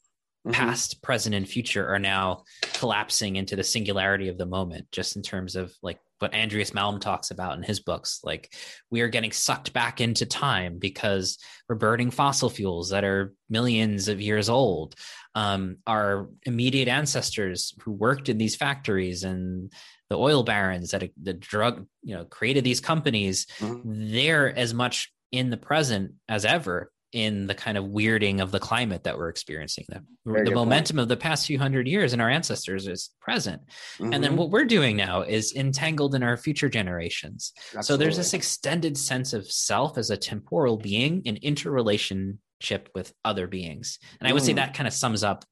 [0.45, 0.51] mm-hmm.
[0.51, 2.43] past present and future are now
[2.73, 6.99] collapsing into the singularity of the moment just in terms of like what Andreas Malm
[6.99, 8.19] talks about in his books.
[8.23, 8.53] Like
[8.89, 11.37] we are getting sucked back into time because
[11.67, 14.95] we're burning fossil fuels that are millions of years old.
[15.33, 19.71] Um, our immediate ancestors who worked in these factories and
[20.09, 24.13] the oil barons that the drug, you know, created these companies, mm-hmm.
[24.13, 28.59] they're as much in the present as ever in the kind of weirding of the
[28.59, 29.85] climate that we're experiencing.
[29.89, 31.03] The, the momentum point.
[31.03, 33.61] of the past few hundred years and our ancestors is present.
[33.97, 34.13] Mm-hmm.
[34.13, 34.37] And then mm-hmm.
[34.37, 37.51] what we're doing now is entangled in our future generations.
[37.75, 37.83] Absolutely.
[37.83, 43.47] So there's this extended sense of self as a temporal being in interrelationship with other
[43.47, 43.99] beings.
[44.19, 44.57] And I would say mm.
[44.57, 45.43] that kind of sums up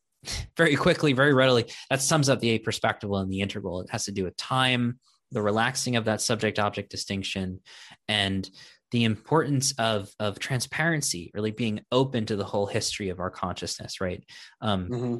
[0.56, 3.80] very quickly, very readily, that sums up the aperspectival and the integral.
[3.80, 4.98] It has to do with time,
[5.32, 7.60] the relaxing of that subject object distinction,
[8.08, 8.48] and
[8.90, 14.00] the importance of of transparency really being open to the whole history of our consciousness
[14.00, 14.24] right
[14.60, 15.16] um, mm-hmm.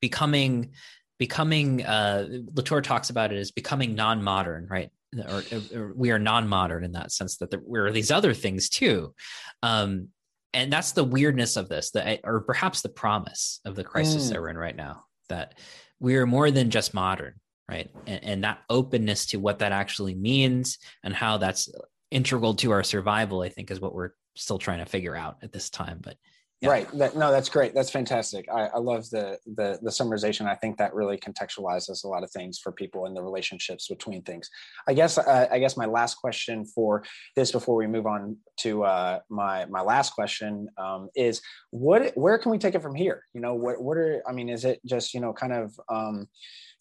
[0.00, 0.72] becoming
[1.18, 4.90] becoming uh latour talks about it as becoming non-modern right
[5.30, 5.42] or,
[5.74, 9.14] or we are non-modern in that sense that there, we're these other things too
[9.62, 10.08] um
[10.52, 14.30] and that's the weirdness of this that or perhaps the promise of the crisis mm.
[14.30, 15.58] that we're in right now that
[16.00, 17.34] we are more than just modern
[17.68, 21.68] right and, and, that openness to what that actually means and how that's
[22.10, 25.52] integral to our survival i think is what we're still trying to figure out at
[25.52, 26.16] this time but
[26.62, 26.70] yeah.
[26.70, 26.90] right.
[26.92, 27.74] That, no that's great.
[27.74, 28.46] That's fantastic.
[28.50, 30.46] I, I love the, the the summarization.
[30.46, 34.22] I think that really contextualizes a lot of things for people and the relationships between
[34.22, 34.48] things.
[34.88, 37.04] I guess uh, i guess my last question for
[37.34, 42.38] this before we move on to uh, my my last question um, is what where
[42.38, 43.22] can we take it from here?
[43.34, 46.26] You know what what are i mean is it just you know kind of um,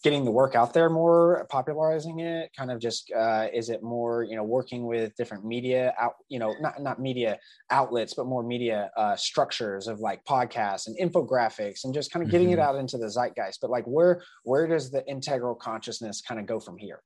[0.05, 2.51] getting the work out there more, popularizing it?
[2.55, 6.37] Kind of just uh, is it more you know working with different media out you
[6.37, 7.39] know not not media
[7.71, 12.31] outlets but more media uh, structures of like podcasts and infographics and just kind of
[12.31, 12.59] getting mm-hmm.
[12.59, 13.57] it out into the zeitgeist.
[13.61, 17.01] But like where where does the integral consciousness kind of go from here?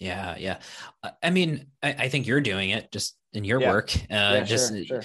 [0.00, 0.58] Yeah, yeah.
[1.22, 3.70] I mean, I, I think you're doing it just in your yeah.
[3.70, 3.96] work.
[3.96, 5.02] Uh, yeah, just sure, sure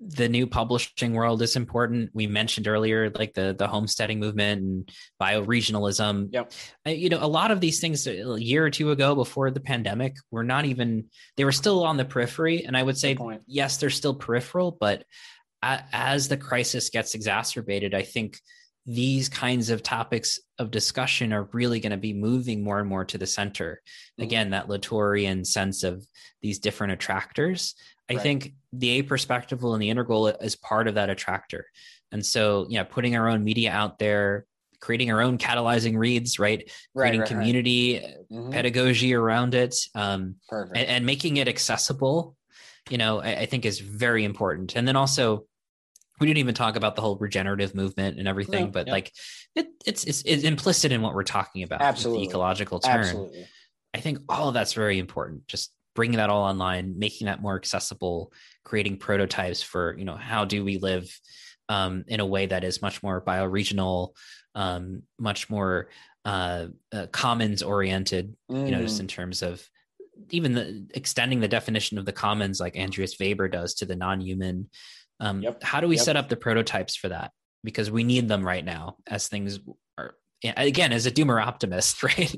[0.00, 2.10] the new publishing world is important.
[2.14, 6.30] We mentioned earlier, like the the homesteading movement and bioregionalism.
[6.32, 6.52] Yep.
[6.86, 10.16] You know, a lot of these things a year or two ago, before the pandemic,
[10.30, 11.06] were not even
[11.36, 12.64] they were still on the periphery.
[12.64, 13.16] And I would say,
[13.46, 15.04] yes, they're still peripheral, but
[15.62, 18.38] as the crisis gets exacerbated, I think
[18.86, 23.04] these kinds of topics of discussion are really going to be moving more and more
[23.04, 23.82] to the center.
[23.84, 24.22] Mm-hmm.
[24.22, 26.06] Again, that Latourian sense of
[26.40, 27.74] these different attractors.
[28.08, 28.22] I right.
[28.22, 31.66] think the a aperspectival and the integral is part of that attractor.
[32.12, 34.46] And so, yeah, putting our own media out there,
[34.80, 36.70] creating our own catalyzing reads, right?
[36.94, 38.50] right creating right, community mm-hmm.
[38.50, 42.36] pedagogy around it, um, and, and, making it accessible,
[42.88, 44.74] you know, I, I think is very important.
[44.76, 45.44] And then also,
[46.18, 49.12] we didn't even talk about the whole regenerative movement and everything, no, but like
[49.54, 51.80] it, it's, it's, it's implicit in what we're talking about.
[51.80, 53.00] Absolutely, the ecological turn.
[53.00, 53.46] Absolutely.
[53.94, 55.46] I think all of that's very important.
[55.48, 58.32] Just bringing that all online, making that more accessible,
[58.64, 61.10] creating prototypes for you know how do we live
[61.68, 64.10] um, in a way that is much more bioregional,
[64.54, 65.88] um, much more
[66.24, 68.36] uh, uh, commons oriented.
[68.50, 68.66] Mm.
[68.66, 69.00] You know, just mm.
[69.00, 69.62] in terms of
[70.30, 74.68] even the extending the definition of the commons, like Andreas Weber does, to the non-human
[75.20, 75.62] um, yep.
[75.62, 76.04] How do we yep.
[76.04, 77.30] set up the prototypes for that?
[77.62, 79.60] Because we need them right now as things
[80.42, 82.34] again, as a doomer optimist, right?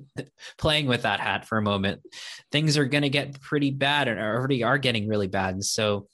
[0.58, 2.02] Playing with that hat for a moment,
[2.50, 5.54] things are going to get pretty bad and already are getting really bad.
[5.54, 6.06] And so,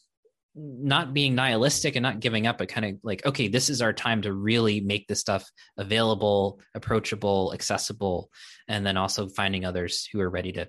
[0.61, 3.93] not being nihilistic and not giving up, but kind of like, okay, this is our
[3.93, 8.29] time to really make this stuff available, approachable, accessible,
[8.67, 10.69] and then also finding others who are ready to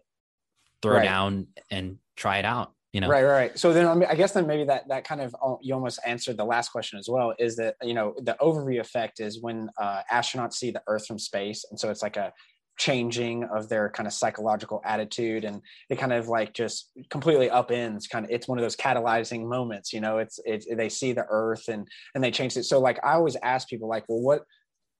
[0.83, 1.03] throw right.
[1.03, 3.07] down and try it out you know?
[3.07, 5.99] Right right so then i guess then maybe that that kind of uh, you almost
[6.05, 9.69] answered the last question as well is that you know the overview effect is when
[9.77, 12.33] uh, astronauts see the earth from space and so it's like a
[12.79, 18.09] changing of their kind of psychological attitude and it kind of like just completely upends
[18.09, 20.17] kind of it's one of those catalyzing moments you know?
[20.17, 22.63] It's it's they see the earth and and they change it.
[22.63, 24.45] So like i always ask people like well what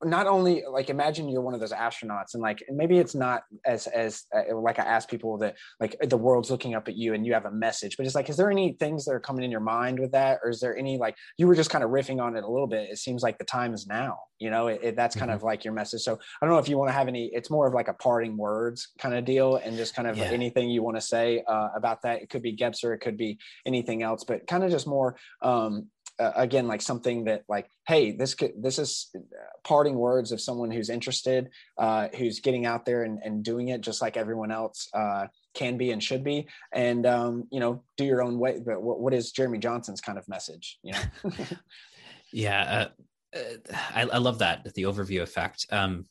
[0.03, 3.87] not only like imagine you're one of those astronauts and like maybe it's not as
[3.87, 7.25] as uh, like i ask people that like the world's looking up at you and
[7.25, 9.51] you have a message but it's like is there any things that are coming in
[9.51, 12.21] your mind with that or is there any like you were just kind of riffing
[12.21, 14.79] on it a little bit it seems like the time is now you know it,
[14.81, 15.35] it, that's kind mm-hmm.
[15.35, 17.49] of like your message so i don't know if you want to have any it's
[17.49, 20.25] more of like a parting words kind of deal and just kind of yeah.
[20.25, 23.37] anything you want to say uh, about that it could be gebser it could be
[23.65, 25.87] anything else but kind of just more um
[26.19, 29.19] uh, again like something that like hey this could this is uh,
[29.63, 33.81] parting words of someone who's interested uh, who's getting out there and, and doing it
[33.81, 38.03] just like everyone else uh, can be and should be and um, you know do
[38.03, 41.31] your own way but what, what is jeremy johnson's kind of message you know
[42.33, 42.89] yeah
[43.33, 46.05] uh, uh, I, I, love that the overview effect um,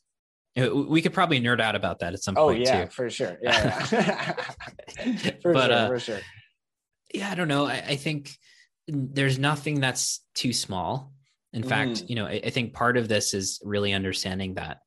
[0.55, 2.91] we could probably nerd out about that at some oh, point yeah, too.
[2.91, 3.37] for sure.
[3.41, 4.33] Yeah, yeah.
[5.41, 6.19] for but, sure, for sure.
[7.13, 7.65] Yeah, I don't know.
[7.65, 8.35] I, I think
[8.89, 11.13] there's nothing that's too small.
[11.53, 11.69] In mm.
[11.69, 14.79] fact, you know, I, I, think part of this is really understanding that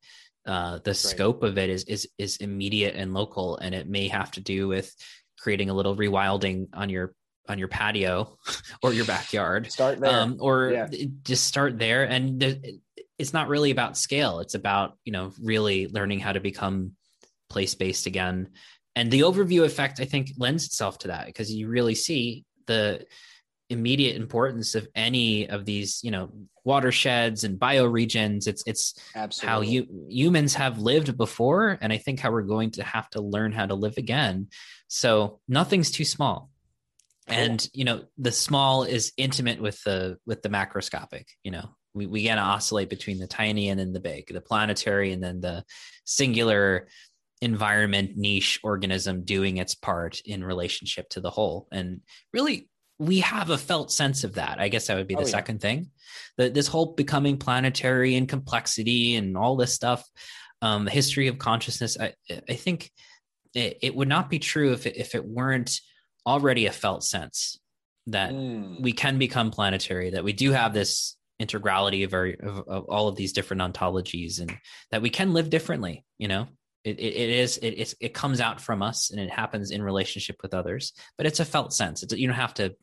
[0.46, 0.96] uh, the right.
[0.96, 4.68] scope of it is is is immediate and local, and it may have to do
[4.68, 4.94] with
[5.38, 7.14] creating a little rewilding on your
[7.48, 8.36] on your patio
[8.82, 9.70] or your backyard.
[9.70, 10.88] Start there, um, or yeah.
[11.22, 12.04] just start there.
[12.04, 12.42] And
[13.18, 16.92] it's not really about scale; it's about you know really learning how to become
[17.48, 18.50] place based again.
[18.94, 23.06] And the overview effect, I think, lends itself to that because you really see the
[23.72, 26.30] immediate importance of any of these you know
[26.64, 29.48] watersheds and bioregions it's it's Absolutely.
[29.48, 33.20] how you humans have lived before and i think how we're going to have to
[33.20, 34.48] learn how to live again.
[34.88, 36.50] So nothing's too small.
[37.28, 41.70] And you know the small is intimate with the with the macroscopic you know.
[41.94, 45.40] We, we gotta oscillate between the tiny and then the big the planetary and then
[45.40, 45.64] the
[46.04, 46.88] singular
[47.42, 51.68] environment niche organism doing its part in relationship to the whole.
[51.70, 52.00] And
[52.32, 52.68] really
[53.02, 54.60] we have a felt sense of that.
[54.60, 55.90] I guess that would be the oh, second thing.
[56.38, 60.08] That this whole becoming planetary and complexity and all this stuff,
[60.60, 61.98] um, the history of consciousness.
[61.98, 62.14] I,
[62.48, 62.90] I think
[63.54, 65.80] it, it, would not be true if it, if it weren't
[66.26, 67.58] already a felt sense
[68.06, 68.80] that mm.
[68.80, 70.10] we can become planetary.
[70.10, 74.40] That we do have this integrality of, our, of, of all of these different ontologies,
[74.40, 74.56] and
[74.92, 76.04] that we can live differently.
[76.18, 76.46] You know,
[76.84, 80.36] it, it, it is it, it comes out from us and it happens in relationship
[80.42, 82.74] with others but it's a felt sense it's, you don't have to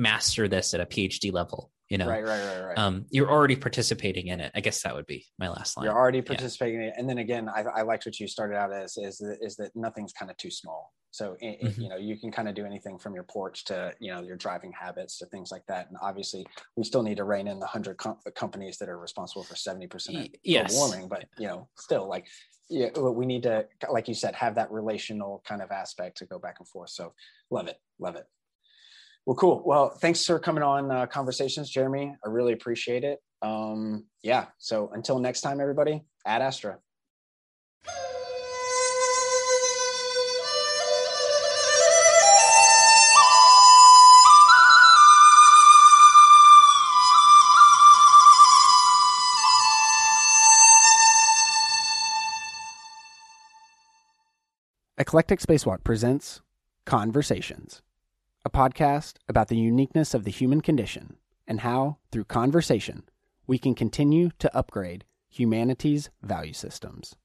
[0.00, 3.56] master this at a phd level you know right right right right um, you're already
[3.56, 6.86] participating in it i guess that would be my last line you're already participating yeah.
[6.86, 9.56] in it and then again I, I liked what you started out as is, is
[9.56, 11.82] that nothing's kind of too small so it, mm-hmm.
[11.82, 14.36] you know you can kind of do anything from your porch to you know your
[14.36, 16.46] driving habits to things like that and obviously
[16.76, 20.20] we still need to rein in the 100 com- companies that are responsible for 70%
[20.20, 20.72] of yes.
[20.72, 22.26] warming but you know still like
[22.72, 26.38] yeah, we need to, like you said, have that relational kind of aspect to go
[26.38, 26.90] back and forth.
[26.90, 27.14] So
[27.50, 28.26] love it, love it.
[29.26, 29.62] Well, cool.
[29.64, 32.16] Well, thanks for coming on uh, Conversations, Jeremy.
[32.24, 33.20] I really appreciate it.
[33.42, 34.46] Um, yeah.
[34.58, 36.78] So until next time, everybody, ad astra.
[55.00, 56.42] Eclectic Spacewalk presents
[56.84, 57.80] Conversations,
[58.42, 63.02] a podcast about the uniqueness of the human condition and how, through conversation,
[63.46, 67.16] we can continue to upgrade humanity's value systems.